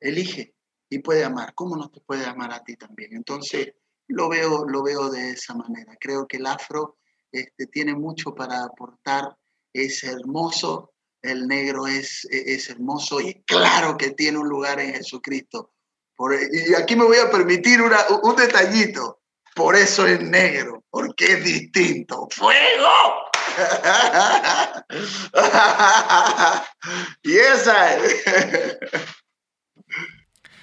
elige 0.00 0.54
y 0.88 1.00
puede 1.00 1.24
amar. 1.24 1.54
¿Cómo 1.54 1.76
no 1.76 1.90
te 1.90 2.00
puede 2.00 2.24
amar 2.24 2.54
a 2.54 2.64
ti 2.64 2.76
también? 2.76 3.14
Entonces, 3.14 3.74
lo 4.06 4.30
veo, 4.30 4.64
lo 4.64 4.82
veo 4.82 5.10
de 5.10 5.32
esa 5.32 5.54
manera. 5.54 5.94
Creo 6.00 6.26
que 6.26 6.38
el 6.38 6.46
afro 6.46 6.96
este, 7.30 7.66
tiene 7.66 7.94
mucho 7.94 8.34
para 8.34 8.64
aportar, 8.64 9.36
es 9.74 10.02
hermoso, 10.04 10.94
el 11.22 11.46
negro 11.46 11.86
es, 11.86 12.26
es 12.30 12.70
hermoso 12.70 13.20
y 13.20 13.42
claro 13.44 13.96
que 13.96 14.10
tiene 14.10 14.38
un 14.38 14.48
lugar 14.48 14.80
en 14.80 14.94
Jesucristo. 14.94 15.72
Por, 16.16 16.34
y 16.34 16.74
aquí 16.74 16.96
me 16.96 17.04
voy 17.04 17.18
a 17.18 17.30
permitir 17.30 17.80
una, 17.80 17.98
un 18.22 18.34
detallito. 18.36 19.20
Por 19.54 19.76
eso 19.76 20.06
es 20.06 20.20
negro, 20.20 20.84
porque 20.90 21.32
es 21.32 21.44
distinto. 21.44 22.28
¡Fuego! 22.30 23.28
y 27.22 27.36
esa 27.36 27.96
es. 27.96 28.24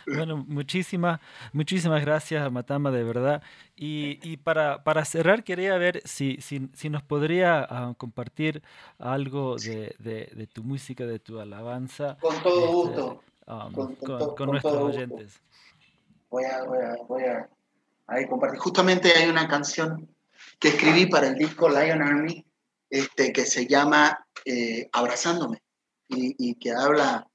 Bueno, 0.07 0.45
muchísimas, 0.47 1.19
muchísimas 1.53 2.01
gracias, 2.01 2.51
Matamba, 2.51 2.91
de 2.91 3.03
verdad. 3.03 3.41
Y, 3.75 4.19
y 4.23 4.37
para, 4.37 4.83
para, 4.83 5.03
cerrar, 5.05 5.43
quería 5.43 5.77
ver 5.77 6.01
si, 6.05 6.37
si, 6.41 6.69
si 6.73 6.89
nos 6.89 7.03
podría 7.03 7.65
ah, 7.69 7.93
compartir 7.97 8.61
algo 8.99 9.55
de, 9.55 9.95
de, 9.99 10.31
de, 10.33 10.47
tu 10.47 10.63
música, 10.63 11.05
de 11.05 11.19
tu 11.19 11.39
alabanza. 11.39 12.17
Con 12.21 12.41
todo 12.41 12.59
este, 12.59 12.73
gusto. 12.73 13.23
Um, 13.47 13.73
con, 13.73 13.95
con, 13.95 14.35
con, 14.35 14.49
nuestros 14.51 14.75
oyentes. 14.75 15.41
Voy 16.29 16.45
a, 16.45 16.63
voy 16.63 16.79
a, 16.79 16.95
voy 17.07 17.23
a 17.23 17.49
ahí 18.07 18.27
compartir. 18.27 18.59
Justamente 18.59 19.11
hay 19.11 19.29
una 19.29 19.47
canción 19.47 20.07
que 20.59 20.69
escribí 20.69 21.05
para 21.05 21.27
el 21.27 21.35
disco 21.35 21.69
Lion 21.69 22.01
Army 22.01 22.45
este, 22.89 23.33
que 23.33 23.45
se 23.45 23.67
llama 23.67 24.25
eh, 24.45 24.89
Abrazándome 24.93 25.61
y, 26.07 26.35
y 26.37 26.55
que 26.55 26.71
habla 26.71 27.27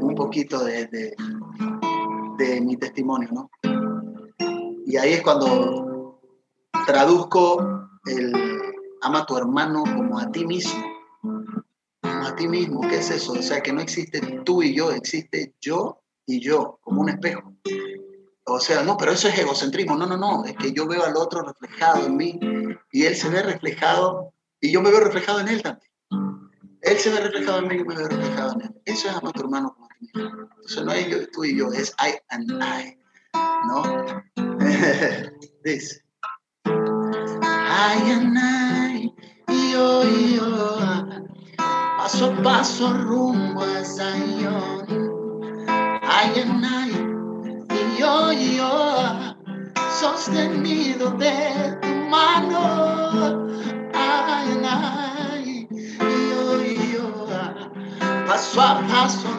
un 0.00 0.14
poquito 0.14 0.64
de, 0.64 0.86
de, 0.86 1.14
de 2.36 2.60
mi 2.60 2.76
testimonio, 2.76 3.28
¿no? 3.32 3.50
Y 4.86 4.96
ahí 4.96 5.14
es 5.14 5.22
cuando 5.22 6.20
traduzco 6.86 7.88
el 8.06 8.32
ama 9.02 9.20
a 9.20 9.26
tu 9.26 9.36
hermano 9.36 9.82
como 9.82 10.18
a 10.18 10.30
ti 10.30 10.46
mismo. 10.46 10.84
Como 12.00 12.26
a 12.26 12.36
ti 12.36 12.48
mismo, 12.48 12.80
¿qué 12.82 12.96
es 12.96 13.10
eso? 13.10 13.32
O 13.32 13.42
sea, 13.42 13.62
que 13.62 13.72
no 13.72 13.80
existe 13.80 14.20
tú 14.44 14.62
y 14.62 14.74
yo, 14.74 14.92
existe 14.92 15.54
yo 15.60 16.00
y 16.26 16.40
yo, 16.40 16.78
como 16.82 17.02
un 17.02 17.08
espejo. 17.08 17.54
O 18.44 18.60
sea, 18.60 18.82
no, 18.84 18.96
pero 18.96 19.12
eso 19.12 19.28
es 19.28 19.38
egocentrismo. 19.38 19.96
No, 19.96 20.06
no, 20.06 20.16
no, 20.16 20.44
es 20.44 20.56
que 20.56 20.72
yo 20.72 20.86
veo 20.86 21.04
al 21.04 21.16
otro 21.16 21.42
reflejado 21.42 22.06
en 22.06 22.16
mí 22.16 22.38
y 22.92 23.04
él 23.04 23.16
se 23.16 23.28
ve 23.28 23.42
reflejado 23.42 24.32
y 24.60 24.70
yo 24.70 24.80
me 24.80 24.90
veo 24.90 25.00
reflejado 25.00 25.40
en 25.40 25.48
él 25.48 25.62
también. 25.62 25.90
Él 26.82 26.98
se 26.98 27.10
ve 27.10 27.20
reflejado 27.20 27.58
en 27.58 27.68
mí 27.68 27.74
y 27.76 27.84
me 27.84 27.96
veo 27.96 28.08
reflejado 28.08 28.52
en 28.52 28.60
él. 28.62 28.82
Eso 28.84 29.08
es 29.08 29.14
amar 29.14 29.30
a 29.30 29.32
tu 29.32 29.40
hermano 29.40 29.74
como. 29.74 29.85
Entonces 30.00 30.84
no 30.84 30.92
es 30.92 31.08
yo, 31.08 31.26
tú 31.30 31.44
y 31.44 31.56
yo, 31.56 31.72
es 31.72 31.94
I 31.98 32.16
and 32.30 32.62
I. 32.62 32.98
¿No? 33.66 33.82
Dice. 35.64 36.02
I 37.68 38.10
and 38.10 38.38
I, 38.38 39.12
yo 39.48 40.04
y 40.04 40.36
yo, 40.36 40.78
paso 41.58 42.26
a 42.26 42.42
paso 42.42 42.92
rumbo 42.92 43.62
a 43.62 43.84
Zion. 43.84 44.86
I 45.68 46.40
and 46.40 46.64
I, 46.64 46.90
yo 47.98 48.32
y 48.32 48.56
yo, 48.56 49.34
sostenido 50.00 51.10
de 51.12 51.76
tu 51.82 51.88
mano. 52.08 53.48
I 53.92 54.52
and 54.52 54.66
I, 54.66 55.68
yo 56.00 56.62
y 56.62 56.92
yo, 56.92 57.26
paso 58.26 58.60
a 58.60 58.80
paso 58.88 59.35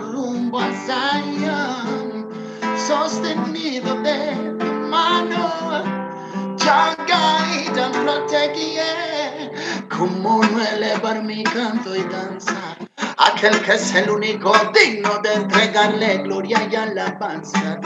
sostenido 2.88 4.02
de 4.02 4.56
tu 4.58 4.66
mano, 4.90 5.58
and 7.78 7.94
protect, 7.94 8.58
yeah. 8.58 9.50
Como 9.90 10.42
no 10.42 10.62
elevar 10.62 11.24
mi 11.24 11.44
canto 11.44 11.96
y 11.96 12.04
danzar, 12.04 12.78
aquel 13.18 13.60
que 13.62 13.74
es 13.74 13.96
el 13.96 14.10
único 14.10 14.52
digno 14.74 15.20
de 15.24 15.34
entregarle 15.34 16.18
gloria 16.24 16.68
y 16.72 16.76
alabanza, 16.76 17.80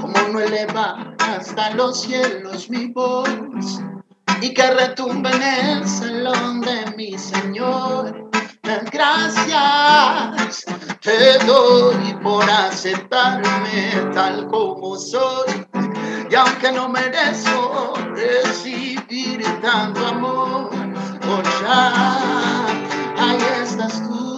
como 0.00 0.18
no 0.32 0.40
elevar 0.40 1.16
hasta 1.18 1.70
los 1.70 2.02
cielos 2.02 2.70
mi 2.70 2.88
voz 2.88 3.28
y 4.40 4.52
que 4.52 4.70
retumbe 4.70 5.30
en 5.30 5.42
el 5.42 5.88
salón 5.88 6.60
de 6.60 6.94
mi 6.96 7.18
Señor 7.18 8.30
Gracias 8.90 10.64
te 11.04 11.38
doy 11.44 12.14
por 12.22 12.48
aceptarme 12.48 13.92
tal 14.14 14.46
como 14.48 14.96
soy. 14.96 15.66
Y 16.30 16.34
aunque 16.34 16.72
no 16.72 16.88
merezco 16.88 17.92
recibir 18.14 19.44
tanto 19.60 20.06
amor, 20.06 20.70
oh 20.72 21.42
ya, 21.60 22.66
ahí 23.18 23.38
estás 23.62 24.02
tú. 24.08 24.33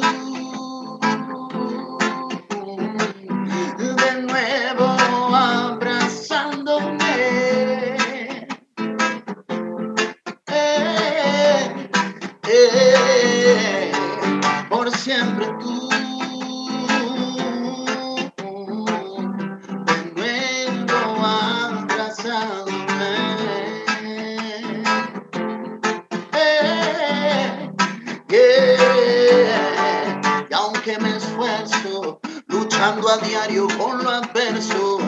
A 32.87 33.17
diario 33.27 33.67
con 33.79 34.05
lo 34.05 34.11
adverso, 34.11 34.99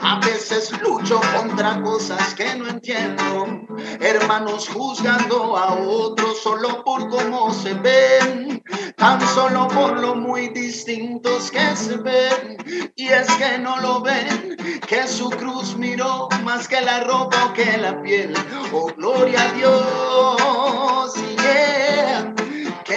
a 0.00 0.18
veces 0.18 0.72
lucho 0.82 1.20
contra 1.36 1.80
cosas 1.82 2.34
que 2.34 2.52
no 2.56 2.66
entiendo. 2.66 3.64
Hermanos 4.00 4.68
juzgando 4.68 5.56
a 5.56 5.74
otros 5.74 6.42
solo 6.42 6.82
por 6.82 7.08
cómo 7.08 7.54
se 7.54 7.74
ven, 7.74 8.60
tan 8.96 9.20
solo 9.20 9.68
por 9.68 10.00
lo 10.00 10.16
muy 10.16 10.48
distintos 10.48 11.52
que 11.52 11.76
se 11.76 11.98
ven. 11.98 12.56
Y 12.96 13.06
es 13.06 13.30
que 13.36 13.56
no 13.58 13.76
lo 13.82 14.00
ven, 14.00 14.56
que 14.88 15.06
su 15.06 15.30
cruz 15.30 15.76
miró 15.76 16.28
más 16.42 16.66
que 16.66 16.80
la 16.80 17.04
ropa 17.04 17.44
o 17.44 17.52
que 17.52 17.78
la 17.78 18.02
piel. 18.02 18.34
Oh, 18.72 18.90
gloria 18.96 19.42
a 19.42 19.52
Dios, 19.52 21.14
yeah 21.36 22.17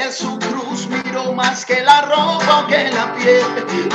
su 0.10 0.39
cruz 0.39 0.88
miró 0.88 1.34
más 1.34 1.66
que 1.66 1.84
la 1.84 2.02
ropa 2.02 2.66
que 2.68 2.89
la 2.91 3.14
piel. 3.16 3.43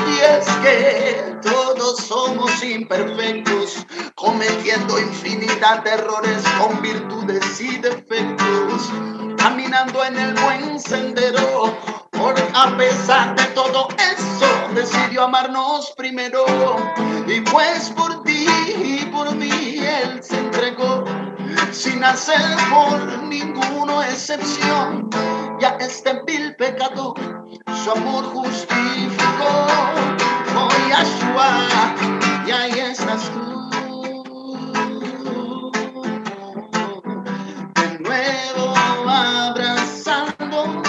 Y 0.06 0.20
es 0.20 0.46
que 0.62 1.36
todos 1.42 2.04
somos 2.04 2.62
imperfectos, 2.62 3.86
cometiendo 4.14 4.98
infinidad 5.00 5.82
de 5.84 5.90
errores 5.90 6.42
con 6.60 6.80
virtudes 6.82 7.60
y 7.60 7.78
defectos, 7.78 8.90
caminando 9.36 10.04
en 10.04 10.18
el 10.18 10.34
buen 10.34 10.78
sendero. 10.78 11.74
Por 12.12 12.34
a 12.54 12.76
pesar 12.76 13.36
de 13.36 13.44
todo 13.46 13.88
eso, 13.98 14.74
decidió 14.74 15.24
amarnos 15.24 15.92
primero. 15.96 16.44
Y 17.26 17.40
pues 17.40 17.90
por 17.90 18.22
ti 18.22 18.46
y 18.82 19.04
por 19.06 19.34
mí 19.34 19.78
Él 19.78 20.22
se 20.22 20.38
entregó 20.38 21.04
sin 21.76 22.02
hacer 22.02 22.40
por 22.70 23.22
ninguno 23.24 24.02
excepción. 24.02 25.10
Ya 25.60 25.76
este 25.78 26.22
vil 26.26 26.56
pecador 26.56 27.14
su 27.84 27.90
amor 27.90 28.24
justificó. 28.32 29.66
Oh 30.56 30.68
Yahshua, 30.88 31.68
y 32.46 32.50
ahí 32.50 32.78
estás 32.78 33.30
tú. 33.30 33.70
De 37.74 37.98
nuevo 37.98 38.74
abrazándome. 39.06 40.80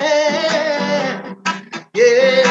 Eh, 0.00 1.22
yeah, 1.94 2.43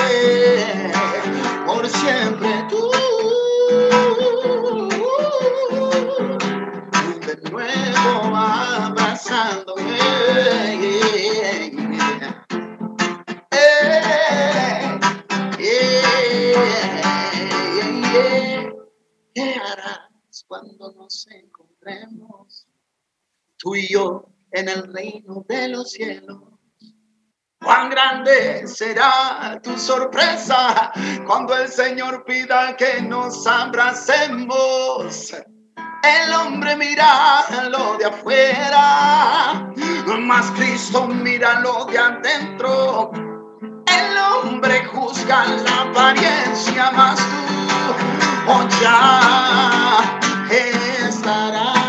cuando 20.53 20.93
nos 20.93 21.25
encontremos? 21.31 22.67
Tú 23.57 23.75
y 23.75 23.91
yo 23.91 24.27
en 24.51 24.69
el 24.69 24.93
reino 24.93 25.43
de 25.47 25.69
los 25.69 25.93
cielos. 25.93 26.43
Cuán 27.59 27.89
grande 27.89 28.67
será 28.67 29.59
tu 29.63 29.75
sorpresa 29.79 30.91
cuando 31.25 31.57
el 31.57 31.69
Señor 31.69 32.23
pida 32.23 32.77
que 32.77 33.01
nos 33.01 33.47
abracemos. 33.47 35.33
El 36.03 36.33
hombre 36.33 36.75
mira 36.75 37.45
lo 37.71 37.97
de 37.97 38.05
afuera, 38.05 39.73
más 40.19 40.51
Cristo 40.51 41.07
mira 41.07 41.61
lo 41.61 41.85
de 41.85 41.97
adentro. 41.97 43.11
El 43.87 44.17
hombre 44.17 44.85
juzga 44.85 45.45
la 45.45 45.81
apariencia, 45.81 46.91
más 46.91 47.17
tú 48.45 48.51
oh, 48.51 48.67
ya 48.81 50.22
restará. 50.49 51.82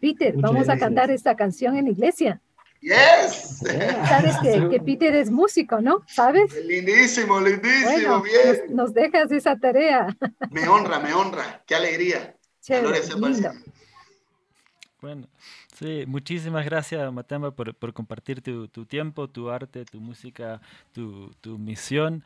Peter, 0.00 0.34
Muchas 0.34 0.50
vamos 0.52 0.68
a 0.68 0.78
cantar 0.78 1.10
esta 1.10 1.34
canción 1.36 1.76
en 1.76 1.88
iglesia. 1.88 2.40
Yes. 2.80 3.58
Sabes 4.08 4.36
que, 4.42 4.68
que 4.68 4.80
Peter 4.80 5.14
es 5.16 5.30
músico, 5.30 5.80
¿no? 5.80 6.02
¿Sabes? 6.06 6.54
Lindísimo, 6.66 7.40
lindísimo, 7.40 7.90
Bueno, 7.90 8.22
bien. 8.22 8.60
nos, 8.66 8.70
nos 8.70 8.94
dejas 8.94 9.32
esa 9.32 9.56
tarea. 9.56 10.14
Me 10.50 10.68
honra, 10.68 11.00
me 11.00 11.12
honra. 11.12 11.62
Qué 11.66 11.74
alegría. 11.74 12.36
Gloria 12.68 13.00
Chévere, 13.02 13.30
lindo. 13.30 13.50
Bueno, 15.00 15.28
sí, 15.78 16.04
muchísimas 16.06 16.64
gracias 16.64 17.12
Matamba 17.12 17.50
por, 17.50 17.74
por 17.74 17.92
compartir 17.92 18.40
tu, 18.42 18.66
tu 18.66 18.86
tiempo, 18.86 19.28
tu 19.28 19.50
arte, 19.50 19.84
tu 19.84 20.00
música, 20.00 20.60
tu, 20.92 21.30
tu 21.40 21.58
misión 21.58 22.24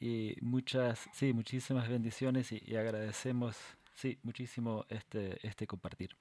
y 0.00 0.36
muchas, 0.40 1.00
sí, 1.12 1.32
muchísimas 1.32 1.88
bendiciones 1.88 2.52
y, 2.52 2.62
y 2.64 2.76
agradecemos, 2.76 3.56
sí, 3.94 4.18
muchísimo 4.22 4.84
este, 4.88 5.38
este 5.46 5.66
compartir. 5.66 6.16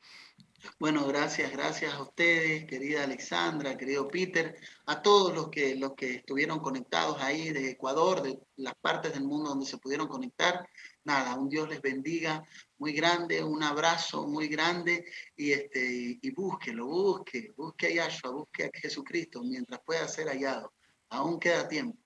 Bueno, 0.80 1.06
gracias, 1.06 1.52
gracias 1.52 1.94
a 1.94 2.02
ustedes, 2.02 2.66
querida 2.66 3.04
Alexandra, 3.04 3.78
querido 3.78 4.08
Peter, 4.08 4.56
a 4.86 5.02
todos 5.02 5.34
los 5.34 5.50
que, 5.50 5.76
los 5.76 5.94
que 5.94 6.16
estuvieron 6.16 6.60
conectados 6.60 7.22
ahí 7.22 7.50
de 7.52 7.72
Ecuador, 7.72 8.22
de 8.22 8.40
las 8.56 8.74
partes 8.76 9.14
del 9.14 9.24
mundo 9.24 9.50
donde 9.50 9.66
se 9.66 9.78
pudieron 9.78 10.08
conectar. 10.08 10.68
Nada, 11.04 11.36
un 11.36 11.50
Dios 11.50 11.68
les 11.68 11.82
bendiga 11.82 12.44
muy 12.78 12.94
grande, 12.94 13.44
un 13.44 13.62
abrazo 13.62 14.26
muy 14.26 14.48
grande 14.48 15.06
y, 15.36 15.52
este, 15.52 16.20
y, 16.22 16.32
búsquelo, 16.32 16.86
busque, 16.86 17.52
busque 17.58 17.88
a 17.88 17.96
Yahshua, 17.96 18.32
busque 18.32 18.66
a 18.66 18.70
Jesucristo 18.74 19.44
mientras 19.44 19.82
pueda 19.86 20.08
ser 20.08 20.28
hallado. 20.28 20.74
Aún 21.10 21.40
queda 21.40 21.68
tiempo. 21.68 21.98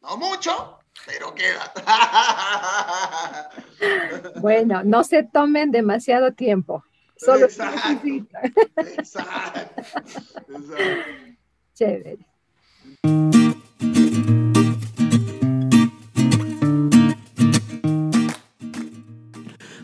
No 0.00 0.16
mucho, 0.16 0.78
pero 1.04 1.34
queda. 1.34 1.72
Bueno, 4.40 4.82
no 4.84 5.04
se 5.04 5.22
tomen 5.22 5.70
demasiado 5.70 6.32
tiempo. 6.32 6.84
Solo 7.16 7.46
Exacto. 7.46 8.06
Exacto. 8.76 9.82
Exacto. 9.86 10.76
Chévere. 11.74 12.18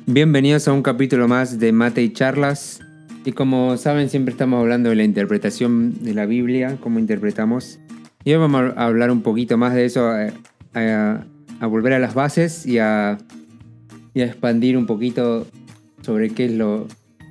Bienvenidos 0.07 0.69
a 0.69 0.73
un 0.73 0.83
capítulo 0.83 1.29
más 1.29 1.59
de 1.59 1.73
Mate 1.73 2.03
y 2.03 2.13
Charlas. 2.13 2.81
Y 3.25 3.33
como 3.33 3.77
saben, 3.77 4.11
siempre 4.11 4.33
estamos 4.33 4.61
hablando 4.61 4.91
de 4.91 4.97
la 4.97 5.05
interpretación 5.05 6.03
de 6.03 6.13
la 6.13 6.27
Biblia, 6.27 6.77
cómo 6.81 6.99
interpretamos. 6.99 7.79
Y 8.25 8.33
hoy 8.33 8.39
vamos 8.39 8.75
a 8.77 8.85
hablar 8.85 9.11
un 9.11 9.23
poquito 9.23 9.57
más 9.57 9.75
de 9.75 9.85
eso, 9.85 10.11
a, 10.75 11.25
a- 11.61 11.66
volver 11.66 11.93
a 11.93 11.99
las 11.99 12.14
bases 12.14 12.66
y 12.66 12.79
a, 12.79 13.18
y 14.14 14.20
a 14.20 14.27
expandir 14.27 14.77
un 14.77 14.87
poquito 14.87 15.47
sobre 16.03 16.31
qué 16.31 16.47
es 16.47 16.53
lo 16.53 16.89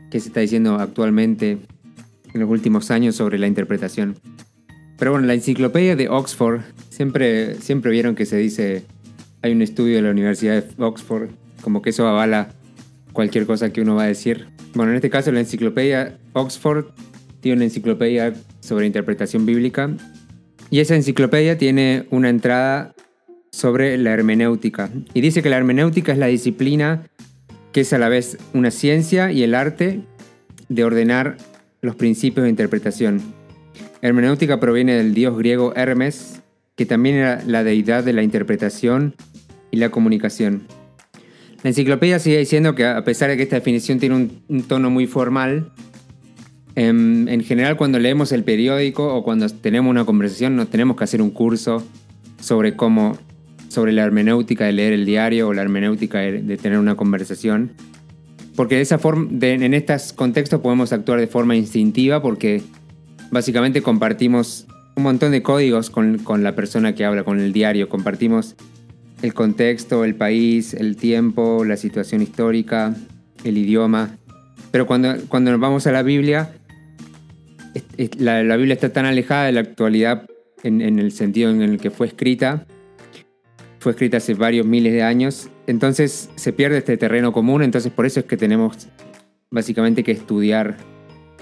que 0.10 0.20
se 0.20 0.28
está 0.30 0.39
diciendo 0.39 0.76
actualmente 0.76 1.58
en 2.34 2.39
los 2.39 2.50
últimos 2.50 2.92
años 2.92 3.16
sobre 3.16 3.38
la 3.39 3.48
interpretación. 3.48 4.16
Pero 4.98 5.12
bueno, 5.12 5.28
la 5.28 5.34
enciclopedia 5.34 5.96
de 5.96 6.10
Oxford, 6.10 6.62
siempre, 6.89 7.56
siempre 7.56 7.92
vieron 7.92 8.16
que 8.16 8.26
se 8.26 8.38
dice, 8.38 8.84
hay 9.42 9.52
un 9.52 9.62
estudio 9.62 9.96
de 9.96 10.02
la 10.04 10.12
Universidad 10.12 10.64
de 10.64 10.84
Oxford, 10.84 11.30
como 11.62 11.82
que 11.82 11.89
eso 11.89 12.08
avala 12.08 12.50
cualquier 13.12 13.46
cosa 13.46 13.74
que 13.74 13.82
uno 13.82 13.96
va 13.96 14.04
a 14.04 14.08
decir. 14.08 14.48
Bueno, 14.74 14.92
en 14.92 14.96
este 14.98 15.10
caso 15.10 15.32
la 15.32 15.39
enciclopedia 15.42 16.18
Oxford 16.34 16.86
tiene 17.42 17.58
una 17.58 17.66
enciclopedia 17.66 18.34
sobre 18.62 18.86
interpretación 18.86 19.46
bíblica 19.46 19.89
y 20.70 20.80
esa 20.80 20.96
enciclopedia 20.96 21.58
tiene 21.58 22.06
una 22.12 22.30
entrada 22.30 22.94
sobre 23.52 23.97
la 23.97 24.12
hermenéutica 24.12 24.89
y 25.14 25.22
dice 25.22 25.43
que 25.43 25.49
la 25.49 25.58
hermenéutica 25.58 26.14
es 26.14 26.18
la 26.18 26.28
disciplina 26.28 27.08
que 27.72 27.82
es 27.82 27.93
a 27.93 27.97
la 27.97 28.10
vez 28.10 28.38
una 28.54 28.72
ciencia 28.72 29.32
y 29.32 29.43
el 29.43 29.56
arte 29.56 30.02
de 30.70 30.84
ordenar 30.84 31.38
los 31.82 31.95
principios 31.95 32.43
de 32.43 32.49
interpretación. 32.49 33.22
Hermenéutica 34.02 34.60
proviene 34.60 34.95
del 34.95 35.14
dios 35.14 35.38
griego 35.38 35.74
Hermes 35.76 36.41
que 36.76 36.86
también 36.86 37.16
era 37.16 37.43
la 37.45 37.64
deidad 37.64 38.04
de 38.04 38.14
la 38.14 38.24
interpretación 38.24 39.16
y 39.70 39.78
la 39.78 39.89
comunicación. 39.89 40.64
La 41.64 41.70
enciclopedia 41.70 42.20
sigue 42.20 42.39
diciendo 42.39 42.74
que 42.74 42.86
a 42.86 43.04
pesar 43.04 43.30
de 43.30 43.38
que 43.38 43.43
esta 43.43 43.58
definición 43.58 43.99
tiene 43.99 44.16
un, 44.47 44.64
tono 44.64 44.89
muy 44.89 45.06
formal, 45.06 45.72
en, 46.76 47.28
en, 47.30 47.43
general 47.43 47.78
cuando 47.78 47.99
leemos 47.99 48.32
el 48.32 48.43
periódico 48.43 49.14
o 49.14 49.24
cuando 49.24 49.47
tenemos 49.49 49.91
una 49.91 50.06
conversación 50.06 50.56
no 50.56 50.68
tenemos 50.68 50.95
que 50.95 51.04
hacer 51.04 51.22
un 51.22 51.30
curso 51.30 51.86
sobre 52.39 52.76
cómo, 52.76 53.18
sobre 53.72 53.93
la 53.93 54.03
hermenéutica 54.03 54.65
de 54.65 54.74
leer 54.74 54.91
el 54.91 55.05
diario 55.05 55.47
o 55.47 55.53
la 55.53 55.61
hermenéutica 55.61 56.19
de, 56.19 56.57
tener 56.57 56.78
una 56.78 56.95
conversación. 56.95 57.72
Porque 58.57 58.82
esa 58.82 58.99
forma, 58.99 59.30
en 59.41 59.74
estos 59.74 60.11
contextos 60.11 60.59
podemos 60.59 60.91
actuar 60.91 61.22
de 61.22 61.28
forma 61.28 61.55
instintiva 61.55 62.22
porque 62.22 62.61
básicamente 63.32 63.82
compartimos 63.82 64.67
un 64.97 65.03
montón 65.03 65.32
de 65.32 65.41
códigos 65.41 65.89
con, 65.89 66.17
con 66.17 66.43
la 66.43 66.53
persona 66.53 66.93
que 66.95 67.05
habla, 67.05 67.24
con 67.24 67.39
el 67.39 67.53
diario. 67.53 67.88
Compartimos 67.88 68.55
el 69.22 69.34
contexto, 69.34 70.03
el 70.03 70.15
país, 70.15 70.74
el 70.74 70.97
tiempo, 70.97 71.63
la 71.63 71.78
situación 71.78 72.22
histórica, 72.22 72.93
el 73.45 73.57
idioma. 73.57 74.17
Pero 74.72 74.86
cuando, 74.86 75.15
cuando 75.30 75.49
nos 75.51 75.61
vamos 75.61 75.88
a 75.88 75.93
la 75.93 76.03
Biblia, 76.03 76.51
la, 78.17 78.43
la 78.43 78.57
Biblia 78.57 78.74
está 78.74 78.91
tan 78.91 79.05
alejada 79.05 79.45
de 79.45 79.53
la 79.53 79.61
actualidad 79.61 80.26
en, 80.61 80.82
en, 80.82 80.99
el 80.99 81.13
sentido 81.13 81.49
en 81.51 81.61
el 81.61 81.80
que 81.80 81.89
fue 81.89 82.07
escrita. 82.07 82.65
Fue 83.82 83.94
escrita 83.94 84.18
hace 84.18 84.36
varios 84.36 84.68
miles 84.68 84.94
de 84.94 85.02
años. 85.02 85.50
Entonces 85.66 86.30
se 86.36 86.54
pierde 86.54 86.78
este 86.78 86.98
terreno 86.98 87.34
común. 87.34 87.64
Entonces 87.64 87.92
por 87.92 88.06
eso 88.06 88.20
es 88.20 88.28
que 88.28 88.38
tenemos 88.38 88.88
básicamente 89.50 90.04
que 90.04 90.12
estudiar 90.12 90.78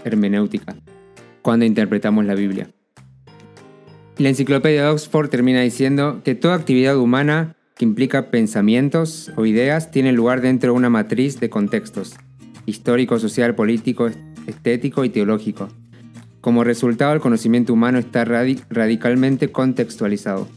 hermenéutica 0.06 0.74
cuando 1.42 1.66
interpretamos 1.66 2.24
la 2.24 2.36
Biblia. 2.36 2.70
La 4.18 4.30
enciclopedia 4.30 4.84
de 4.84 4.88
Oxford 4.88 5.28
termina 5.28 5.60
diciendo 5.60 6.22
que 6.24 6.34
toda 6.34 6.56
actividad 6.56 6.98
humana 6.98 7.58
que 7.76 7.84
implica 7.84 8.32
pensamientos 8.32 9.34
o 9.36 9.46
ideas 9.46 9.92
tiene 9.92 10.14
lugar 10.14 10.40
dentro 10.40 10.72
de 10.72 10.78
una 10.78 10.90
matriz 10.90 11.42
de 11.42 11.50
contextos, 11.50 12.16
histórico, 12.66 13.20
social, 13.20 13.54
político, 13.54 14.10
estético 14.48 15.04
y 15.04 15.10
teológico. 15.10 15.68
Como 16.40 16.64
resultado, 16.64 17.12
el 17.12 17.20
conocimiento 17.20 17.74
humano 17.74 18.00
está 18.00 18.24
radicalmente 18.24 19.52
contextualizado. 19.52 20.48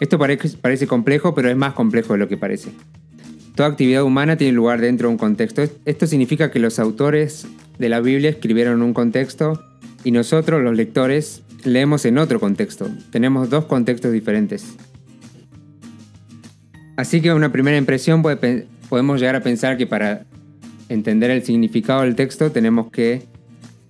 Esto 0.00 0.18
parece, 0.18 0.56
parece 0.58 0.86
complejo, 0.86 1.34
pero 1.34 1.48
es 1.48 1.56
más 1.56 1.74
complejo 1.74 2.12
de 2.12 2.18
lo 2.18 2.28
que 2.28 2.36
parece. 2.36 2.70
Toda 3.54 3.70
actividad 3.70 4.02
humana 4.02 4.36
tiene 4.36 4.52
lugar 4.52 4.80
dentro 4.80 5.08
de 5.08 5.12
un 5.12 5.18
contexto. 5.18 5.62
Esto 5.86 6.06
significa 6.06 6.50
que 6.50 6.58
los 6.58 6.78
autores 6.78 7.46
de 7.78 7.88
la 7.88 8.00
Biblia 8.00 8.30
escribieron 8.30 8.82
un 8.82 8.92
contexto 8.92 9.62
y 10.04 10.10
nosotros, 10.10 10.62
los 10.62 10.76
lectores, 10.76 11.42
leemos 11.64 12.04
en 12.04 12.18
otro 12.18 12.38
contexto. 12.38 12.88
Tenemos 13.10 13.48
dos 13.48 13.64
contextos 13.64 14.12
diferentes. 14.12 14.76
Así 16.96 17.20
que 17.20 17.32
una 17.32 17.50
primera 17.50 17.76
impresión 17.76 18.22
podemos 18.22 19.20
llegar 19.20 19.36
a 19.36 19.42
pensar 19.42 19.76
que 19.76 19.86
para 19.86 20.26
entender 20.88 21.30
el 21.30 21.42
significado 21.42 22.02
del 22.02 22.14
texto 22.14 22.52
tenemos 22.52 22.90
que 22.90 23.24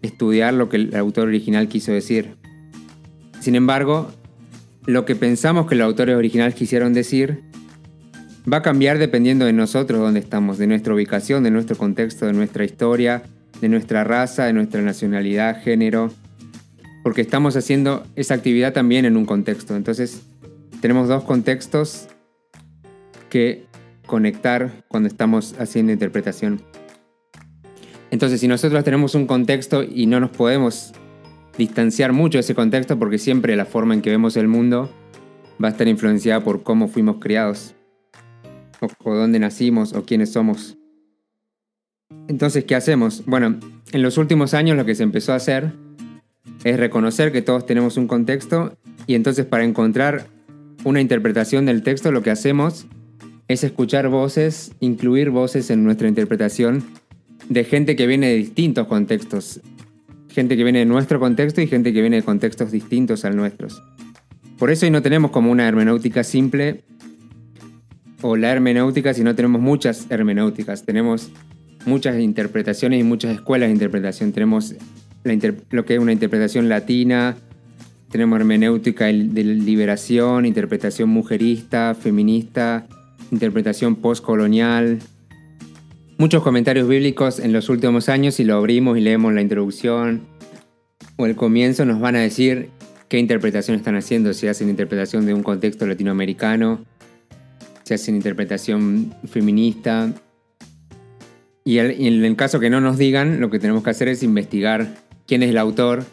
estudiar 0.02 0.54
lo 0.54 0.68
que 0.68 0.76
el 0.76 0.96
autor 0.96 1.28
original 1.28 1.68
quiso 1.68 1.92
decir. 1.92 2.36
Sin 3.40 3.54
embargo, 3.54 4.10
lo 4.86 5.04
que 5.04 5.16
pensamos 5.16 5.66
que 5.66 5.74
los 5.74 5.84
autores 5.84 6.16
originales 6.16 6.54
quisieron 6.54 6.92
decir 6.92 7.42
va 8.50 8.58
a 8.58 8.62
cambiar 8.62 8.98
dependiendo 8.98 9.44
de 9.44 9.52
nosotros 9.52 10.00
dónde 10.00 10.20
estamos, 10.20 10.58
de 10.58 10.66
nuestra 10.68 10.94
ubicación, 10.94 11.42
de 11.42 11.50
nuestro 11.50 11.76
contexto, 11.76 12.26
de 12.26 12.32
nuestra 12.32 12.64
historia, 12.64 13.22
de 13.60 13.68
nuestra 13.68 14.04
raza, 14.04 14.44
de 14.44 14.52
nuestra 14.52 14.80
nacionalidad, 14.82 15.62
género, 15.62 16.12
porque 17.02 17.22
estamos 17.22 17.56
haciendo 17.56 18.06
esa 18.14 18.34
actividad 18.34 18.72
también 18.72 19.04
en 19.04 19.16
un 19.16 19.26
contexto. 19.26 19.74
Entonces, 19.74 20.22
tenemos 20.80 21.08
dos 21.08 21.24
contextos 21.24 22.06
que 23.28 23.64
conectar 24.06 24.84
cuando 24.86 25.08
estamos 25.08 25.56
haciendo 25.58 25.92
interpretación. 25.92 26.62
Entonces, 28.12 28.40
si 28.40 28.46
nosotros 28.46 28.84
tenemos 28.84 29.16
un 29.16 29.26
contexto 29.26 29.82
y 29.82 30.06
no 30.06 30.20
nos 30.20 30.30
podemos 30.30 30.92
distanciar 31.58 32.12
mucho 32.12 32.38
ese 32.38 32.54
contexto, 32.54 32.98
porque 32.98 33.18
siempre 33.18 33.56
la 33.56 33.64
forma 33.64 33.94
en 33.94 34.02
que 34.02 34.10
vemos 34.10 34.36
el 34.36 34.48
mundo 34.48 34.90
va 35.62 35.68
a 35.68 35.70
estar 35.70 35.88
influenciada 35.88 36.44
por 36.44 36.62
cómo 36.62 36.88
fuimos 36.88 37.16
criados, 37.16 37.74
o, 38.80 39.14
dónde 39.14 39.38
nacimos, 39.38 39.92
o 39.94 40.04
quiénes 40.04 40.32
somos. 40.32 40.76
Entonces, 42.28 42.64
¿qué 42.64 42.74
hacemos? 42.74 43.24
Bueno, 43.26 43.58
en 43.92 44.02
los 44.02 44.18
últimos 44.18 44.54
años 44.54 44.76
lo 44.76 44.84
que 44.84 44.94
se 44.94 45.02
empezó 45.02 45.32
a 45.32 45.36
hacer 45.36 45.72
es 46.64 46.76
reconocer 46.76 47.32
que 47.32 47.42
todos 47.42 47.66
tenemos 47.66 47.96
un 47.96 48.06
contexto 48.06 48.76
y 49.06 49.14
entonces 49.14 49.46
para 49.46 49.64
encontrar 49.64 50.26
una 50.84 51.00
interpretación 51.00 51.66
del 51.66 51.82
texto 51.82 52.12
lo 52.12 52.22
que 52.22 52.30
hacemos 52.30 52.86
es 53.48 53.64
escuchar 53.64 54.08
voces, 54.08 54.72
incluir 54.80 55.30
voces 55.30 55.70
en 55.70 55.84
nuestra 55.84 56.08
interpretación 56.08 56.84
de 57.48 57.64
gente 57.64 57.94
que 57.94 58.06
viene 58.06 58.28
de 58.28 58.36
distintos 58.36 58.86
contextos. 58.88 59.60
Gente 60.36 60.54
que 60.54 60.64
viene 60.64 60.80
de 60.80 60.84
nuestro 60.84 61.18
contexto 61.18 61.62
y 61.62 61.66
gente 61.66 61.94
que 61.94 62.02
viene 62.02 62.16
de 62.16 62.22
contextos 62.22 62.70
distintos 62.70 63.24
al 63.24 63.36
nuestros. 63.36 63.82
Por 64.58 64.70
eso 64.70 64.84
hoy 64.84 64.90
no 64.90 65.00
tenemos 65.00 65.30
como 65.30 65.50
una 65.50 65.66
hermenéutica 65.66 66.22
simple 66.24 66.84
o 68.20 68.36
la 68.36 68.52
hermenéutica, 68.52 69.14
sino 69.14 69.34
tenemos 69.34 69.62
muchas 69.62 70.10
hermenéuticas. 70.10 70.84
Tenemos 70.84 71.30
muchas 71.86 72.20
interpretaciones 72.20 73.00
y 73.00 73.02
muchas 73.02 73.32
escuelas 73.32 73.70
de 73.70 73.72
interpretación. 73.72 74.32
Tenemos 74.32 74.74
lo 75.70 75.86
que 75.86 75.94
es 75.94 76.00
una 76.00 76.12
interpretación 76.12 76.68
latina, 76.68 77.38
tenemos 78.10 78.38
hermenéutica 78.38 79.06
de 79.06 79.42
liberación, 79.42 80.44
interpretación 80.44 81.08
mujerista, 81.08 81.94
feminista, 81.94 82.86
interpretación 83.30 83.96
postcolonial. 83.96 84.98
Muchos 86.18 86.42
comentarios 86.42 86.88
bíblicos 86.88 87.38
en 87.38 87.52
los 87.52 87.68
últimos 87.68 88.08
años, 88.08 88.36
si 88.36 88.44
lo 88.44 88.56
abrimos 88.56 88.96
y 88.96 89.02
leemos 89.02 89.34
la 89.34 89.42
introducción 89.42 90.22
o 91.16 91.26
el 91.26 91.36
comienzo, 91.36 91.84
nos 91.84 92.00
van 92.00 92.16
a 92.16 92.20
decir 92.20 92.70
qué 93.10 93.18
interpretación 93.18 93.76
están 93.76 93.96
haciendo, 93.96 94.32
si 94.32 94.48
hacen 94.48 94.70
interpretación 94.70 95.26
de 95.26 95.34
un 95.34 95.42
contexto 95.42 95.86
latinoamericano, 95.86 96.82
si 97.84 97.92
hacen 97.92 98.16
interpretación 98.16 99.14
feminista. 99.28 100.10
Y 101.64 101.80
en 101.80 102.24
el 102.24 102.34
caso 102.34 102.60
que 102.60 102.70
no 102.70 102.80
nos 102.80 102.96
digan, 102.96 103.38
lo 103.38 103.50
que 103.50 103.58
tenemos 103.58 103.84
que 103.84 103.90
hacer 103.90 104.08
es 104.08 104.22
investigar 104.22 104.94
quién 105.26 105.42
es 105.42 105.50
el 105.50 105.58
autor, 105.58 106.06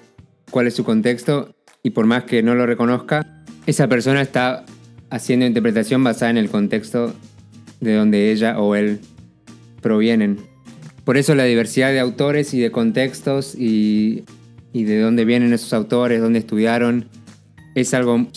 cuál 0.52 0.68
es 0.68 0.74
su 0.74 0.84
contexto, 0.84 1.56
y 1.82 1.92
por 1.92 2.08
más 2.08 2.26
que 2.26 2.44
no 2.44 2.56
lo 2.56 2.66
reconozca, 2.66 3.26
esa 3.68 3.88
persona 3.88 4.22
está 4.22 4.66
haciendo 5.10 5.46
interpretación 5.46 6.04
basada 6.04 6.30
en 6.30 6.38
el 6.38 6.50
contexto 6.50 7.16
de 7.80 7.96
donde 7.96 8.34
ella 8.34 8.60
o 8.60 8.76
él 8.76 9.00
provienen. 9.84 10.40
Por 11.06 11.18
eso 11.18 11.36
la 11.36 11.44
diversidad 11.44 11.92
de 11.92 12.00
autores 12.00 12.56
y 12.56 12.60
de 12.60 12.72
contextos 12.72 13.54
y, 13.54 14.24
de 14.74 15.00
dónde 15.00 15.26
vienen 15.26 15.54
esos 15.54 15.74
autores, 15.74 16.20
dónde 16.20 16.40
estudiaron, 16.40 17.10
es 17.76 17.94
algo 17.94 18.28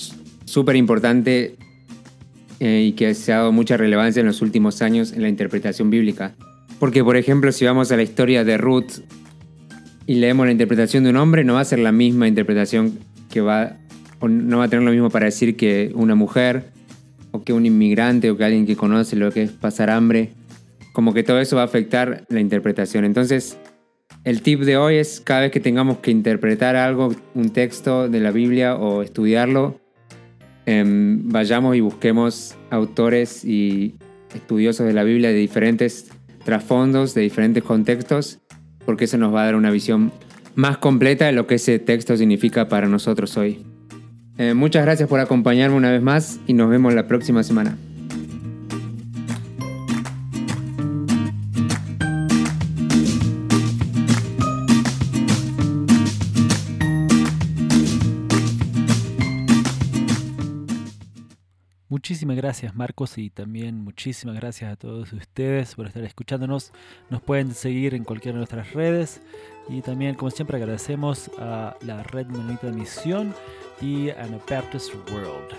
súper 0.45 0.77
importante 0.77 1.57
eh, 2.61 2.85
y 2.89 2.93
que 2.93 3.15
se 3.15 3.33
ha 3.33 3.39
dado 3.39 3.53
mucha 3.53 3.79
relevancia 3.79 4.21
en 4.21 4.27
los 4.27 4.43
últimos 4.43 4.83
años 4.83 5.13
en 5.13 5.23
la 5.23 5.31
interpretación 5.31 5.89
bíblica. 5.89 6.35
Porque, 6.79 7.03
por 7.03 7.17
ejemplo, 7.17 7.53
si 7.53 7.65
vamos 7.65 7.91
a 7.91 7.97
la 7.97 8.03
historia 8.03 8.45
de 8.45 8.59
Ruth 8.59 9.01
y 10.07 10.17
leemos 10.17 10.45
la 10.45 10.53
interpretación 10.53 11.05
de 11.05 11.11
un 11.11 11.17
hombre, 11.17 11.45
no 11.45 11.55
va 11.55 11.61
a 11.61 11.65
ser 11.65 11.79
la 11.79 11.93
misma 11.93 12.29
interpretación 12.29 12.99
que 13.31 13.41
va 13.41 13.79
no 14.29 14.59
va 14.59 14.65
a 14.65 14.69
tener 14.69 14.85
lo 14.85 14.91
mismo 14.91 15.11
para 15.11 15.27
decir 15.27 15.57
que 15.57 15.93
una 15.95 16.15
mujer, 16.15 16.71
o 17.31 17.45
que 17.45 17.53
un 17.53 17.67
inmigrante, 17.67 18.31
o 18.31 18.37
que 18.37 18.45
alguien 18.45 18.67
que 18.67 18.77
conoce 18.77 19.17
lo 19.17 19.31
que 19.31 19.43
es 19.43 19.51
pasar 19.53 19.91
hambre. 19.91 20.33
Como 20.97 21.13
que 21.13 21.23
todo 21.23 21.39
eso 21.41 21.57
va 21.57 21.63
a 21.63 21.67
afectar 21.67 22.25
la 22.31 22.41
interpretación. 22.41 23.05
Entonces, 23.05 23.59
el 24.25 24.41
tip 24.41 24.63
de 24.63 24.79
hoy 24.79 24.97
es 24.97 25.21
cada 25.21 25.43
vez 25.43 25.51
que 25.51 25.61
tengamos 25.61 25.99
que 25.99 26.11
interpretar 26.11 26.75
algo, 26.75 27.15
un 27.35 27.51
texto 27.51 28.09
de 28.09 28.19
la 28.19 28.31
Biblia 28.31 28.77
o 28.77 29.03
estudiarlo, 29.03 29.79
em, 30.65 31.29
vayamos 31.29 31.77
y 31.77 31.81
busquemos 31.81 32.57
autores 32.71 33.45
y 33.45 33.97
estudiosos 34.35 34.87
de 34.87 34.95
la 34.95 35.05
Biblia 35.05 35.29
de 35.29 35.35
diferentes 35.35 36.09
trasfondos, 36.47 37.13
de 37.13 37.21
diferentes 37.21 37.63
contextos, 37.63 38.39
porque 38.87 39.05
eso 39.05 39.19
nos 39.19 39.35
va 39.35 39.43
a 39.43 39.45
dar 39.45 39.57
una 39.57 39.71
visión 39.71 40.13
más 40.55 40.79
completa 40.79 41.27
de 41.27 41.33
lo 41.33 41.47
que 41.47 41.57
ese 41.57 41.79
texto 41.79 42.17
significa 42.17 42.71
para 42.71 42.89
nosotros 42.89 43.37
hoy. 43.37 43.67
Eh, 44.39 44.55
muchas 44.55 44.83
gracias 44.83 45.11
por 45.11 45.21
acompañarme 45.21 45.77
una 45.77 45.91
vez 45.91 46.01
más 46.01 46.41
y 46.47 46.55
nos 46.55 46.71
vemos 46.71 46.95
la 46.95 47.07
próxima 47.07 47.43
semana. 47.43 47.77
Muchísimas 62.07 62.37
gracias 62.37 62.77
Marcos 62.77 63.19
y 63.19 63.31
también 63.31 63.83
muchísimas 63.83 64.37
gracias 64.37 64.73
a 64.73 64.77
todos 64.77 65.13
ustedes 65.13 65.75
por 65.75 65.89
estar 65.89 66.05
escuchándonos. 66.05 66.71
Nos 67.11 67.21
pueden 67.21 67.53
seguir 67.53 67.95
en 67.95 68.05
cualquiera 68.05 68.35
de 68.35 68.39
nuestras 68.39 68.75
redes 68.75 69.21
y 69.69 69.81
también 69.81 70.15
como 70.15 70.31
siempre 70.31 70.57
agradecemos 70.57 71.29
a 71.41 71.77
la 71.81 72.05
red 72.05 72.29
Menonita 72.29 72.69
de 72.69 72.75
Misión 72.75 73.35
y 73.81 74.11
Anabaptist 74.11 74.95
World. 75.11 75.51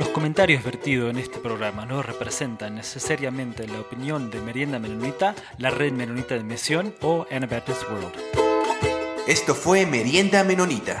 Los 0.00 0.08
comentarios 0.08 0.64
vertidos 0.64 1.10
en 1.10 1.18
este 1.18 1.38
programa 1.38 1.86
no 1.86 2.02
representan 2.02 2.74
necesariamente 2.74 3.68
la 3.68 3.78
opinión 3.78 4.32
de 4.32 4.40
Merienda 4.40 4.80
Menonita, 4.80 5.36
la 5.58 5.70
Red 5.70 5.92
Menonita 5.92 6.34
de 6.34 6.42
Misión 6.42 6.92
o 7.02 7.24
Anabaptist 7.30 7.84
World. 7.84 9.28
Esto 9.28 9.54
fue 9.54 9.86
Merienda 9.86 10.42
Menonita. 10.42 11.00